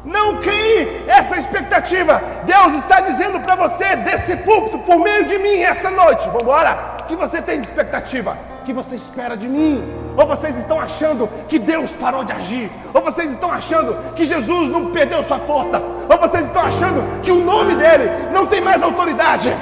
Não 0.04 0.38
crie 0.38 1.04
essa 1.06 1.36
expectativa. 1.36 2.20
Deus 2.44 2.74
está 2.74 3.00
dizendo 3.00 3.38
para 3.40 3.54
você, 3.54 3.94
desse 3.96 4.36
púlpito, 4.38 4.78
por 4.80 4.98
meio 4.98 5.26
de 5.26 5.38
mim, 5.38 5.60
essa 5.60 5.90
noite, 5.90 6.26
vamos 6.26 6.42
embora, 6.42 6.96
que 7.06 7.14
você 7.14 7.40
tem 7.40 7.60
de 7.60 7.66
expectativa, 7.66 8.36
que 8.64 8.72
você 8.72 8.96
espera 8.96 9.36
de 9.36 9.48
mim. 9.48 9.82
Ou 10.16 10.26
vocês 10.26 10.56
estão 10.58 10.80
achando 10.80 11.28
que 11.48 11.58
Deus 11.58 11.92
parou 11.92 12.24
de 12.24 12.32
agir, 12.32 12.70
ou 12.92 13.00
vocês 13.00 13.30
estão 13.30 13.50
achando 13.50 13.96
que 14.14 14.24
Jesus 14.24 14.70
não 14.70 14.90
perdeu 14.90 15.22
sua 15.22 15.38
força, 15.38 15.80
ou 16.08 16.18
vocês 16.18 16.44
estão 16.44 16.62
achando 16.62 17.22
que 17.22 17.30
o 17.30 17.44
nome 17.44 17.76
dele 17.76 18.10
não 18.32 18.46
tem 18.46 18.60
mais 18.60 18.82
autoridade. 18.82 19.54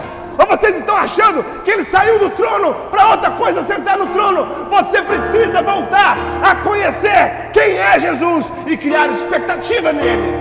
Vocês 0.51 0.79
estão 0.79 0.97
achando 0.97 1.45
que 1.63 1.71
ele 1.71 1.85
saiu 1.85 2.19
do 2.19 2.29
trono 2.31 2.75
para 2.91 3.11
outra 3.11 3.31
coisa 3.31 3.63
sentar 3.63 3.97
no 3.97 4.09
trono? 4.09 4.67
Você 4.69 5.01
precisa 5.01 5.63
voltar 5.63 6.17
a 6.43 6.57
conhecer 6.57 7.51
quem 7.53 7.79
é 7.79 8.01
Jesus 8.01 8.53
e 8.67 8.77
criar 8.77 9.07
expectativa 9.11 9.93
nele. 9.93 10.35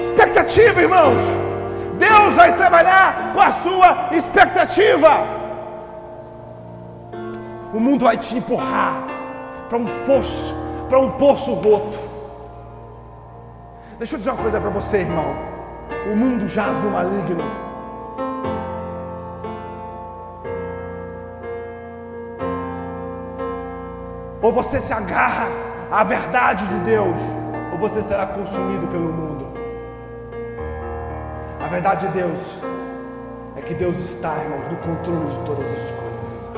Expectativa, 0.00 0.82
irmãos. 0.82 1.22
Deus 1.96 2.34
vai 2.34 2.56
trabalhar 2.56 3.30
com 3.32 3.40
a 3.40 3.52
sua 3.52 4.08
expectativa. 4.10 5.10
O 7.72 7.78
mundo 7.78 8.04
vai 8.04 8.16
te 8.16 8.36
empurrar 8.36 9.04
para 9.68 9.78
um 9.78 9.86
fosso, 9.86 10.56
para 10.88 10.98
um 10.98 11.12
poço 11.12 11.54
roto. 11.54 12.00
Deixa 13.96 14.16
eu 14.16 14.18
dizer 14.18 14.30
uma 14.30 14.42
coisa 14.42 14.60
para 14.60 14.70
você, 14.70 14.98
irmão. 14.98 15.36
O 16.12 16.16
mundo 16.16 16.48
jaz 16.48 16.80
no 16.80 16.90
maligno. 16.90 17.63
Ou 24.44 24.52
você 24.52 24.78
se 24.78 24.92
agarra 24.92 25.48
à 25.90 26.04
verdade 26.04 26.66
de 26.66 26.74
Deus, 26.80 27.18
ou 27.72 27.78
você 27.78 28.02
será 28.02 28.26
consumido 28.26 28.86
pelo 28.88 29.10
mundo. 29.10 29.46
A 31.58 31.66
verdade 31.66 32.06
de 32.06 32.12
Deus 32.12 32.58
é 33.56 33.62
que 33.62 33.72
Deus 33.72 33.96
está, 33.96 34.36
irmãos, 34.36 34.70
no 34.70 34.76
controle 34.76 35.30
de 35.30 35.46
todas 35.46 35.66
as 35.66 35.90
coisas. 35.92 36.50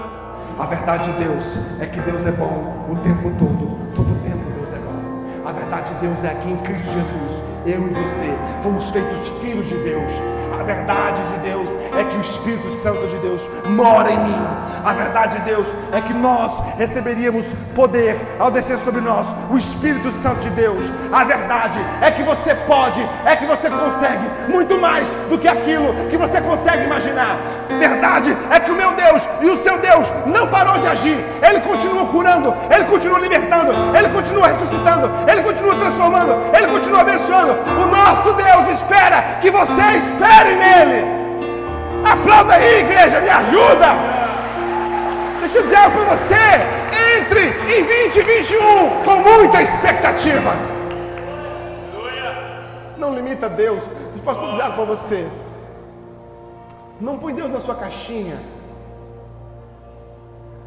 A 0.59 0.67
verdade 0.67 1.13
de 1.13 1.19
Deus 1.25 1.59
é 1.81 1.87
que 1.87 2.01
Deus 2.01 2.27
é 2.27 2.33
bom 2.33 2.89
o 2.91 2.97
tempo 3.05 3.31
todo, 3.39 3.95
todo 3.95 4.11
o 4.11 4.19
tempo 4.25 4.51
Deus 4.59 4.73
é 4.73 4.79
bom. 4.79 5.49
A 5.49 5.53
verdade 5.53 5.95
de 5.95 6.01
Deus 6.01 6.25
é 6.25 6.35
que 6.35 6.51
em 6.51 6.57
Cristo 6.57 6.91
Jesus, 6.91 7.41
eu 7.67 7.89
e 7.89 7.95
você 7.95 8.33
fomos 8.63 8.91
feitos 8.91 9.29
filhos 9.41 9.67
de 9.67 9.77
Deus. 9.79 10.13
A 10.59 10.63
verdade 10.63 11.23
de 11.23 11.39
Deus 11.51 11.71
é 11.99 12.05
que 12.05 12.17
o 12.17 12.21
Espírito 12.21 12.71
Santo 12.83 13.07
de 13.09 13.17
Deus 13.19 13.49
mora 13.67 14.11
em 14.11 14.19
mim. 14.19 14.47
A 14.85 14.93
verdade 14.93 15.39
de 15.39 15.45
Deus 15.45 15.67
é 15.93 16.01
que 16.01 16.15
nós 16.15 16.61
receberíamos 16.79 17.53
poder 17.75 18.17
ao 18.39 18.51
descer 18.51 18.79
sobre 18.79 19.01
nós 19.01 19.27
o 19.51 19.59
Espírito 19.59 20.11
Santo 20.11 20.41
de 20.41 20.51
Deus. 20.51 20.85
A 21.13 21.25
verdade 21.25 21.79
é 22.01 22.11
que 22.11 22.23
você 22.23 22.55
pode, 22.55 23.05
é 23.25 23.37
que 23.37 23.45
você 23.45 23.69
consegue 23.69 24.25
muito 24.49 24.79
mais 24.79 25.07
do 25.29 25.39
que 25.39 25.49
aquilo 25.49 25.93
que 26.09 26.17
você 26.17 26.41
consegue 26.41 26.85
imaginar. 26.85 27.37
Verdade 27.69 28.37
é 28.51 28.61
que 28.61 28.71
o 28.71 28.77
meu 28.77 28.93
Deus 28.93 29.23
e 29.43 29.47
o 29.51 29.57
seu 29.57 29.79
Deus 29.79 30.09
não 30.27 30.49
parou 30.49 30.79
de 30.79 30.87
agir. 30.87 31.19
Ele 31.43 31.61
continua 31.61 32.07
curando, 32.07 32.55
ele 32.71 32.85
continua 32.85 33.19
libertando, 33.19 33.73
ele 33.97 34.09
continua 34.09 34.47
ressuscitando, 34.47 35.11
ele 35.31 35.43
continua 35.43 35.75
transformando, 35.77 36.33
ele 36.57 36.67
continua 36.69 37.01
abençoando. 37.01 37.56
O 37.83 37.87
nosso 37.87 38.33
Deus 38.33 38.81
espera 38.81 39.39
que 39.41 39.51
você 39.51 39.83
espere 39.97 40.55
nele. 40.55 41.05
Aplauda 42.05 42.55
aí, 42.55 42.81
igreja, 42.81 43.21
me 43.21 43.29
ajuda. 43.29 43.87
Deixa 45.41 45.59
eu 45.59 45.63
dizer 45.63 45.91
para 45.91 46.17
você. 46.17 46.35
Entre 47.19 47.41
em 47.79 47.85
2021 47.85 49.05
com 49.05 49.17
muita 49.17 49.63
expectativa. 49.63 50.55
Não 52.97 53.15
limita 53.15 53.49
Deus. 53.49 53.83
Deixa 53.83 54.19
o 54.19 54.23
pastor 54.23 54.51
dizer 54.51 54.63
algo 54.63 54.77
para 54.77 54.85
você. 54.85 55.29
Não 57.01 57.19
põe 57.19 57.35
Deus 57.35 57.51
na 57.51 57.61
sua 57.61 57.75
caixinha. 57.75 58.39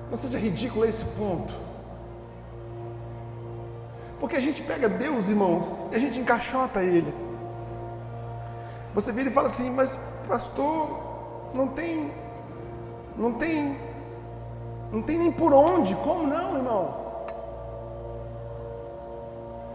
Não 0.09 0.17
seja 0.17 0.37
ridículo 0.37 0.85
a 0.85 0.87
esse 0.87 1.05
ponto. 1.05 1.68
Porque 4.19 4.35
a 4.35 4.41
gente 4.41 4.61
pega 4.61 4.89
Deus, 4.89 5.29
irmãos, 5.29 5.75
e 5.91 5.95
a 5.95 5.99
gente 5.99 6.19
encaixota 6.19 6.83
Ele. 6.83 7.13
Você 8.93 9.11
vira 9.11 9.29
e 9.29 9.33
fala 9.33 9.47
assim, 9.47 9.69
mas 9.69 9.97
pastor, 10.27 10.99
não 11.53 11.67
tem, 11.67 12.11
não 13.15 13.33
tem, 13.33 13.77
não 14.91 15.01
tem 15.01 15.17
nem 15.17 15.31
por 15.31 15.53
onde. 15.53 15.95
Como 15.95 16.27
não, 16.27 16.57
irmão? 16.57 16.95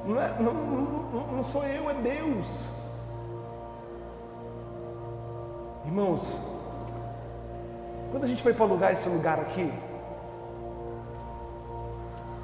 Não, 0.05 0.21
é, 0.21 0.37
não, 0.39 0.53
não, 0.53 1.27
não 1.37 1.43
sou 1.45 1.65
eu, 1.65 1.89
é 1.89 1.95
Deus. 1.95 2.47
Irmãos, 5.87 6.37
quando 8.11 8.25
a 8.25 8.27
gente 8.27 8.43
foi 8.43 8.53
para 8.53 8.65
alugar 8.65 8.93
esse 8.93 9.09
lugar 9.09 9.39
aqui, 9.39 9.73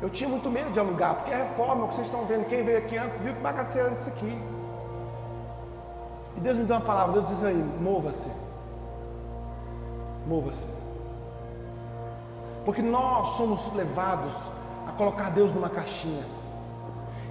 eu 0.02 0.08
tinha 0.08 0.28
muito 0.28 0.50
medo 0.50 0.70
de 0.70 0.80
alugar, 0.80 1.16
porque 1.16 1.30
é 1.30 1.36
reforma, 1.36 1.84
o 1.84 1.88
que 1.88 1.94
vocês 1.94 2.06
estão 2.06 2.24
vendo, 2.24 2.46
quem 2.46 2.64
veio 2.64 2.78
aqui 2.78 2.96
antes 2.96 3.20
viu 3.22 3.34
que 3.34 3.40
bagaceira 3.40 3.90
isso 3.90 4.08
aqui. 4.08 4.38
E 6.36 6.40
Deus 6.40 6.56
me 6.56 6.64
deu 6.64 6.76
uma 6.76 6.84
palavra, 6.84 7.12
Deus 7.14 7.28
diz 7.28 7.44
aí, 7.44 7.62
mova-se. 7.80 8.30
Mova-se. 10.26 10.66
Porque 12.64 12.80
nós 12.80 13.28
somos 13.36 13.72
levados 13.74 14.32
a 14.88 14.92
colocar 14.92 15.30
Deus 15.30 15.52
numa 15.52 15.68
caixinha. 15.68 16.24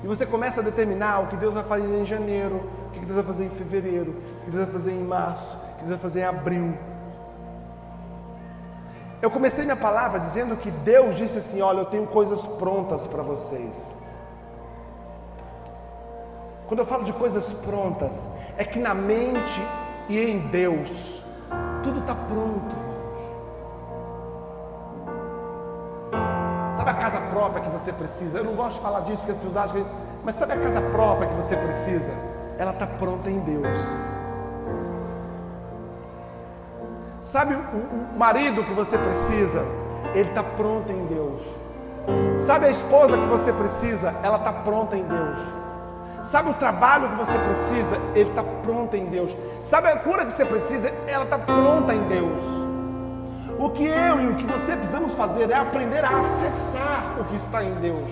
E 0.03 0.08
você 0.08 0.25
começa 0.25 0.62
a 0.62 0.63
determinar 0.63 1.23
o 1.23 1.27
que 1.27 1.38
Deus 1.38 1.53
vai 1.53 1.63
fazer 1.63 2.01
em 2.01 2.05
janeiro, 2.05 2.69
o 2.88 2.91
que 2.91 2.99
Deus 2.99 3.15
vai 3.15 3.23
fazer 3.23 3.45
em 3.45 3.49
fevereiro, 3.49 4.12
o 4.41 4.45
que 4.45 4.51
Deus 4.51 4.63
vai 4.65 4.73
fazer 4.73 4.91
em 4.91 5.03
março, 5.03 5.58
o 5.58 5.75
que 5.77 5.86
Deus 5.86 5.89
vai 5.89 5.97
fazer 5.97 6.19
em 6.21 6.25
abril. 6.25 6.77
Eu 9.21 9.29
comecei 9.29 9.65
minha 9.65 9.75
palavra 9.75 10.19
dizendo 10.19 10.55
que 10.55 10.71
Deus 10.71 11.15
disse 11.15 11.38
assim: 11.39 11.62
Olha, 11.62 11.79
eu 11.79 11.86
tenho 11.86 12.08
coisas 12.08 12.45
prontas 12.45 13.05
para 13.05 13.21
vocês. 13.21 13.91
Quando 16.67 16.79
eu 16.79 16.86
falo 16.86 17.03
de 17.03 17.12
coisas 17.12 17.51
prontas, 17.51 18.27
é 18.58 18.63
que 18.63 18.79
na 18.79 18.93
mente 18.93 19.62
e 20.08 20.19
em 20.19 20.47
Deus, 20.49 21.23
tudo 21.84 21.99
está 21.99 22.15
pronto. 22.15 22.75
Sabe 26.77 26.91
a 26.91 26.93
casa 26.93 27.19
própria 27.29 27.62
que 27.63 27.69
você 27.69 27.91
precisa? 27.91 28.38
Eu 28.38 28.45
não 28.45 28.55
gosto 28.55 28.75
de 28.75 28.82
falar 28.82 29.01
disso 29.01 29.17
porque 29.17 29.32
as 29.32 29.38
pessoas 29.38 29.58
acham 29.58 29.84
que. 29.84 29.89
Mas 30.23 30.36
sabe 30.36 30.53
a 30.53 30.58
casa 30.58 30.79
própria 30.79 31.27
que 31.27 31.36
você 31.36 31.58
precisa? 31.58 32.12
Ela 32.58 32.71
está 32.71 32.88
pronta 32.88 33.29
em 33.29 33.39
Deus. 33.39 34.09
Sabe 37.32 37.54
o, 37.54 37.58
o 37.60 38.18
marido 38.18 38.63
que 38.63 38.74
você 38.74 38.98
precisa? 38.98 39.63
Ele 40.15 40.30
está 40.30 40.42
pronto 40.42 40.92
em 40.92 41.06
Deus. 41.06 41.44
Sabe 42.48 42.65
a 42.65 42.72
esposa 42.72 43.15
que 43.15 43.26
você 43.28 43.54
precisa? 43.54 44.15
Ela 44.24 44.38
está 44.38 44.52
pronta 44.52 44.98
em 44.98 45.04
Deus. 45.04 45.38
Sabe 46.24 46.50
o 46.50 46.56
trabalho 46.56 47.08
que 47.10 47.15
você 47.18 47.38
precisa? 47.38 47.98
Ele 48.15 48.30
está 48.32 48.44
pronto 48.65 48.96
em 48.96 49.06
Deus. 49.06 49.36
Sabe 49.62 49.89
a 49.89 49.98
cura 49.98 50.26
que 50.26 50.34
você 50.34 50.44
precisa? 50.44 50.92
Ela 51.06 51.24
está 51.24 51.38
pronta 51.38 51.94
em 51.94 52.02
Deus. 52.08 52.42
O 53.60 53.70
que 53.70 53.86
eu 53.86 54.22
e 54.22 54.28
o 54.30 54.36
que 54.36 54.46
você 54.46 54.76
precisamos 54.76 55.13
fazer 55.13 55.52
é 55.52 55.56
aprender 55.56 56.04
a 56.04 56.22
acessar 56.22 57.15
o 57.20 57.26
que 57.26 57.36
está 57.36 57.63
em 57.63 57.76
Deus. 57.76 58.10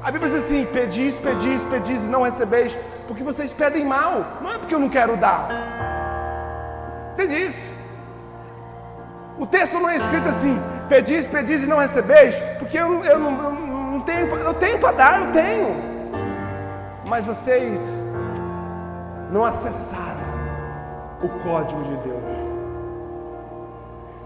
A 0.00 0.12
Bíblia 0.12 0.30
diz 0.30 0.44
assim: 0.44 0.64
pedis, 0.66 1.18
pedis, 1.18 1.64
pedis 1.64 2.04
e 2.04 2.08
não 2.08 2.22
recebeis, 2.22 2.78
porque 3.08 3.24
vocês 3.24 3.52
pedem 3.52 3.84
mal, 3.84 4.24
não 4.40 4.52
é 4.52 4.58
porque 4.58 4.74
eu 4.74 4.78
não 4.78 4.88
quero 4.88 5.16
dar. 5.16 5.48
Entende 7.14 7.34
isso? 7.34 7.69
O 9.40 9.46
texto 9.46 9.72
não 9.72 9.88
é 9.88 9.96
escrito 9.96 10.28
assim: 10.28 10.60
pedis, 10.86 11.26
pedis 11.26 11.62
e 11.62 11.66
não 11.66 11.78
recebeis, 11.78 12.38
porque 12.58 12.78
eu, 12.78 13.02
eu, 13.02 13.18
não, 13.18 13.42
eu 13.42 13.52
não 13.52 14.00
tenho, 14.02 14.26
eu 14.36 14.52
tenho 14.52 14.78
para 14.78 14.92
dar, 14.92 15.20
eu 15.22 15.32
tenho. 15.32 15.76
Mas 17.06 17.24
vocês 17.24 17.80
não 19.32 19.42
acessaram 19.42 20.20
o 21.22 21.28
código 21.42 21.82
de 21.84 21.96
Deus. 21.96 22.32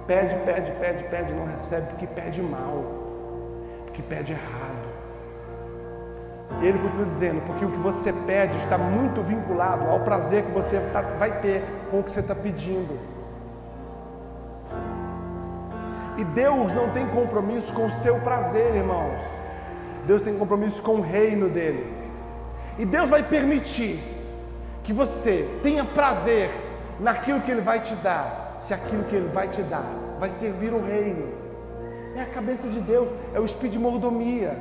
Pede, 0.05 0.35
pede, 0.45 0.73
pede, 0.73 1.05
pede, 1.05 1.33
não 1.33 1.47
recebe, 1.47 1.87
porque 1.91 2.09
pede 2.09 2.43
mal, 2.43 2.85
porque 3.87 4.03
pede 4.03 4.33
errado. 4.33 4.95
Ele 6.61 6.79
continua 6.79 7.07
dizendo, 7.07 7.41
porque 7.47 7.65
o 7.65 7.71
que 7.71 7.79
você 7.79 8.13
pede 8.13 8.59
está 8.59 8.77
muito 8.77 9.23
vinculado 9.23 9.89
ao 9.89 10.01
prazer 10.01 10.43
que 10.43 10.51
você 10.51 10.81
tá, 10.93 11.03
vai 11.03 11.41
ter 11.41 11.63
com 11.91 12.01
o 12.01 12.03
que 12.03 12.11
você 12.11 12.21
está 12.21 12.35
pedindo. 12.35 13.14
E 16.17 16.25
Deus 16.25 16.73
não 16.73 16.91
tem 16.91 17.07
compromisso 17.09 17.73
com 17.73 17.87
o 17.87 17.95
seu 17.95 18.21
prazer, 18.21 18.75
irmãos. 18.75 19.21
Deus 20.07 20.23
tem 20.23 20.37
compromisso 20.37 20.81
com 20.83 20.97
o 20.97 21.01
reino 21.01 21.49
dele. 21.49 21.93
E 22.79 22.85
Deus 22.85 23.09
vai 23.09 23.23
permitir 23.23 23.99
que 24.83 24.93
você 24.93 25.49
tenha 25.63 25.85
prazer 25.85 26.51
naquilo 27.01 27.41
que 27.41 27.51
ele 27.51 27.61
vai 27.61 27.81
te 27.81 27.95
dar, 27.97 28.55
se 28.59 28.73
aquilo 28.73 29.05
que 29.05 29.17
ele 29.17 29.29
vai 29.29 29.49
te 29.49 29.63
dar 29.63 29.85
vai 30.19 30.31
servir 30.31 30.73
o 30.73 30.85
reino. 30.85 31.33
É 32.17 32.23
a 32.23 32.27
cabeça 32.27 32.69
de 32.69 32.81
Deus, 32.81 33.09
é 33.35 33.41
o 33.41 33.45
espírito 33.45 33.73
de 33.73 33.79
mordomia. 33.79 34.57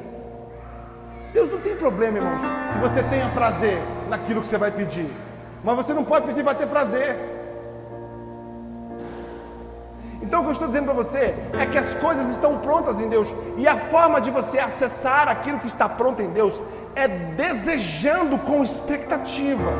Deus 1.31 1.49
não 1.49 1.59
tem 1.59 1.75
problema, 1.75 2.17
irmãos, 2.17 2.41
que 2.73 2.79
você 2.79 3.03
tenha 3.03 3.29
prazer 3.29 3.77
naquilo 4.09 4.41
que 4.41 4.47
você 4.47 4.57
vai 4.57 4.71
pedir. 4.71 5.09
Mas 5.63 5.75
você 5.75 5.93
não 5.93 6.03
pode 6.03 6.27
pedir 6.27 6.43
para 6.43 6.55
ter 6.55 6.67
prazer. 6.67 7.15
Então 10.23 10.39
o 10.39 10.43
que 10.43 10.49
eu 10.49 10.53
estou 10.53 10.67
dizendo 10.67 10.85
para 10.85 10.93
você 10.93 11.35
é 11.59 11.65
que 11.65 11.77
as 11.77 11.93
coisas 11.95 12.31
estão 12.31 12.59
prontas 12.59 12.97
em 12.99 13.09
Deus 13.09 13.27
e 13.57 13.67
a 13.67 13.77
forma 13.77 14.21
de 14.21 14.31
você 14.31 14.57
acessar 14.57 15.27
aquilo 15.27 15.59
que 15.59 15.67
está 15.67 15.87
pronto 15.89 16.21
em 16.21 16.29
Deus 16.29 16.63
é 16.95 17.09
desejando 17.09 18.37
com 18.37 18.63
expectativa, 18.63 19.71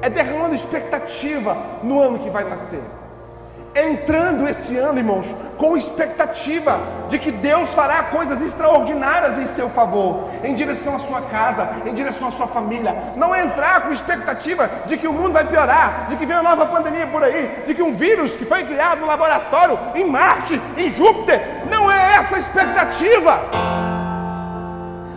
é 0.00 0.08
derramando 0.08 0.54
expectativa 0.54 1.54
no 1.82 2.00
ano 2.00 2.18
que 2.18 2.30
vai 2.30 2.44
nascer 2.44 2.82
entrando 3.88 4.48
esse 4.48 4.76
ano, 4.76 4.98
irmãos, 4.98 5.26
com 5.56 5.76
expectativa 5.76 6.80
de 7.08 7.18
que 7.18 7.30
Deus 7.30 7.74
fará 7.74 8.04
coisas 8.04 8.40
extraordinárias 8.40 9.38
em 9.38 9.46
seu 9.46 9.68
favor, 9.68 10.28
em 10.42 10.54
direção 10.54 10.96
à 10.96 10.98
sua 10.98 11.22
casa, 11.22 11.68
em 11.84 11.92
direção 11.92 12.28
à 12.28 12.30
sua 12.30 12.46
família. 12.46 13.12
Não 13.16 13.36
entrar 13.36 13.82
com 13.82 13.92
expectativa 13.92 14.70
de 14.86 14.96
que 14.96 15.06
o 15.06 15.12
mundo 15.12 15.32
vai 15.32 15.44
piorar, 15.44 16.06
de 16.08 16.16
que 16.16 16.26
vem 16.26 16.36
uma 16.36 16.56
nova 16.56 16.66
pandemia 16.66 17.06
por 17.06 17.22
aí, 17.22 17.62
de 17.66 17.74
que 17.74 17.82
um 17.82 17.92
vírus 17.92 18.36
que 18.36 18.44
foi 18.44 18.64
criado 18.64 19.00
no 19.00 19.06
laboratório 19.06 19.78
em 19.94 20.04
Marte, 20.04 20.60
em 20.76 20.92
Júpiter, 20.94 21.66
não 21.70 21.90
é 21.90 22.16
essa 22.16 22.36
a 22.36 22.38
expectativa. 22.38 23.89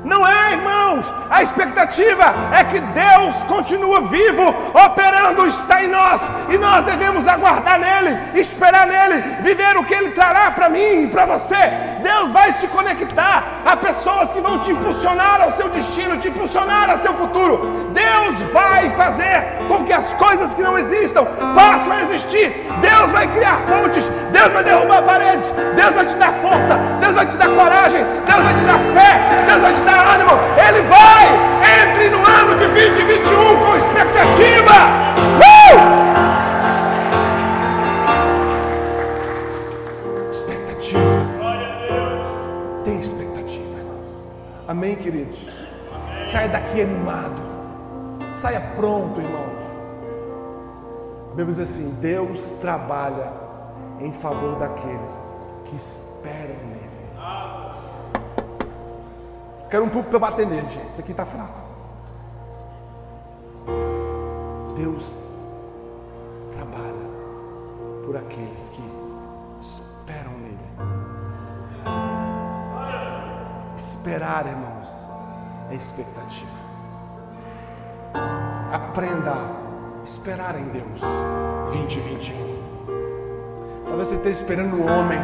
Não 0.03 0.27
é, 0.27 0.53
irmãos. 0.53 1.05
A 1.29 1.41
expectativa 1.41 2.33
é 2.51 2.63
que 2.63 2.79
Deus 2.79 3.35
continua 3.45 4.01
vivo, 4.01 4.53
operando, 4.73 5.47
está 5.47 5.83
em 5.83 5.87
nós, 5.87 6.21
e 6.49 6.57
nós 6.57 6.85
devemos 6.85 7.27
aguardar 7.27 7.79
nele, 7.79 8.39
esperar 8.39 8.85
nele, 8.85 9.41
viver 9.41 9.77
o 9.77 9.83
que 9.83 9.93
ele 9.93 10.11
trará 10.11 10.51
para 10.51 10.69
mim 10.69 11.03
e 11.03 11.07
para 11.07 11.25
você. 11.25 11.92
Deus 12.03 12.33
vai 12.33 12.51
te 12.53 12.67
conectar 12.67 13.43
a 13.65 13.77
pessoas 13.77 14.31
que 14.33 14.41
vão 14.41 14.59
te 14.59 14.71
impulsionar 14.71 15.41
ao 15.41 15.53
seu 15.53 15.69
destino, 15.69 16.17
te 16.17 16.27
impulsionar 16.27 16.89
ao 16.89 16.99
seu 16.99 17.13
futuro. 17.13 17.89
Deus 17.93 18.51
vai 18.51 18.89
fazer 18.91 19.65
com 19.69 19.85
que 19.85 19.93
as 19.93 20.11
coisas 20.13 20.53
que 20.53 20.61
não 20.61 20.77
existam 20.77 21.25
passem 21.55 21.93
a 21.93 22.01
existir. 22.01 22.49
Deus 22.81 23.11
vai 23.11 23.25
criar 23.27 23.57
pontes, 23.65 24.05
Deus 24.31 24.51
vai 24.51 24.63
derrubar 24.63 25.01
paredes, 25.03 25.49
Deus 25.75 25.95
vai 25.95 26.05
te 26.05 26.15
dar 26.15 26.33
força, 26.41 26.77
Deus 26.99 27.15
vai 27.15 27.25
te 27.25 27.37
dar 27.37 27.47
coragem, 27.47 28.03
Deus 28.25 28.43
vai 28.43 28.53
te 28.53 28.63
dar 28.63 28.79
fé, 28.93 29.45
Deus 29.47 29.61
vai 29.61 29.73
te 29.73 29.81
dar 29.81 30.15
ânimo. 30.15 30.31
Ele 30.67 30.81
vai, 30.81 31.25
entre 31.81 32.09
no 32.09 32.17
ano 32.17 32.55
de 32.55 32.67
2021 32.67 33.65
com 33.65 33.75
expectativa. 33.77 34.73
Uh! 35.39 35.52
Amém, 44.73 44.95
queridos? 44.95 45.37
Saia 46.31 46.49
daqui 46.49 46.81
animado. 46.81 47.39
Saia 48.41 48.59
pronto, 48.75 49.21
irmãos. 49.21 49.61
A 51.27 51.35
Bíblia 51.35 51.45
diz 51.45 51.59
assim: 51.59 51.91
Deus 52.01 52.49
trabalha 52.59 53.31
em 53.99 54.11
favor 54.13 54.55
daqueles 54.55 55.29
que 55.65 55.75
esperam 55.75 56.55
nele. 56.69 56.89
Quero 59.69 59.83
um 59.83 59.89
público 59.89 60.09
para 60.09 60.17
bater 60.17 60.47
nele, 60.47 60.67
gente. 60.67 60.89
Isso 60.89 61.01
aqui 61.01 61.11
está 61.11 61.23
fraco. 61.27 61.61
Deus 64.75 65.15
trabalha 66.51 68.03
por 68.03 68.17
aqueles 68.17 68.69
que 68.69 68.81
Esperar, 74.03 74.45
irmãos, 74.45 74.89
é 75.71 75.75
expectativa. 75.75 76.51
Aprenda 78.69 79.31
a 79.31 80.03
esperar 80.03 80.59
em 80.59 80.65
Deus. 80.65 80.99
2021. 81.71 82.35
Talvez 83.85 84.09
você 84.09 84.15
esteja 84.15 84.41
esperando 84.41 84.75
um 84.75 84.85
homem, 84.85 85.19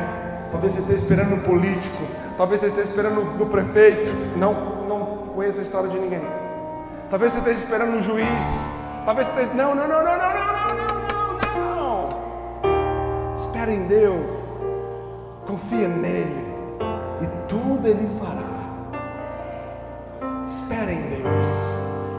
talvez 0.49 0.71
você 0.71 0.79
esteja 0.79 0.99
esperando 1.01 1.35
um 1.35 1.39
político, 1.41 2.03
talvez 2.37 2.61
você 2.61 2.67
esteja 2.67 2.89
esperando 2.89 3.21
no 3.37 3.47
prefeito. 3.47 4.13
Não, 4.37 4.53
não 4.87 5.05
conheço 5.35 5.59
a 5.59 5.63
história 5.63 5.89
de 5.89 5.99
ninguém. 5.99 6.23
Talvez 7.09 7.33
você 7.33 7.39
esteja 7.39 7.59
esperando 7.59 7.97
um 7.97 8.01
juiz. 8.01 8.69
Talvez 9.03 9.27
você 9.27 9.41
esteja. 9.41 9.61
Não, 9.61 9.75
não, 9.75 9.89
não, 9.89 10.01
não, 10.05 10.17
não, 10.17 10.33
não, 10.33 10.67
não, 10.77 10.87
não, 11.53 11.75
não. 11.75 13.35
Espera 13.35 13.73
em 13.73 13.83
Deus. 13.87 14.29
Confia 15.45 15.89
nele. 15.89 16.47
E 17.21 17.27
tudo 17.49 17.85
ele 17.85 18.07
fará. 18.17 18.48
Espera 20.69 20.91
em 20.93 21.01
Deus. 21.01 21.47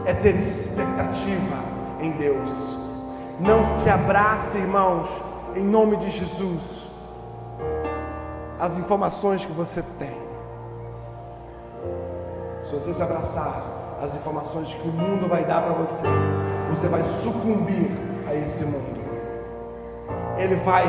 É 0.04 0.12
ter 0.12 0.34
expectativa 0.34 1.62
em 2.00 2.10
Deus. 2.10 2.76
Não 3.38 3.64
se 3.64 3.88
abrace, 3.88 4.58
irmãos, 4.58 5.08
em 5.54 5.62
nome 5.62 5.96
de 5.98 6.10
Jesus. 6.10 6.88
As 8.58 8.76
informações 8.76 9.46
que 9.46 9.52
você 9.52 9.84
tem. 10.00 10.16
Se 12.64 12.72
você 12.72 12.92
se 12.92 13.00
abraçar 13.00 13.62
as 14.02 14.16
informações 14.16 14.74
que 14.74 14.88
o 14.88 14.92
mundo 14.92 15.28
vai 15.28 15.44
dar 15.44 15.62
para 15.62 15.74
você, 15.74 16.08
você 16.70 16.88
vai 16.88 17.04
sucumbir 17.04 17.88
a 18.28 18.34
esse 18.34 18.64
mundo. 18.64 19.00
Ele 20.36 20.56
vai 20.56 20.86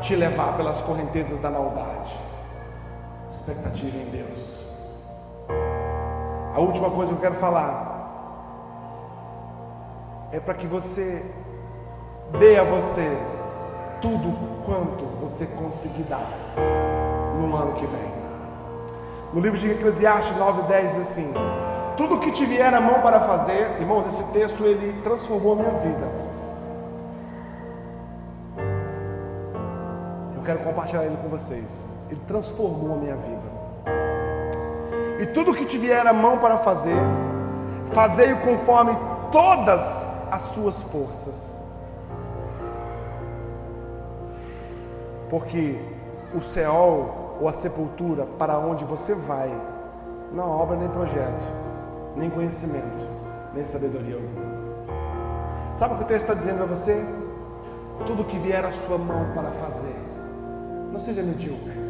te 0.00 0.16
levar 0.16 0.56
pelas 0.56 0.80
correntezas 0.80 1.38
da 1.40 1.50
maldade. 1.50 2.16
Expectativa 3.30 3.98
em 3.98 4.10
Deus. 4.10 4.61
A 6.54 6.60
última 6.60 6.90
coisa 6.90 7.12
que 7.12 7.18
eu 7.18 7.22
quero 7.22 7.36
falar 7.36 7.92
é 10.32 10.38
para 10.38 10.52
que 10.52 10.66
você 10.66 11.24
dê 12.38 12.58
a 12.58 12.64
você 12.64 13.16
tudo 14.02 14.36
quanto 14.66 15.04
você 15.20 15.46
conseguir 15.46 16.02
dar 16.02 16.26
no 17.40 17.56
ano 17.56 17.72
que 17.74 17.86
vem. 17.86 18.12
No 19.32 19.40
livro 19.40 19.58
de 19.58 19.70
Eclesiastes 19.70 20.36
9, 20.36 20.62
10 20.68 20.94
diz 20.94 21.02
assim: 21.02 21.32
Tudo 21.96 22.18
que 22.18 22.30
te 22.30 22.44
vier 22.44 22.72
a 22.74 22.80
mão 22.80 23.00
para 23.00 23.20
fazer, 23.20 23.80
irmãos, 23.80 24.06
esse 24.06 24.24
texto 24.32 24.62
ele 24.64 25.00
transformou 25.02 25.52
a 25.52 25.56
minha 25.56 25.78
vida. 25.78 26.32
Eu 30.36 30.42
quero 30.42 30.58
compartilhar 30.58 31.04
ele 31.04 31.16
com 31.16 31.28
vocês. 31.28 31.80
Ele 32.10 32.20
transformou 32.26 32.94
a 32.94 32.98
minha 32.98 33.16
vida. 33.16 33.51
E 35.22 35.26
tudo 35.26 35.54
que 35.54 35.64
te 35.64 35.78
vier 35.78 36.04
a 36.04 36.12
mão 36.12 36.38
para 36.38 36.58
fazer, 36.58 37.00
fazei-o 37.92 38.40
conforme 38.40 38.90
todas 39.30 40.04
as 40.28 40.42
suas 40.46 40.82
forças. 40.82 41.56
Porque 45.30 45.78
o 46.34 46.40
céu 46.40 47.36
ou 47.40 47.48
a 47.48 47.52
sepultura 47.52 48.26
para 48.36 48.58
onde 48.58 48.84
você 48.84 49.14
vai, 49.14 49.48
não 50.32 50.50
obra 50.50 50.76
nem 50.76 50.88
projeto, 50.88 51.44
nem 52.16 52.28
conhecimento, 52.28 53.06
nem 53.54 53.64
sabedoria 53.64 54.16
alguma. 54.16 54.42
Sabe 55.72 55.94
o 55.94 55.98
que 55.98 56.02
o 56.02 56.06
texto 56.08 56.22
está 56.22 56.34
dizendo 56.34 56.64
a 56.64 56.66
você? 56.66 57.00
Tudo 58.08 58.24
que 58.24 58.38
vier 58.38 58.64
à 58.64 58.72
sua 58.72 58.98
mão 58.98 59.32
para 59.36 59.52
fazer, 59.52 59.96
não 60.90 60.98
seja 60.98 61.22
medíocre. 61.22 61.81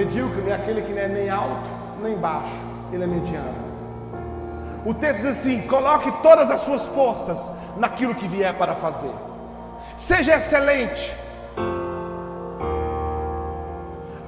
Medíocre 0.00 0.48
é 0.48 0.54
aquele 0.54 0.80
que 0.80 0.94
não 0.94 1.02
é 1.02 1.08
nem 1.08 1.28
alto 1.28 1.70
nem 2.02 2.16
baixo, 2.16 2.58
ele 2.90 3.04
é 3.04 3.06
mediano. 3.06 3.70
O 4.86 4.94
texto 4.94 5.16
diz 5.16 5.26
assim: 5.26 5.60
coloque 5.66 6.10
todas 6.22 6.50
as 6.50 6.60
suas 6.60 6.86
forças 6.86 7.38
naquilo 7.76 8.14
que 8.14 8.26
vier 8.26 8.54
para 8.54 8.74
fazer. 8.76 9.12
Seja 9.98 10.36
excelente. 10.36 11.14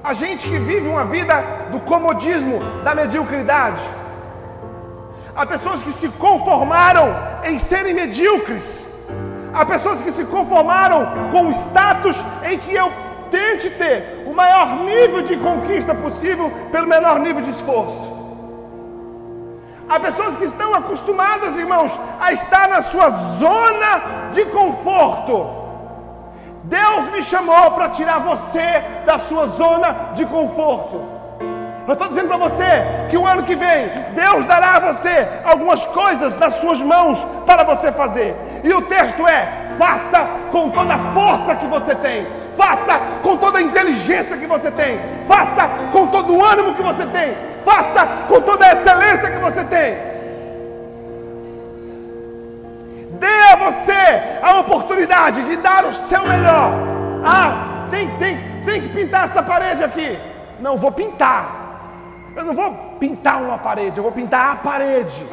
A 0.03 0.13
gente 0.13 0.47
que 0.47 0.59
vive 0.59 0.87
uma 0.87 1.05
vida 1.05 1.41
do 1.71 1.79
comodismo, 1.79 2.59
da 2.83 2.93
mediocridade. 2.93 3.81
Há 5.35 5.43
pessoas 5.43 5.81
que 5.81 5.91
se 5.91 6.07
conformaram 6.09 7.07
em 7.43 7.57
serem 7.57 7.95
medíocres. 7.95 8.87
Há 9.51 9.65
pessoas 9.65 10.03
que 10.03 10.11
se 10.11 10.23
conformaram 10.25 11.31
com 11.31 11.47
o 11.47 11.51
status 11.51 12.17
em 12.43 12.59
que 12.59 12.75
eu 12.75 12.91
tente 13.33 13.71
ter 13.71 14.23
o 14.27 14.33
maior 14.33 14.67
nível 14.89 15.23
de 15.23 15.35
conquista 15.37 15.95
possível 15.95 16.51
pelo 16.71 16.87
menor 16.87 17.19
nível 17.19 17.41
de 17.41 17.49
esforço. 17.49 18.13
Há 19.89 19.99
pessoas 19.99 20.35
que 20.35 20.45
estão 20.45 20.75
acostumadas, 20.75 21.57
irmãos, 21.57 21.91
a 22.21 22.31
estar 22.31 22.69
na 22.69 22.81
sua 22.83 23.09
zona 23.09 24.29
de 24.31 24.45
conforto. 24.45 25.35
Deus 26.65 27.11
me 27.11 27.23
chamou 27.23 27.71
para 27.71 27.89
tirar 27.89 28.19
você 28.19 28.81
da 29.05 29.17
sua 29.19 29.47
zona 29.47 30.11
de 30.13 30.25
conforto. 30.27 31.01
Eu 31.87 31.93
estou 31.93 32.07
dizendo 32.07 32.27
para 32.29 32.37
você 32.37 32.69
que 33.09 33.17
o 33.17 33.27
ano 33.27 33.43
que 33.43 33.55
vem 33.55 33.89
Deus 34.15 34.45
dará 34.45 34.75
a 34.75 34.79
você 34.79 35.27
algumas 35.43 35.85
coisas 35.87 36.37
nas 36.37 36.53
suas 36.55 36.81
mãos 36.81 37.17
para 37.45 37.63
você 37.63 37.91
fazer. 37.91 38.33
E 38.63 38.71
o 38.73 38.83
texto 38.83 39.27
é: 39.27 39.75
faça 39.77 40.25
com 40.51 40.69
toda 40.69 40.93
a 40.93 41.13
força 41.13 41.55
que 41.55 41.65
você 41.65 41.93
tem, 41.95 42.25
faça 42.57 42.99
com 43.21 43.37
toda 43.37 43.59
a 43.59 43.61
inteligência 43.61 44.37
que 44.37 44.47
você 44.47 44.71
tem, 44.71 44.99
faça 45.27 45.67
com 45.91 46.07
todo 46.07 46.35
o 46.35 46.43
ânimo 46.43 46.75
que 46.75 46.81
você 46.81 47.05
tem, 47.07 47.35
faça 47.63 48.05
com 48.27 48.41
toda 48.41 48.65
a 48.65 48.73
excelência 48.73 49.31
que 49.31 49.39
você 49.39 49.63
tem. 49.63 50.13
Dê 53.19 53.53
a 53.53 53.55
você 53.55 54.41
a 54.41 54.59
oportunidade 54.59 55.43
de 55.43 55.55
dar 55.57 55.85
o 55.85 55.93
seu 55.93 56.25
melhor. 56.27 56.71
Ah, 57.23 57.87
tem, 57.89 58.09
tem, 58.17 58.37
tem 58.65 58.81
que 58.81 58.89
pintar 58.89 59.25
essa 59.25 59.41
parede 59.41 59.83
aqui. 59.83 60.17
Não, 60.59 60.77
vou 60.77 60.91
pintar. 60.91 61.63
Eu 62.35 62.43
não 62.43 62.53
vou 62.53 62.71
pintar 62.99 63.41
uma 63.41 63.57
parede, 63.57 63.97
eu 63.97 64.03
vou 64.03 64.11
pintar 64.11 64.53
a 64.53 64.55
parede. 64.55 65.23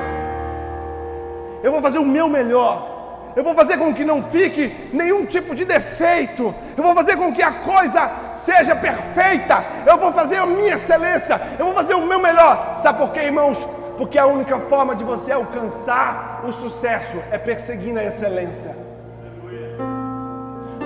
Eu 1.63 1.73
vou 1.73 1.83
fazer 1.83 1.99
o 1.99 2.05
meu 2.05 2.29
melhor. 2.29 2.90
Eu 3.37 3.45
vou 3.45 3.55
fazer 3.55 3.79
com 3.79 3.95
que 3.95 4.05
não 4.05 4.23
fique 4.23 4.91
nenhum 4.93 5.25
tipo 5.25 5.55
de 5.55 5.65
defeito. 5.65 6.55
Eu 6.77 6.83
vou 6.83 6.95
fazer 6.95 7.17
com 7.17 7.33
que 7.33 7.43
a 7.43 7.53
coisa 7.53 8.11
seja 8.33 8.75
perfeita. 8.75 9.65
Eu 9.87 9.97
vou 9.99 10.13
fazer 10.13 10.37
a 10.37 10.47
minha 10.47 10.75
excelência. 10.75 11.41
Eu 11.59 11.67
vou 11.67 11.75
fazer 11.75 11.95
o 11.95 12.07
meu 12.07 12.19
melhor. 12.19 12.77
Sabe 12.83 12.99
por 12.99 13.13
quê, 13.13 13.21
irmãos? 13.21 13.59
Porque 13.97 14.19
a 14.19 14.27
única 14.27 14.59
forma 14.59 14.97
de 14.97 15.05
você 15.05 15.31
alcançar 15.31 16.43
o 16.45 16.53
sucesso 16.53 17.19
é 17.31 17.39
perseguindo 17.39 18.01
a 18.01 18.05
excelência. 18.05 18.75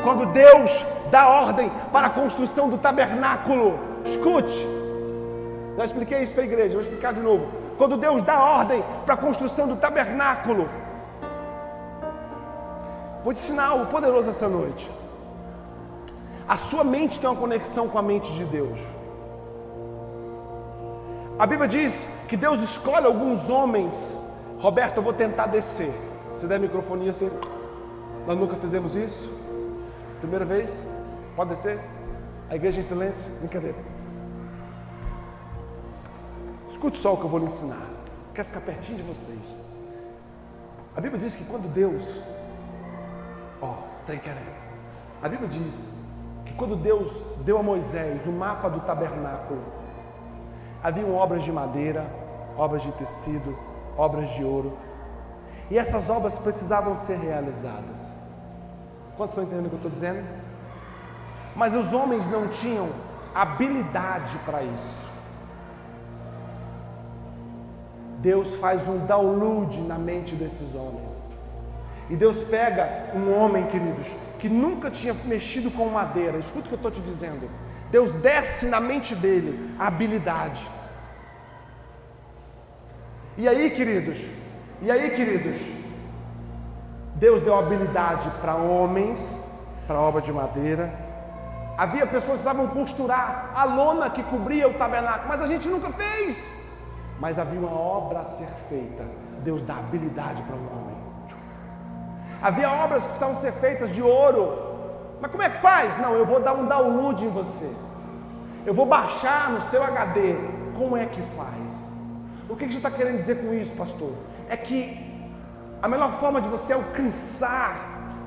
Quando 0.03 0.27
Deus 0.27 0.85
dá 1.11 1.27
ordem 1.29 1.71
para 1.91 2.09
a 2.09 2.11
construção 2.11 2.69
do 2.69 2.77
tabernáculo, 2.77 3.79
escute. 4.05 4.67
Já 5.79 5.85
expliquei 5.85 6.23
isso 6.23 6.35
para 6.35 6.43
a 6.43 6.47
igreja, 6.47 6.73
vou 6.73 6.83
explicar 6.83 7.15
de 7.15 7.21
novo. 7.21 7.47
Quando 7.79 7.97
Deus 7.97 8.23
dá 8.23 8.39
ordem 8.39 8.85
para 9.05 9.15
a 9.15 9.17
construção 9.17 9.67
do 9.67 9.77
tabernáculo, 9.77 10.69
Vou 13.25 13.33
te 13.33 13.41
ensinar 13.41 13.69
algo 13.69 13.87
poderoso 13.87 14.29
essa 14.29 14.47
noite. 14.47 14.89
A 16.47 16.59
sua 16.59 16.85
mente 16.85 17.19
tem 17.19 17.29
uma 17.29 17.41
conexão 17.41 17.89
com 17.89 17.99
a 17.99 18.03
mente 18.03 18.31
de 18.35 18.45
Deus. 18.45 18.79
A 21.39 21.47
Bíblia 21.47 21.67
diz 21.67 22.07
que 22.29 22.37
Deus 22.37 22.61
escolhe 22.61 23.07
alguns 23.07 23.49
homens. 23.49 24.21
Roberto, 24.61 24.99
eu 24.99 25.03
vou 25.03 25.15
tentar 25.15 25.47
descer. 25.47 25.93
Se 26.35 26.47
der 26.47 26.61
microfonia 26.61 27.13
assim. 27.13 27.31
Nós 28.27 28.37
nunca 28.37 28.57
fizemos 28.57 28.95
isso. 28.95 29.31
Primeira 30.21 30.45
vez? 30.45 30.85
Pode 31.35 31.49
descer? 31.49 31.81
A 32.51 32.57
igreja 32.57 32.81
em 32.81 32.83
silêncio? 32.83 33.33
Brincadeira. 33.39 33.79
Escute 36.69 36.99
só 36.99 37.15
o 37.15 37.17
que 37.17 37.25
eu 37.25 37.31
vou 37.31 37.39
lhe 37.39 37.47
ensinar. 37.47 37.87
Quero 38.35 38.49
ficar 38.49 38.61
pertinho 38.61 38.99
de 38.99 39.03
vocês. 39.05 39.57
A 40.95 41.01
Bíblia 41.01 41.21
diz 41.21 41.35
que 41.35 41.45
quando 41.45 41.73
Deus 41.73 42.05
Ó, 43.61 43.75
tem 44.07 44.19
querendo. 44.19 44.65
A 45.23 45.29
Bíblia 45.29 45.49
diz 45.49 45.93
que 46.45 46.53
quando 46.55 46.77
Deus 46.77 47.25
deu 47.45 47.59
a 47.59 47.63
Moisés 47.63 48.27
o 48.27 48.33
mapa 48.33 48.69
do 48.69 48.81
tabernáculo, 48.81 49.63
haviam 50.83 51.15
obras 51.15 51.43
de 51.45 51.51
madeira, 51.51 52.07
obras 52.57 52.83
de 52.83 52.93
tecido, 52.93 53.57
obras 53.97 54.31
de 54.31 54.45
ouro. 54.45 54.77
E 55.71 55.79
essas 55.79 56.11
obras 56.11 56.37
precisavam 56.39 56.95
ser 56.95 57.17
realizadas. 57.17 58.01
Quantos 59.17 59.31
estão 59.31 59.45
entendendo 59.45 59.67
o 59.67 59.69
que 59.69 59.75
eu 59.75 59.79
estou 59.79 59.91
dizendo? 59.91 60.23
Mas 61.57 61.75
os 61.75 61.93
homens 61.93 62.29
não 62.29 62.49
tinham 62.49 62.91
habilidade 63.35 64.37
para 64.45 64.63
isso. 64.63 65.05
Deus 68.19 68.55
faz 68.57 68.89
um 68.89 69.05
download 69.07 69.81
na 69.83 69.99
mente 69.99 70.35
desses 70.35 70.75
homens. 70.75 71.34
E 72.11 72.17
Deus 72.17 72.43
pega 72.45 73.13
um 73.15 73.35
homem, 73.35 73.67
queridos, 73.67 74.07
que 74.39 74.49
nunca 74.49 74.91
tinha 74.91 75.15
mexido 75.25 75.71
com 75.71 75.89
madeira, 75.89 76.39
escuta 76.39 76.67
o 76.67 76.69
que 76.69 76.73
eu 76.73 76.77
estou 76.77 76.91
te 76.91 77.01
dizendo. 77.01 77.49
Deus 77.91 78.13
desce 78.15 78.67
na 78.67 78.81
mente 78.81 79.15
dele 79.15 79.75
a 79.79 79.87
habilidade. 79.87 80.67
E 83.37 83.49
aí, 83.49 83.71
queridos, 83.71 84.19
e 84.83 84.91
aí, 84.91 85.11
queridos, 85.11 85.57
Deus 87.17 87.41
deu 87.41 87.59
habilidade 87.59 88.29
para 88.41 88.55
homens, 88.55 89.51
para 89.87 89.99
obra 89.99 90.21
de 90.21 90.33
madeira. 90.33 90.93
Havia 91.77 92.07
pessoas 92.07 92.39
que 92.39 92.45
precisavam 92.45 92.69
costurar 92.69 93.51
a 93.55 93.65
lona 93.65 94.11
que 94.11 94.23
cobria 94.25 94.69
o 94.69 94.75
tabernáculo, 94.75 95.29
mas 95.29 95.43
a 95.43 95.47
gente 95.47 95.69
nunca 95.69 95.91
fez. 95.91 96.61
Mas 97.19 97.39
havia 97.39 97.59
uma 97.59 97.73
obra 97.73 98.21
a 98.21 98.25
ser 98.25 98.47
feita. 98.69 99.05
Deus 99.43 99.63
dá 99.65 99.77
habilidade 99.77 100.43
para 100.43 100.55
o 100.55 100.59
homem. 100.59 100.94
Havia 102.45 102.71
obras 102.71 103.05
que 103.05 103.09
precisavam 103.13 103.35
ser 103.35 103.53
feitas 103.53 103.91
de 103.91 104.03
ouro. 104.03 104.45
Mas 105.21 105.31
como 105.31 105.43
é 105.43 105.49
que 105.49 105.59
faz? 105.59 105.97
Não, 105.99 106.13
eu 106.13 106.27
vou 106.27 106.41
dar 106.41 106.53
um 106.53 106.67
download 106.67 107.25
em 107.25 107.31
você. 107.31 107.71
Eu 108.67 108.75
vou 108.75 108.85
baixar 108.85 109.51
no 109.51 109.63
seu 109.63 109.83
HD. 109.83 110.35
Como 110.77 110.95
é 110.95 111.07
que 111.07 111.23
faz? 111.39 111.95
O 112.49 112.55
que 112.55 112.67
você 112.67 112.77
está 112.77 112.91
querendo 112.91 113.17
dizer 113.17 113.37
com 113.43 113.55
isso, 113.55 113.73
pastor? 113.75 114.13
É 114.51 114.57
que 114.57 114.79
a 115.81 115.89
melhor 115.89 116.13
forma 116.21 116.41
de 116.41 116.49
você 116.49 116.75
alcançar 116.75 117.75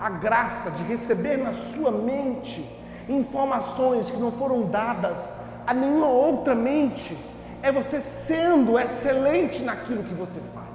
a 0.01 0.09
graça 0.09 0.72
de 0.72 0.84
receber 0.84 1.38
na 1.38 1.53
sua 1.53 1.91
mente 1.91 2.59
informações 3.07 4.09
que 4.09 4.18
não 4.18 4.32
foram 4.32 4.63
dadas 4.63 5.32
a 5.68 5.74
nenhuma 5.74 6.07
outra 6.07 6.55
mente 6.55 7.18
é 7.61 7.74
você 7.74 7.99
sendo 7.99 8.80
excelente 8.80 9.61
naquilo 9.63 10.01
que 10.01 10.13
você 10.13 10.39
faz. 10.53 10.66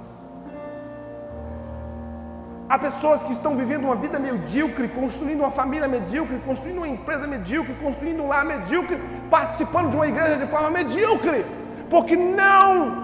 Há 2.69 2.79
pessoas 2.79 3.21
que 3.23 3.33
estão 3.33 3.55
vivendo 3.55 3.83
uma 3.83 3.95
vida 3.95 4.17
medíocre, 4.17 4.87
construindo 4.87 5.41
uma 5.41 5.51
família 5.51 5.87
medíocre, 5.87 6.39
construindo 6.45 6.77
uma 6.77 6.87
empresa 6.87 7.27
medíocre, 7.27 7.73
construindo 7.81 8.23
um 8.23 8.27
lar 8.27 8.45
medíocre, 8.45 8.99
participando 9.29 9.89
de 9.89 9.95
uma 9.95 10.07
igreja 10.07 10.37
de 10.37 10.47
forma 10.47 10.69
medíocre, 10.69 11.45
porque 11.89 12.15
não 12.15 13.03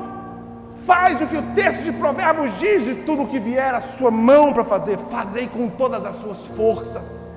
Faz 0.86 1.22
o 1.22 1.28
que 1.28 1.38
o 1.38 1.42
texto 1.54 1.84
de 1.84 1.92
Provérbios 1.92 2.58
diz 2.58 2.88
e 2.88 2.96
tudo 2.96 3.22
o 3.24 3.28
que 3.28 3.40
vier 3.40 3.76
à 3.76 3.82
sua 3.82 4.10
mão 4.10 4.52
para 4.54 4.64
fazer, 4.64 4.98
fazei 5.12 5.48
com 5.48 5.70
todas 5.70 6.04
as 6.04 6.16
suas 6.16 6.48
forças. 6.48 7.32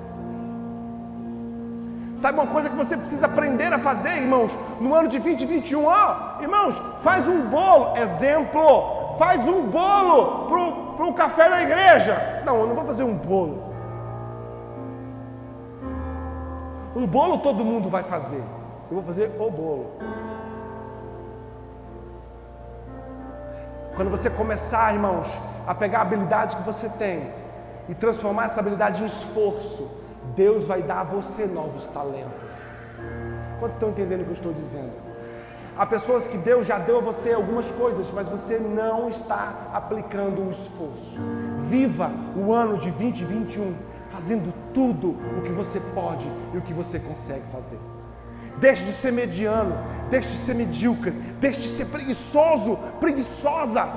Sabe 2.15 2.39
uma 2.39 2.47
coisa 2.47 2.69
que 2.69 2.75
você 2.75 2.95
precisa 2.95 3.25
aprender 3.25 3.71
a 3.73 3.77
fazer, 3.77 4.17
irmãos, 4.17 4.51
no 4.79 4.95
ano 4.95 5.09
de 5.09 5.19
2021? 5.19 5.85
Ó, 5.85 6.41
irmãos, 6.41 6.81
faz 7.01 7.27
um 7.27 7.41
bolo, 7.41 7.97
exemplo, 7.97 9.02
faz 9.17 9.45
um 9.47 9.67
bolo 9.67 10.47
para 10.95 11.05
o 11.05 11.13
café 11.13 11.49
da 11.49 11.61
igreja. 11.61 12.41
Não, 12.45 12.59
eu 12.61 12.67
não 12.67 12.75
vou 12.75 12.85
fazer 12.85 13.03
um 13.03 13.15
bolo. 13.15 13.73
Um 16.95 17.07
bolo 17.07 17.39
todo 17.39 17.65
mundo 17.65 17.89
vai 17.89 18.03
fazer. 18.03 18.43
Eu 18.89 18.95
vou 18.95 19.03
fazer 19.03 19.31
o 19.39 19.49
bolo. 19.49 19.97
Quando 23.95 24.09
você 24.09 24.29
começar, 24.29 24.93
irmãos, 24.93 25.27
a 25.67 25.75
pegar 25.75 25.99
a 25.99 26.01
habilidade 26.01 26.55
que 26.55 26.63
você 26.63 26.89
tem 26.89 27.31
e 27.87 27.93
transformar 27.93 28.45
essa 28.45 28.59
habilidade 28.59 29.03
em 29.03 29.05
esforço, 29.05 29.89
Deus 30.35 30.65
vai 30.65 30.81
dar 30.81 31.01
a 31.01 31.03
você 31.03 31.45
novos 31.45 31.87
talentos. 31.87 32.69
Quantos 33.59 33.75
estão 33.75 33.89
entendendo 33.89 34.21
o 34.21 34.23
que 34.23 34.29
eu 34.31 34.33
estou 34.33 34.53
dizendo? 34.53 35.12
Há 35.75 35.87
pessoas 35.87 36.27
que 36.27 36.37
Deus 36.37 36.67
já 36.67 36.77
deu 36.77 36.97
a 36.99 37.01
você 37.01 37.33
algumas 37.33 37.65
coisas, 37.65 38.11
mas 38.13 38.27
você 38.27 38.59
não 38.59 39.09
está 39.09 39.71
aplicando 39.73 40.43
o 40.43 40.51
esforço. 40.51 41.19
Viva 41.67 42.11
o 42.35 42.53
ano 42.53 42.77
de 42.77 42.91
2021 42.91 43.75
fazendo 44.11 44.53
tudo 44.71 45.17
o 45.37 45.41
que 45.41 45.51
você 45.51 45.79
pode 45.95 46.29
e 46.53 46.57
o 46.57 46.61
que 46.61 46.73
você 46.73 46.99
consegue 46.99 47.43
fazer. 47.51 47.79
Deixe 48.57 48.83
de 48.85 48.91
ser 48.91 49.11
mediano, 49.11 49.75
deixe 50.11 50.29
de 50.29 50.37
ser 50.37 50.53
medíocre, 50.53 51.09
deixe 51.41 51.61
de 51.61 51.69
ser 51.69 51.85
preguiçoso, 51.85 52.77
preguiçosa, 52.99 53.87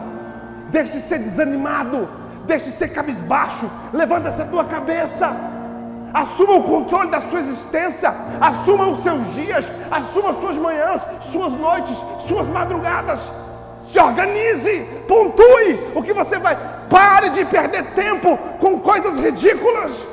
deixe 0.70 0.93
de 0.93 1.01
ser 1.01 1.18
desanimado, 1.18 2.09
deixe 2.47 2.64
de 2.64 2.70
ser 2.70 2.89
cabisbaixo, 2.89 3.70
levanta 3.93 4.31
essa 4.31 4.47
tua 4.47 4.64
cabeça, 4.64 5.31
assuma 6.17 6.55
o 6.55 6.62
controle 6.62 7.11
da 7.11 7.21
sua 7.21 7.41
existência, 7.41 8.11
assuma 8.41 8.89
os 8.89 9.03
seus 9.03 9.35
dias, 9.35 9.67
assuma 9.91 10.31
as 10.31 10.39
suas 10.39 10.57
manhãs, 10.57 11.03
suas 11.21 11.53
noites, 11.53 11.99
suas 12.21 12.49
madrugadas, 12.49 13.21
se 13.85 13.99
organize, 14.01 14.81
pontue 15.07 15.79
o 15.95 16.03
que 16.03 16.14
você 16.14 16.39
vai, 16.39 16.57
pare 16.89 17.29
de 17.29 17.45
perder 17.45 17.85
tempo 17.93 18.39
com 18.59 18.81
coisas 18.81 19.21
ridículas. 19.21 20.07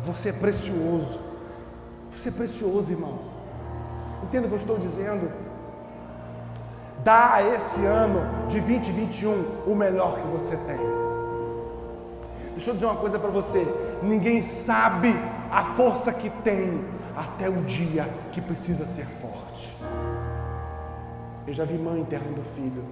Você 0.00 0.28
é 0.28 0.32
precioso. 0.32 1.20
Você 2.12 2.28
é 2.28 2.32
precioso, 2.32 2.92
irmão. 2.92 3.18
Entenda 4.22 4.46
o 4.46 4.48
que 4.48 4.54
eu 4.54 4.58
estou 4.58 4.78
dizendo. 4.78 5.45
Dá 7.06 7.34
a 7.34 7.54
esse 7.54 7.84
ano 7.84 8.48
de 8.48 8.60
2021 8.60 9.62
o 9.64 9.76
melhor 9.76 10.20
que 10.20 10.26
você 10.26 10.56
tem. 10.56 10.76
Deixa 12.50 12.70
eu 12.70 12.74
dizer 12.74 12.86
uma 12.86 12.96
coisa 12.96 13.16
para 13.16 13.30
você: 13.30 13.64
ninguém 14.02 14.42
sabe 14.42 15.14
a 15.48 15.66
força 15.76 16.12
que 16.12 16.28
tem 16.42 16.84
até 17.16 17.48
o 17.48 17.62
dia 17.62 18.12
que 18.32 18.40
precisa 18.40 18.84
ser 18.84 19.04
forte. 19.04 19.72
Eu 21.46 21.52
já 21.52 21.64
vi 21.64 21.78
mãe 21.78 22.00
enterrando 22.00 22.42
filho. 22.42 22.84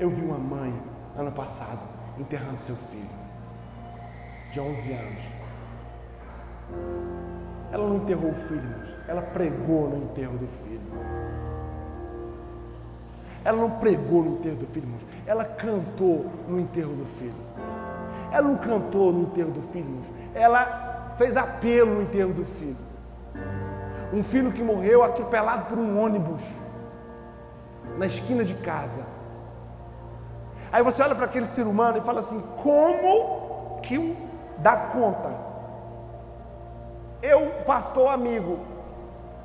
Eu 0.00 0.08
vi 0.08 0.22
uma 0.22 0.38
mãe 0.38 0.72
ano 1.18 1.32
passado 1.32 1.80
enterrando 2.18 2.56
seu 2.56 2.76
filho 2.76 3.10
de 4.50 4.58
11 4.58 4.92
anos. 4.94 5.22
Ela 7.70 7.86
não 7.86 7.96
enterrou 7.96 8.30
o 8.30 8.34
filho, 8.48 8.74
ela 9.06 9.20
pregou 9.20 9.90
no 9.90 9.98
enterro 9.98 10.38
do 10.38 10.46
filho. 10.46 11.31
Ela 13.44 13.58
não 13.58 13.70
pregou 13.70 14.22
no 14.22 14.32
enterro 14.34 14.56
do 14.56 14.66
filho, 14.66 14.86
irmãos. 14.86 15.02
ela 15.26 15.44
cantou 15.44 16.26
no 16.48 16.60
enterro 16.60 16.94
do 16.94 17.04
filho. 17.04 17.34
Ela 18.30 18.48
não 18.48 18.56
cantou 18.56 19.12
no 19.12 19.22
enterro 19.22 19.50
do 19.50 19.62
filho, 19.62 19.86
irmãos. 19.86 20.06
ela 20.34 21.14
fez 21.16 21.36
apelo 21.36 21.94
no 21.94 22.02
enterro 22.02 22.32
do 22.32 22.44
filho. 22.44 22.76
Um 24.12 24.22
filho 24.22 24.52
que 24.52 24.62
morreu 24.62 25.02
atropelado 25.02 25.66
por 25.66 25.78
um 25.78 26.00
ônibus 26.00 26.42
na 27.98 28.06
esquina 28.06 28.44
de 28.44 28.54
casa. 28.54 29.00
Aí 30.70 30.82
você 30.82 31.02
olha 31.02 31.14
para 31.14 31.26
aquele 31.26 31.46
ser 31.46 31.66
humano 31.66 31.98
e 31.98 32.00
fala 32.00 32.20
assim: 32.20 32.40
como 32.62 33.80
que 33.82 34.16
dá 34.58 34.76
conta. 34.76 35.30
Eu, 37.20 37.50
pastor 37.66 38.08
amigo, 38.08 38.58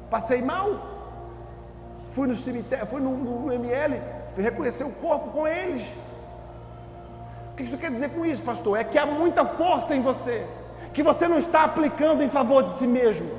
passei 0.10 0.42
mal. 0.42 0.87
Fui 2.18 2.28
no 2.28 2.34
cemitério, 2.34 2.88
fui 2.88 3.00
no, 3.00 3.16
no, 3.16 3.54
ML, 3.54 4.02
fui 4.34 4.44
reconhecer 4.44 4.84
o 4.84 4.90
corpo 4.90 5.30
com 5.30 5.48
eles. 5.48 5.84
O 7.52 7.56
que 7.56 7.62
isso 7.62 7.78
quer 7.78 7.92
dizer 7.92 8.10
com 8.10 8.26
isso, 8.26 8.42
pastor? 8.42 8.80
É 8.80 8.84
que 8.84 8.98
há 8.98 9.06
muita 9.06 9.46
força 9.46 9.94
em 9.96 10.02
você, 10.02 10.44
que 10.96 11.04
você 11.04 11.28
não 11.28 11.38
está 11.38 11.64
aplicando 11.64 12.24
em 12.24 12.28
favor 12.28 12.64
de 12.64 12.72
si 12.80 12.88
mesmo. 12.88 13.30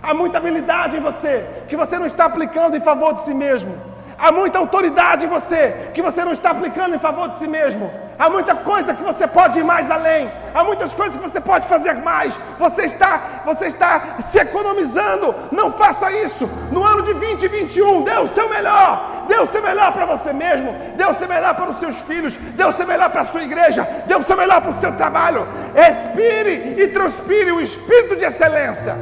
Há 0.00 0.14
muita 0.14 0.38
habilidade 0.38 0.96
em 0.96 1.00
você, 1.00 1.44
que 1.68 1.76
você 1.76 1.98
não 1.98 2.06
está 2.06 2.26
aplicando 2.26 2.76
em 2.76 2.80
favor 2.80 3.14
de 3.14 3.22
si 3.22 3.34
mesmo. 3.34 3.76
Há 4.16 4.30
muita 4.30 4.60
autoridade 4.60 5.24
em 5.24 5.28
você, 5.28 5.90
que 5.92 6.00
você 6.00 6.24
não 6.24 6.30
está 6.30 6.50
aplicando 6.50 6.94
em 6.94 7.00
favor 7.00 7.30
de 7.30 7.34
si 7.34 7.48
mesmo. 7.48 7.90
Há 8.20 8.28
muita 8.28 8.54
coisa 8.54 8.92
que 8.92 9.02
você 9.02 9.26
pode 9.26 9.60
ir 9.60 9.64
mais 9.64 9.90
além. 9.90 10.30
Há 10.54 10.62
muitas 10.62 10.92
coisas 10.92 11.16
que 11.16 11.22
você 11.22 11.40
pode 11.40 11.66
fazer 11.66 11.94
mais. 11.94 12.38
Você 12.58 12.82
está, 12.82 13.40
você 13.46 13.68
está 13.68 14.20
se 14.20 14.38
economizando. 14.38 15.34
Não 15.50 15.72
faça 15.72 16.12
isso. 16.12 16.46
No 16.70 16.84
ano 16.84 17.00
de 17.00 17.14
2021, 17.14 18.02
dê 18.02 18.18
o 18.18 18.28
seu 18.28 18.46
melhor. 18.50 19.24
Dê 19.26 19.38
o 19.38 19.46
seu 19.46 19.62
melhor 19.62 19.90
para 19.94 20.04
você 20.04 20.34
mesmo. 20.34 20.70
Dê 20.98 21.06
o 21.06 21.14
seu 21.14 21.26
melhor 21.26 21.54
para 21.54 21.70
os 21.70 21.76
seus 21.76 21.98
filhos. 22.02 22.36
Dê 22.36 22.62
o 22.62 22.72
seu 22.72 22.86
melhor 22.86 23.08
para 23.08 23.22
a 23.22 23.24
sua 23.24 23.42
igreja. 23.42 23.88
Dê 24.06 24.14
o 24.14 24.22
seu 24.22 24.36
melhor 24.36 24.60
para 24.60 24.70
o 24.70 24.74
seu 24.74 24.92
trabalho. 24.92 25.48
Expire 25.74 26.74
e 26.78 26.88
transpire 26.88 27.52
o 27.52 27.60
espírito 27.62 28.16
de 28.16 28.26
excelência. 28.26 28.98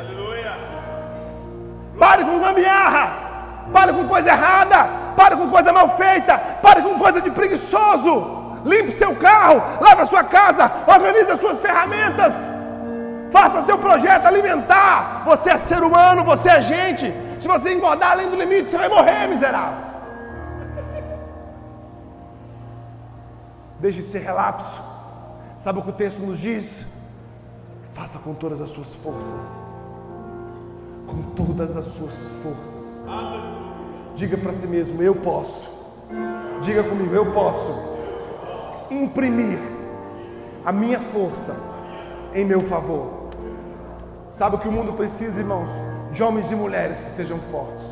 Aleluia. 0.00 0.58
Pare 1.96 2.24
com 2.24 2.40
gambiarra. 2.40 3.29
Pare 3.72 3.92
com 3.92 4.06
coisa 4.08 4.30
errada. 4.30 4.88
Pare 5.16 5.36
com 5.36 5.48
coisa 5.50 5.72
mal 5.72 5.96
feita. 5.96 6.38
Pare 6.62 6.82
com 6.82 6.98
coisa 6.98 7.20
de 7.20 7.30
preguiçoso. 7.30 8.60
Limpe 8.64 8.92
seu 8.92 9.14
carro. 9.16 9.62
Lave 9.80 10.02
a 10.02 10.06
sua 10.06 10.24
casa. 10.24 10.70
Organize 10.86 11.30
as 11.30 11.40
suas 11.40 11.60
ferramentas. 11.60 12.34
Faça 13.30 13.62
seu 13.62 13.78
projeto 13.78 14.26
alimentar. 14.26 15.22
Você 15.24 15.50
é 15.50 15.58
ser 15.58 15.82
humano, 15.82 16.24
você 16.24 16.48
é 16.50 16.62
gente. 16.62 17.14
Se 17.38 17.46
você 17.48 17.72
engordar 17.72 18.12
além 18.12 18.28
do 18.28 18.36
limite, 18.36 18.70
você 18.70 18.76
vai 18.76 18.88
morrer, 18.88 19.26
miserável. 19.28 19.90
Deixe 23.78 24.00
de 24.00 24.06
ser 24.06 24.18
relapso. 24.18 24.82
Sabe 25.58 25.78
o 25.78 25.82
que 25.82 25.90
o 25.90 25.92
texto 25.92 26.20
nos 26.20 26.38
diz? 26.38 26.86
Faça 27.94 28.18
com 28.18 28.34
todas 28.34 28.60
as 28.60 28.70
suas 28.70 28.94
forças. 28.94 29.69
Com 31.10 31.22
todas 31.34 31.76
as 31.76 31.86
suas 31.86 32.14
forças. 32.42 33.04
Diga 34.14 34.36
para 34.36 34.52
si 34.52 34.66
mesmo: 34.66 35.02
Eu 35.02 35.16
posso. 35.16 35.68
Diga 36.62 36.84
comigo: 36.84 37.12
Eu 37.12 37.32
posso 37.32 37.74
imprimir 38.90 39.58
a 40.64 40.70
minha 40.70 41.00
força 41.00 41.56
em 42.32 42.44
meu 42.44 42.60
favor. 42.60 43.30
Sabe 44.28 44.54
o 44.56 44.58
que 44.60 44.68
o 44.68 44.72
mundo 44.72 44.92
precisa, 44.92 45.40
irmãos? 45.40 45.68
De 46.12 46.22
homens 46.22 46.50
e 46.52 46.54
mulheres 46.54 47.00
que 47.00 47.10
sejam 47.10 47.38
fortes. 47.38 47.84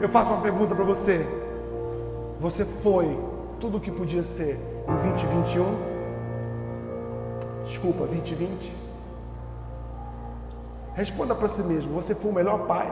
Eu 0.00 0.08
faço 0.08 0.30
uma 0.30 0.42
pergunta 0.42 0.74
para 0.74 0.84
você. 0.84 1.26
Você 2.38 2.64
foi 2.64 3.18
tudo 3.58 3.78
o 3.78 3.80
que 3.80 3.90
podia 3.90 4.22
ser 4.22 4.58
em 4.86 4.94
2021? 4.94 5.64
Desculpa, 7.64 8.06
2020? 8.06 8.87
Responda 10.98 11.32
para 11.32 11.48
si 11.48 11.62
mesmo: 11.62 11.92
você 11.92 12.12
foi 12.12 12.32
o 12.32 12.34
melhor 12.34 12.66
pai? 12.66 12.90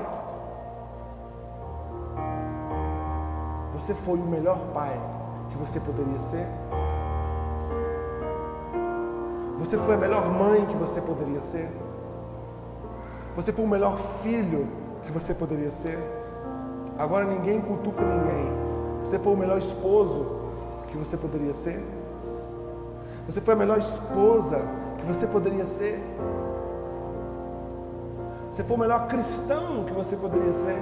Você 3.74 3.94
foi 3.94 4.16
o 4.16 4.22
melhor 4.24 4.58
pai 4.72 4.96
que 5.50 5.56
você 5.56 5.80
poderia 5.80 6.18
ser? 6.20 6.46
Você 9.58 9.76
foi 9.76 9.94
a 9.96 9.98
melhor 9.98 10.28
mãe 10.28 10.64
que 10.66 10.76
você 10.76 11.00
poderia 11.00 11.40
ser? 11.40 11.68
Você 13.34 13.52
foi 13.52 13.64
o 13.64 13.68
melhor 13.68 13.98
filho 14.22 14.68
que 15.04 15.10
você 15.10 15.34
poderia 15.34 15.72
ser? 15.72 15.98
Agora 16.96 17.24
ninguém 17.24 17.60
cutuca 17.60 18.02
ninguém. 18.02 18.46
Você 19.00 19.18
foi 19.18 19.32
o 19.32 19.36
melhor 19.36 19.58
esposo 19.58 20.26
que 20.86 20.96
você 20.96 21.16
poderia 21.16 21.52
ser? 21.52 21.84
Você 23.26 23.40
foi 23.40 23.54
a 23.54 23.56
melhor 23.56 23.78
esposa 23.78 24.60
que 24.96 25.04
você 25.04 25.26
poderia 25.26 25.66
ser? 25.66 26.00
Você 28.56 28.64
foi 28.64 28.74
o 28.74 28.80
melhor 28.80 29.06
cristão 29.06 29.84
que 29.84 29.92
você 29.92 30.16
poderia 30.16 30.50
ser? 30.50 30.78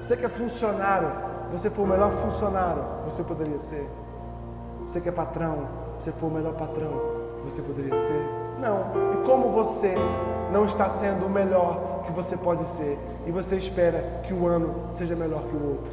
Você 0.00 0.16
que 0.16 0.24
é 0.24 0.28
funcionário, 0.28 1.10
você 1.50 1.68
foi 1.68 1.84
o 1.84 1.88
melhor 1.88 2.12
funcionário 2.12 2.84
que 3.00 3.12
você 3.12 3.24
poderia 3.24 3.58
ser? 3.58 3.90
Você 4.82 5.00
que 5.00 5.08
é 5.08 5.12
patrão, 5.12 5.66
você 5.98 6.12
foi 6.12 6.28
o 6.28 6.32
melhor 6.32 6.52
patrão 6.52 6.92
que 7.38 7.50
você 7.50 7.60
poderia 7.60 7.92
ser? 7.92 8.24
Não. 8.60 8.84
E 9.14 9.26
como 9.26 9.50
você 9.50 9.96
não 10.52 10.64
está 10.64 10.88
sendo 10.88 11.26
o 11.26 11.28
melhor 11.28 12.04
que 12.06 12.12
você 12.12 12.36
pode 12.36 12.64
ser 12.66 12.96
e 13.26 13.32
você 13.32 13.56
espera 13.56 14.22
que 14.22 14.32
o 14.32 14.46
ano 14.46 14.86
seja 14.90 15.16
melhor 15.16 15.42
que 15.42 15.56
o 15.56 15.70
outro? 15.70 15.92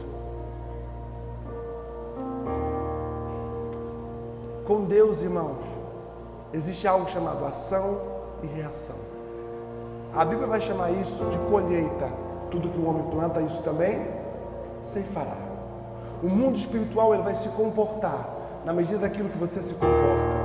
Com 4.63 4.83
Deus, 4.83 5.23
irmãos, 5.23 5.65
existe 6.53 6.87
algo 6.87 7.09
chamado 7.09 7.43
ação 7.43 7.97
e 8.43 8.45
reação. 8.45 9.16
A 10.17 10.25
Bíblia 10.25 10.47
vai 10.47 10.59
chamar 10.59 10.89
isso 10.93 11.23
de 11.25 11.37
colheita. 11.47 12.09
Tudo 12.49 12.69
que 12.69 12.79
o 12.79 12.89
homem 12.89 13.03
planta, 13.11 13.39
isso 13.41 13.61
também 13.61 14.03
ceifará. 14.81 15.37
O 16.23 16.27
mundo 16.27 16.57
espiritual 16.57 17.13
ele 17.13 17.21
vai 17.21 17.35
se 17.35 17.47
comportar 17.49 18.27
na 18.65 18.73
medida 18.73 18.97
daquilo 18.97 19.29
que 19.29 19.37
você 19.37 19.61
se 19.61 19.75
comporta. 19.75 20.37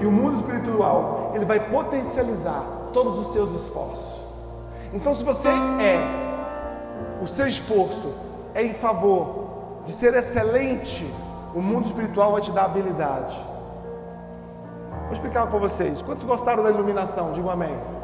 E 0.00 0.06
o 0.06 0.12
mundo 0.12 0.36
espiritual, 0.36 1.32
ele 1.34 1.44
vai 1.44 1.58
potencializar 1.58 2.64
todos 2.92 3.18
os 3.18 3.32
seus 3.32 3.50
esforços. 3.62 4.20
Então, 4.94 5.12
se 5.16 5.24
você 5.24 5.48
é, 5.48 7.18
o 7.20 7.26
seu 7.26 7.48
esforço 7.48 8.14
é 8.54 8.62
em 8.62 8.72
favor 8.72 9.82
de 9.84 9.92
ser 9.94 10.14
excelente, 10.14 11.12
o 11.56 11.60
mundo 11.60 11.86
espiritual 11.86 12.30
vai 12.32 12.40
te 12.40 12.52
dar 12.52 12.66
habilidade. 12.66 13.36
Vou 15.02 15.12
explicar 15.12 15.48
para 15.48 15.58
vocês. 15.58 16.02
Quantos 16.02 16.24
gostaram 16.24 16.62
da 16.62 16.70
iluminação? 16.70 17.32
Digo 17.32 17.50
amém. 17.50 17.97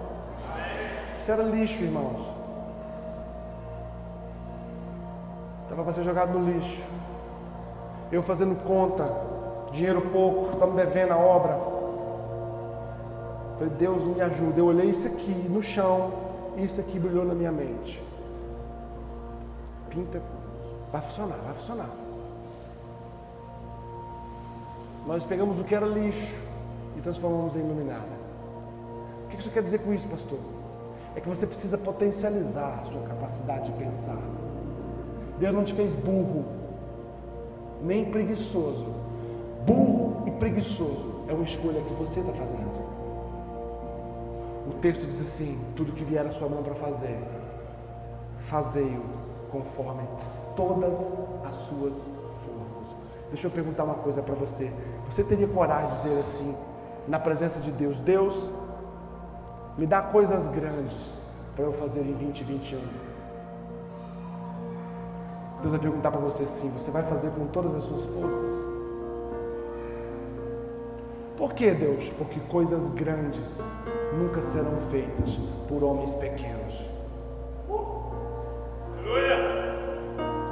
Isso 1.24 1.32
era 1.32 1.42
lixo, 1.42 1.82
irmãos. 1.82 2.20
Estava 5.62 5.82
para 5.82 5.92
ser 5.94 6.02
jogado 6.02 6.38
no 6.38 6.52
lixo. 6.52 6.82
Eu 8.12 8.22
fazendo 8.22 8.62
conta, 8.62 9.10
dinheiro 9.72 10.02
pouco, 10.12 10.52
estamos 10.52 10.76
devendo 10.76 11.12
a 11.12 11.16
obra. 11.16 11.58
Falei, 13.56 13.70
Deus 13.70 14.04
me 14.04 14.20
ajuda. 14.20 14.58
Eu 14.58 14.66
olhei 14.66 14.90
isso 14.90 15.06
aqui 15.06 15.32
no 15.48 15.62
chão, 15.62 16.12
isso 16.58 16.78
aqui 16.78 16.98
brilhou 16.98 17.24
na 17.24 17.32
minha 17.32 17.50
mente. 17.50 18.02
Pinta, 19.88 20.20
vai 20.92 21.00
funcionar, 21.00 21.38
vai 21.38 21.54
funcionar. 21.54 21.88
Nós 25.06 25.24
pegamos 25.24 25.58
o 25.58 25.64
que 25.64 25.74
era 25.74 25.86
lixo 25.86 26.36
e 26.98 27.00
transformamos 27.00 27.56
em 27.56 27.60
iluminada. 27.60 28.12
O 29.24 29.28
que 29.28 29.40
isso 29.40 29.50
quer 29.50 29.62
dizer 29.62 29.78
com 29.78 29.94
isso, 29.94 30.06
pastor? 30.06 30.53
É 31.16 31.20
que 31.20 31.28
você 31.28 31.46
precisa 31.46 31.78
potencializar 31.78 32.80
a 32.80 32.84
sua 32.84 33.00
capacidade 33.02 33.70
de 33.70 33.78
pensar. 33.78 34.18
Deus 35.38 35.54
não 35.54 35.64
te 35.64 35.72
fez 35.74 35.94
burro, 35.94 36.44
nem 37.82 38.04
preguiçoso. 38.10 38.86
Burro 39.66 40.24
e 40.26 40.30
preguiçoso 40.32 41.24
é 41.28 41.32
uma 41.32 41.44
escolha 41.44 41.80
que 41.82 41.94
você 41.94 42.20
está 42.20 42.32
fazendo. 42.32 42.84
O 44.68 44.72
texto 44.80 45.04
diz 45.04 45.20
assim: 45.20 45.58
tudo 45.76 45.92
que 45.92 46.04
vier 46.04 46.26
a 46.26 46.32
sua 46.32 46.48
mão 46.48 46.62
para 46.62 46.74
fazer, 46.74 47.18
fazei-o 48.38 49.02
conforme 49.50 50.02
todas 50.56 50.96
as 51.44 51.54
suas 51.54 51.94
forças. 52.44 52.94
Deixa 53.28 53.46
eu 53.46 53.50
perguntar 53.50 53.84
uma 53.84 53.94
coisa 53.94 54.22
para 54.22 54.34
você. 54.34 54.72
Você 55.08 55.24
teria 55.24 55.48
coragem 55.48 55.90
de 55.90 55.96
dizer 55.96 56.18
assim, 56.18 56.54
na 57.06 57.18
presença 57.18 57.60
de 57.60 57.70
Deus: 57.70 58.00
Deus, 58.00 58.50
me 59.76 59.86
dá 59.86 60.02
coisas 60.02 60.46
grandes 60.48 61.20
para 61.56 61.64
eu 61.64 61.72
fazer 61.72 62.00
em 62.00 62.12
2021. 62.12 62.78
Deus 65.60 65.72
vai 65.72 65.80
perguntar 65.80 66.10
para 66.10 66.20
você 66.20 66.46
sim, 66.46 66.70
você 66.70 66.90
vai 66.90 67.02
fazer 67.04 67.30
com 67.30 67.46
todas 67.46 67.74
as 67.74 67.82
suas 67.84 68.04
forças? 68.04 68.52
Por 71.36 71.54
que, 71.54 71.70
Deus? 71.70 72.10
Porque 72.10 72.38
coisas 72.48 72.86
grandes 72.88 73.60
nunca 74.18 74.40
serão 74.40 74.76
feitas 74.90 75.38
por 75.68 75.82
homens 75.82 76.12
pequenos. 76.14 76.84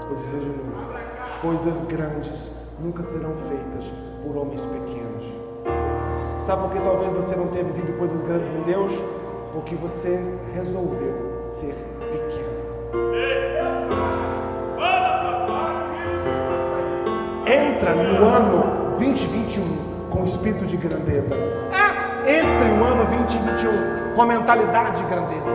Vou 0.09 0.17
dizer 0.17 0.41
de 0.41 0.47
novo. 0.47 0.93
Coisas 1.41 1.81
grandes 1.83 2.51
nunca 2.81 3.03
serão 3.03 3.35
feitas 3.37 3.85
por 4.25 4.37
homens 4.37 4.65
pequenos. 4.65 5.25
Sabe 6.47 6.63
por 6.63 6.73
que 6.73 6.81
talvez 6.81 7.13
você 7.13 7.37
não 7.37 7.49
tenha 7.49 7.65
vivido 7.65 7.97
coisas 7.99 8.21
grandes 8.21 8.53
em 8.53 8.63
Deus? 8.63 8.93
Porque 9.53 9.75
você 9.75 10.19
resolveu 10.55 11.43
ser 11.45 11.75
pequeno. 11.99 12.53
Entra 17.47 17.95
no 17.95 18.25
ano 18.25 18.93
2021 18.97 20.09
com 20.11 20.23
o 20.23 20.25
espírito 20.25 20.65
de 20.65 20.77
grandeza. 20.77 21.35
É, 21.35 22.41
entre 22.41 22.69
o 22.71 22.85
ano 22.85 23.05
2021 23.05 24.15
com 24.15 24.23
a 24.23 24.27
mentalidade 24.27 25.03
de 25.03 25.09
grandeza. 25.09 25.51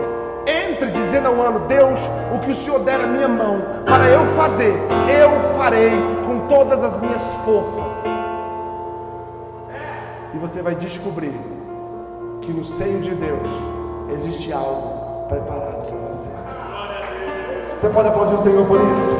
Entre 0.46 0.90
dizendo 0.90 1.28
ao 1.28 1.40
ano, 1.40 1.66
Deus, 1.66 2.00
o 2.34 2.40
que 2.40 2.52
o 2.52 2.54
Senhor 2.54 2.80
der 2.80 3.00
à 3.00 3.06
minha 3.06 3.28
mão 3.28 3.60
para 3.84 4.08
eu 4.08 4.26
fazer, 4.28 4.72
eu 5.08 5.56
farei 5.58 5.90
com 6.24 6.46
todas 6.46 6.82
as 6.82 7.00
minhas 7.00 7.34
forças. 7.44 8.04
E 10.32 10.38
você 10.38 10.62
vai 10.62 10.74
descobrir 10.74 11.34
que 12.40 12.52
no 12.52 12.64
seio 12.64 13.00
de 13.00 13.14
Deus 13.14 13.77
existe 14.10 14.52
algo 14.52 15.26
preparado 15.28 15.86
para 15.86 15.96
você. 16.08 16.30
Você 17.78 17.88
pode 17.90 18.08
aplaudir 18.08 18.34
o 18.34 18.38
Senhor 18.38 18.66
por 18.66 18.80
isso? 18.80 19.16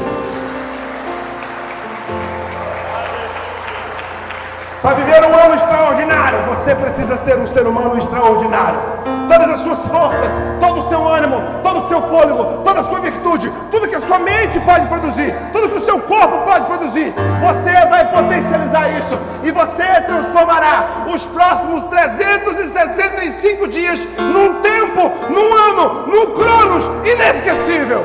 Para 4.82 4.94
viver 4.94 5.24
um 5.24 5.34
ano 5.34 5.54
extraordinário, 5.54 6.38
você 6.48 6.74
precisa 6.74 7.16
ser 7.16 7.36
um 7.38 7.46
ser 7.46 7.66
humano 7.66 7.98
extraordinário. 7.98 8.80
Todas 9.28 9.50
as 9.50 9.60
suas 9.60 9.86
forças, 9.86 10.30
todo 10.60 10.80
o 10.80 10.88
seu 10.88 11.06
ânimo, 11.06 11.36
todo 11.62 11.78
o 11.78 11.88
seu 11.88 12.00
fôlego, 12.02 12.62
toda 12.64 12.80
a 12.80 12.84
sua 12.84 13.00
virtude, 13.00 13.52
tudo 13.70 13.77
a 13.98 14.00
sua 14.00 14.18
mente 14.20 14.60
pode 14.60 14.86
produzir, 14.86 15.34
tudo 15.52 15.68
que 15.68 15.76
o 15.76 15.80
seu 15.80 16.00
corpo 16.00 16.44
pode 16.44 16.66
produzir, 16.66 17.12
você 17.40 17.72
vai 17.86 18.08
potencializar 18.12 18.88
isso 18.96 19.18
e 19.42 19.50
você 19.50 19.86
transformará 20.06 21.04
os 21.12 21.26
próximos 21.26 21.82
365 21.84 23.66
dias 23.66 23.98
num 24.16 24.60
tempo, 24.60 25.10
num 25.28 25.52
ano, 25.52 26.06
num 26.06 26.26
cronos 26.32 26.84
inesquecível. 27.04 28.04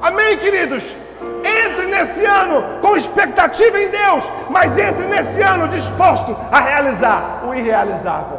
Amém, 0.00 0.38
queridos? 0.38 0.96
Entre 1.44 1.86
nesse 1.86 2.24
ano 2.24 2.62
com 2.80 2.96
expectativa 2.96 3.76
em 3.80 3.88
Deus, 3.88 4.24
mas 4.48 4.78
entre 4.78 5.04
nesse 5.06 5.42
ano 5.42 5.66
disposto 5.66 6.36
a 6.52 6.60
realizar 6.60 7.42
o 7.44 7.52
irrealizável. 7.52 8.38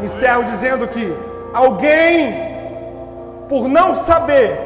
Encerro 0.00 0.44
dizendo 0.44 0.86
que 0.86 1.12
alguém, 1.52 2.53
por 3.48 3.68
não 3.68 3.94
saber 3.94 4.58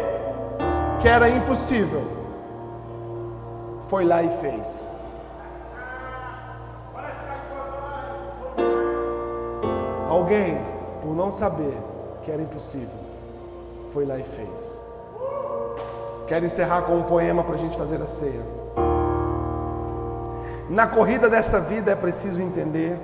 que 1.00 1.08
era 1.08 1.28
impossível, 1.28 2.02
foi 3.88 4.04
lá 4.04 4.22
e 4.22 4.28
fez. 4.38 4.86
Alguém, 10.08 10.58
por 11.02 11.14
não 11.14 11.30
saber 11.30 11.76
que 12.22 12.30
era 12.30 12.42
impossível, 12.42 12.98
foi 13.92 14.04
lá 14.04 14.18
e 14.18 14.22
fez. 14.22 14.78
Quero 16.26 16.44
encerrar 16.44 16.82
com 16.82 16.96
um 16.96 17.02
poema 17.02 17.42
para 17.42 17.54
a 17.54 17.58
gente 17.58 17.76
fazer 17.76 18.00
a 18.02 18.06
ceia. 18.06 18.42
Na 20.68 20.86
corrida 20.86 21.30
dessa 21.30 21.58
vida 21.60 21.90
é 21.90 21.94
preciso 21.94 22.42
entender 22.42 22.98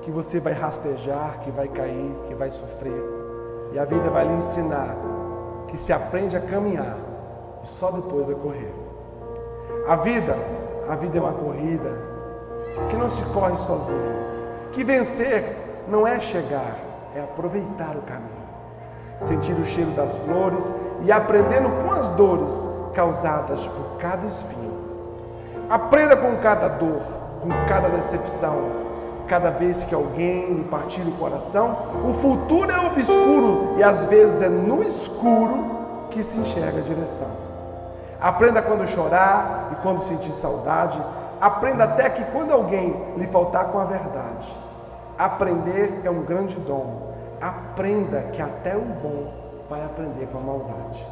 que 0.00 0.10
você 0.10 0.40
vai 0.40 0.54
rastejar, 0.54 1.40
que 1.40 1.50
vai 1.50 1.68
cair, 1.68 2.14
que 2.26 2.34
vai 2.34 2.50
sofrer. 2.50 3.21
E 3.72 3.78
a 3.78 3.84
vida 3.84 4.10
vai 4.10 4.26
lhe 4.26 4.34
ensinar 4.34 4.94
que 5.68 5.78
se 5.78 5.92
aprende 5.92 6.36
a 6.36 6.40
caminhar 6.40 6.96
e 7.62 7.66
só 7.66 7.90
depois 7.90 8.28
a 8.28 8.34
correr. 8.34 8.74
A 9.88 9.96
vida, 9.96 10.36
a 10.88 10.94
vida 10.94 11.18
é 11.18 11.20
uma 11.20 11.32
corrida 11.32 11.90
que 12.88 12.96
não 12.96 13.08
se 13.08 13.22
corre 13.26 13.56
sozinho. 13.56 14.22
Que 14.72 14.84
vencer 14.84 15.84
não 15.88 16.06
é 16.06 16.20
chegar, 16.20 16.76
é 17.14 17.20
aproveitar 17.20 17.96
o 17.96 18.02
caminho. 18.02 18.42
Sentir 19.20 19.52
o 19.52 19.64
cheiro 19.64 19.90
das 19.92 20.16
flores 20.18 20.72
e 21.02 21.12
aprendendo 21.12 21.70
com 21.82 21.92
as 21.92 22.08
dores 22.10 22.68
causadas 22.94 23.66
por 23.66 23.98
cada 23.98 24.26
espinho. 24.26 24.72
Aprenda 25.70 26.16
com 26.16 26.36
cada 26.36 26.68
dor, 26.68 27.00
com 27.40 27.48
cada 27.66 27.88
decepção, 27.88 28.81
cada 29.28 29.50
vez 29.50 29.84
que 29.84 29.94
alguém 29.94 30.54
lhe 30.54 30.64
partir 30.64 31.02
o 31.02 31.12
coração, 31.12 31.76
o 32.04 32.12
futuro 32.12 32.70
é 32.70 32.86
obscuro 32.86 33.74
e 33.78 33.82
às 33.82 34.06
vezes 34.06 34.42
é 34.42 34.48
no 34.48 34.82
escuro 34.82 36.06
que 36.10 36.22
se 36.22 36.38
enxerga 36.38 36.78
a 36.78 36.82
direção. 36.82 37.28
Aprenda 38.20 38.62
quando 38.62 38.86
chorar 38.86 39.70
e 39.72 39.76
quando 39.82 40.00
sentir 40.00 40.32
saudade. 40.32 41.00
Aprenda 41.40 41.84
até 41.84 42.08
que 42.08 42.24
quando 42.26 42.52
alguém 42.52 42.94
lhe 43.16 43.26
faltar 43.26 43.66
com 43.72 43.78
a 43.78 43.84
verdade. 43.84 44.54
Aprender 45.18 46.00
é 46.04 46.10
um 46.10 46.22
grande 46.22 46.54
dom. 46.56 47.12
Aprenda 47.40 48.20
que 48.32 48.40
até 48.40 48.76
o 48.76 48.82
bom 48.82 49.32
vai 49.68 49.84
aprender 49.84 50.26
com 50.26 50.38
a 50.38 50.40
maldade. 50.40 51.04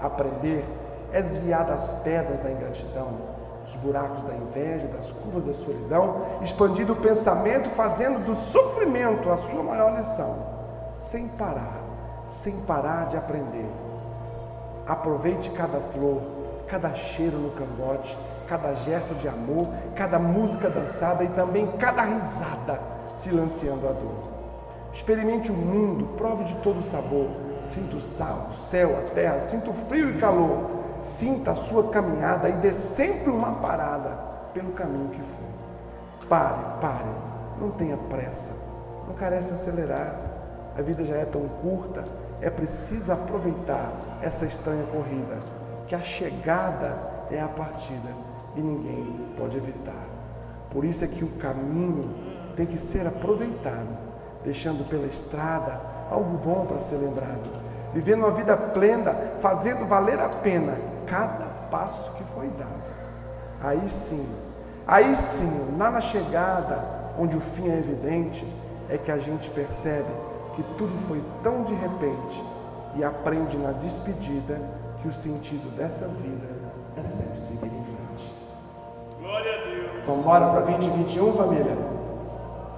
Aprender 0.00 0.64
é 1.12 1.20
desviar 1.20 1.66
das 1.66 1.92
pedras 2.02 2.40
da 2.40 2.50
ingratidão, 2.50 3.08
dos 3.64 3.76
buracos 3.76 4.24
da 4.24 4.34
inveja, 4.34 4.88
das 4.88 5.10
curvas 5.10 5.44
da 5.44 5.52
solidão, 5.52 6.22
expandindo 6.42 6.92
o 6.92 6.96
pensamento, 6.96 7.68
fazendo 7.70 8.24
do 8.24 8.34
sofrimento 8.34 9.30
a 9.30 9.36
sua 9.36 9.62
maior 9.62 9.96
lição, 9.96 10.36
sem 10.94 11.28
parar, 11.28 11.80
sem 12.24 12.60
parar 12.62 13.06
de 13.06 13.16
aprender. 13.16 13.70
Aproveite 14.86 15.50
cada 15.50 15.80
flor, 15.80 16.22
cada 16.66 16.94
cheiro 16.94 17.38
no 17.38 17.50
cangote, 17.50 18.18
cada 18.48 18.74
gesto 18.74 19.14
de 19.14 19.28
amor, 19.28 19.68
cada 19.94 20.18
música 20.18 20.68
dançada 20.68 21.24
e 21.24 21.28
também 21.28 21.66
cada 21.78 22.02
risada 22.02 22.80
silenciando 23.14 23.88
a 23.88 23.92
dor. 23.92 24.32
Experimente 24.92 25.50
o 25.50 25.54
mundo, 25.54 26.16
prove 26.16 26.44
de 26.44 26.54
todo 26.56 26.80
o 26.80 26.82
sabor, 26.82 27.28
sinta 27.62 27.96
o 27.96 28.00
sal, 28.00 28.48
o 28.50 28.54
céu, 28.54 28.98
a 28.98 29.10
terra, 29.14 29.40
sinta 29.40 29.70
o 29.70 29.72
frio 29.72 30.10
e 30.10 30.18
calor, 30.18 30.71
sinta 31.02 31.52
a 31.52 31.54
sua 31.54 31.90
caminhada 31.90 32.48
e 32.48 32.52
dê 32.52 32.72
sempre 32.72 33.30
uma 33.30 33.54
parada 33.54 34.10
pelo 34.52 34.72
caminho 34.72 35.10
que 35.10 35.22
for. 35.22 36.28
Pare, 36.28 36.80
pare, 36.80 37.08
não 37.60 37.70
tenha 37.70 37.96
pressa, 37.96 38.52
não 39.06 39.14
carece 39.14 39.52
acelerar. 39.52 40.16
A 40.76 40.82
vida 40.82 41.04
já 41.04 41.16
é 41.16 41.24
tão 41.24 41.46
curta, 41.62 42.04
é 42.40 42.48
preciso 42.48 43.12
aproveitar 43.12 43.92
essa 44.22 44.46
estranha 44.46 44.84
corrida, 44.86 45.38
que 45.86 45.94
a 45.94 46.00
chegada 46.00 46.96
é 47.30 47.40
a 47.40 47.48
partida 47.48 48.08
e 48.56 48.60
ninguém 48.60 49.28
pode 49.36 49.56
evitar. 49.56 50.06
Por 50.70 50.84
isso 50.84 51.04
é 51.04 51.08
que 51.08 51.24
o 51.24 51.28
caminho 51.32 52.14
tem 52.56 52.64
que 52.64 52.78
ser 52.78 53.06
aproveitado, 53.06 53.98
deixando 54.44 54.88
pela 54.88 55.06
estrada 55.06 55.80
algo 56.10 56.38
bom 56.38 56.66
para 56.66 56.78
ser 56.78 56.96
lembrado, 56.96 57.50
vivendo 57.92 58.20
uma 58.20 58.30
vida 58.30 58.56
plena, 58.56 59.14
fazendo 59.40 59.86
valer 59.86 60.18
a 60.18 60.28
pena 60.28 60.91
cada 61.12 61.44
passo 61.70 62.10
que 62.12 62.24
foi 62.24 62.48
dado. 62.58 62.90
Aí 63.60 63.90
sim, 63.90 64.26
aí 64.86 65.14
sim, 65.14 65.76
lá 65.78 65.90
na 65.90 66.00
chegada, 66.00 66.82
onde 67.18 67.36
o 67.36 67.40
fim 67.40 67.68
é 67.68 67.76
evidente, 67.76 68.46
é 68.88 68.96
que 68.96 69.12
a 69.12 69.18
gente 69.18 69.50
percebe 69.50 70.08
que 70.56 70.62
tudo 70.78 70.96
foi 71.06 71.22
tão 71.42 71.64
de 71.64 71.74
repente 71.74 72.42
e 72.96 73.04
aprende 73.04 73.58
na 73.58 73.72
despedida 73.72 74.58
que 75.02 75.08
o 75.08 75.12
sentido 75.12 75.70
dessa 75.76 76.08
vida 76.08 76.48
é 76.96 77.02
sempre 77.04 77.40
seguir 77.42 77.66
em 77.66 77.84
frente. 77.84 78.34
Glória 79.20 79.52
a 79.52 79.64
Deus. 79.64 80.06
Vamos 80.06 80.20
embora 80.22 80.48
para 80.48 80.60
2021, 80.62 81.36
família? 81.36 81.76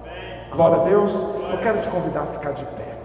Amém. 0.01 0.49
Glória 0.51 0.81
a 0.81 0.83
Deus. 0.83 1.13
Eu 1.51 1.57
quero 1.59 1.79
te 1.79 1.87
convidar 1.87 2.23
a 2.23 2.25
ficar 2.25 2.51
de 2.51 2.65
pé. 2.65 2.97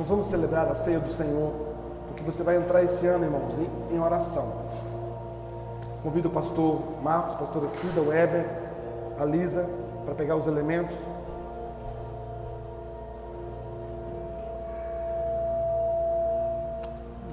Nós 0.00 0.08
vamos 0.08 0.28
celebrar 0.28 0.66
a 0.66 0.74
ceia 0.74 0.98
do 0.98 1.12
Senhor, 1.12 1.52
porque 2.08 2.22
você 2.22 2.42
vai 2.42 2.56
entrar 2.56 2.82
esse 2.82 3.06
ano, 3.06 3.22
irmãos, 3.22 3.58
em, 3.58 3.94
em 3.94 4.00
oração. 4.00 4.50
Convido 6.02 6.30
o 6.30 6.32
pastor 6.32 6.80
Marcos, 7.02 7.34
pastora 7.34 7.66
Cida, 7.66 8.00
Weber, 8.00 8.46
a 9.18 9.26
Lisa, 9.26 9.68
para 10.06 10.14
pegar 10.14 10.36
os 10.36 10.46
elementos. 10.46 10.96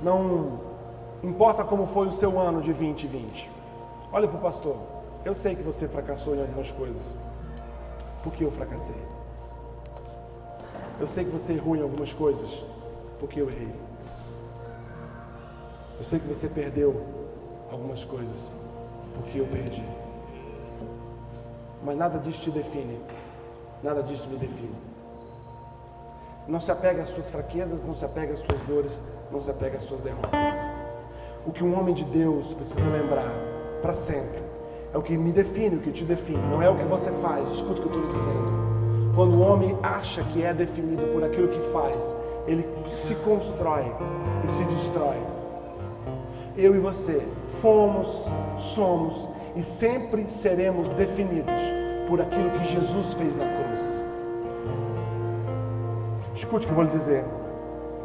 Não 0.02 0.60
importa 1.24 1.64
como 1.64 1.88
foi 1.88 2.10
o 2.10 2.12
seu 2.12 2.38
ano 2.38 2.60
de 2.60 2.74
2020. 2.74 3.50
Olha 4.12 4.28
para 4.28 4.38
o 4.38 4.42
pastor. 4.42 4.76
Eu 5.24 5.34
sei 5.34 5.56
que 5.56 5.64
você 5.64 5.88
fracassou 5.88 6.36
em 6.36 6.42
algumas 6.42 6.70
coisas. 6.72 7.14
Por 8.22 8.34
que 8.34 8.44
eu 8.44 8.52
fracassei? 8.52 9.17
Eu 11.00 11.06
sei 11.08 11.26
que 11.26 11.32
você 11.32 11.54
errou 11.54 11.76
em 11.76 11.82
algumas 11.82 12.12
coisas. 12.12 12.64
Por 13.20 13.30
que 13.30 13.40
eu 13.40 13.50
errei? 13.50 13.74
Eu 15.98 16.04
sei 16.04 16.20
que 16.20 16.28
você 16.28 16.48
perdeu 16.48 17.06
algumas 17.72 18.04
coisas. 18.04 18.52
Porque 19.16 19.40
eu 19.40 19.46
perdi. 19.46 19.84
Mas 21.84 21.98
nada 21.98 22.18
disso 22.20 22.42
te 22.42 22.52
define. 22.52 23.00
Nada 23.84 24.02
disso 24.02 24.28
me 24.28 24.38
define. 24.38 24.76
Não 26.48 26.60
se 26.60 26.72
apega 26.72 27.04
às 27.04 27.10
suas 27.10 27.30
fraquezas, 27.30 27.84
não 27.84 27.94
se 27.94 28.06
apega 28.06 28.34
às 28.34 28.40
suas 28.40 28.60
dores, 28.62 29.02
não 29.32 29.40
se 29.40 29.52
apega 29.52 29.78
às 29.78 29.84
suas 29.84 30.02
derrotas. 30.02 30.54
O 31.46 31.52
que 31.52 31.64
um 31.64 31.78
homem 31.78 31.94
de 31.94 32.06
Deus 32.06 32.54
precisa 32.54 32.90
lembrar 32.90 33.32
para 33.82 33.94
sempre 33.94 34.42
é 34.94 34.98
o 34.98 35.02
que 35.02 35.18
me 35.18 35.32
define, 35.32 35.76
o 35.76 35.80
que 35.80 35.92
te 35.92 36.04
define, 36.04 36.42
não 36.50 36.62
é 36.62 36.70
o 36.70 36.78
que 36.78 36.86
você 36.86 37.12
faz. 37.12 37.50
Escuta 37.50 37.82
o 37.82 37.84
que 37.84 37.90
eu 37.90 37.96
estou 37.96 38.02
lhe 38.02 38.18
dizendo. 38.18 38.67
Quando 39.18 39.36
o 39.36 39.42
homem 39.42 39.76
acha 39.82 40.22
que 40.26 40.44
é 40.44 40.54
definido 40.54 41.08
por 41.08 41.24
aquilo 41.24 41.48
que 41.48 41.60
faz, 41.72 42.16
ele 42.46 42.64
se 42.86 43.16
constrói 43.16 43.92
e 44.46 44.52
se 44.52 44.64
destrói. 44.66 45.18
Eu 46.56 46.76
e 46.76 46.78
você 46.78 47.26
fomos, 47.60 48.26
somos 48.58 49.28
e 49.56 49.64
sempre 49.64 50.30
seremos 50.30 50.92
definidos 50.92 51.60
por 52.08 52.22
aquilo 52.22 52.52
que 52.52 52.66
Jesus 52.66 53.16
fez 53.16 53.36
na 53.36 53.46
cruz. 53.46 54.06
Escute 56.36 56.66
o 56.66 56.68
que 56.68 56.72
eu 56.74 56.76
vou 56.76 56.84
lhe 56.84 56.92
dizer. 56.92 57.26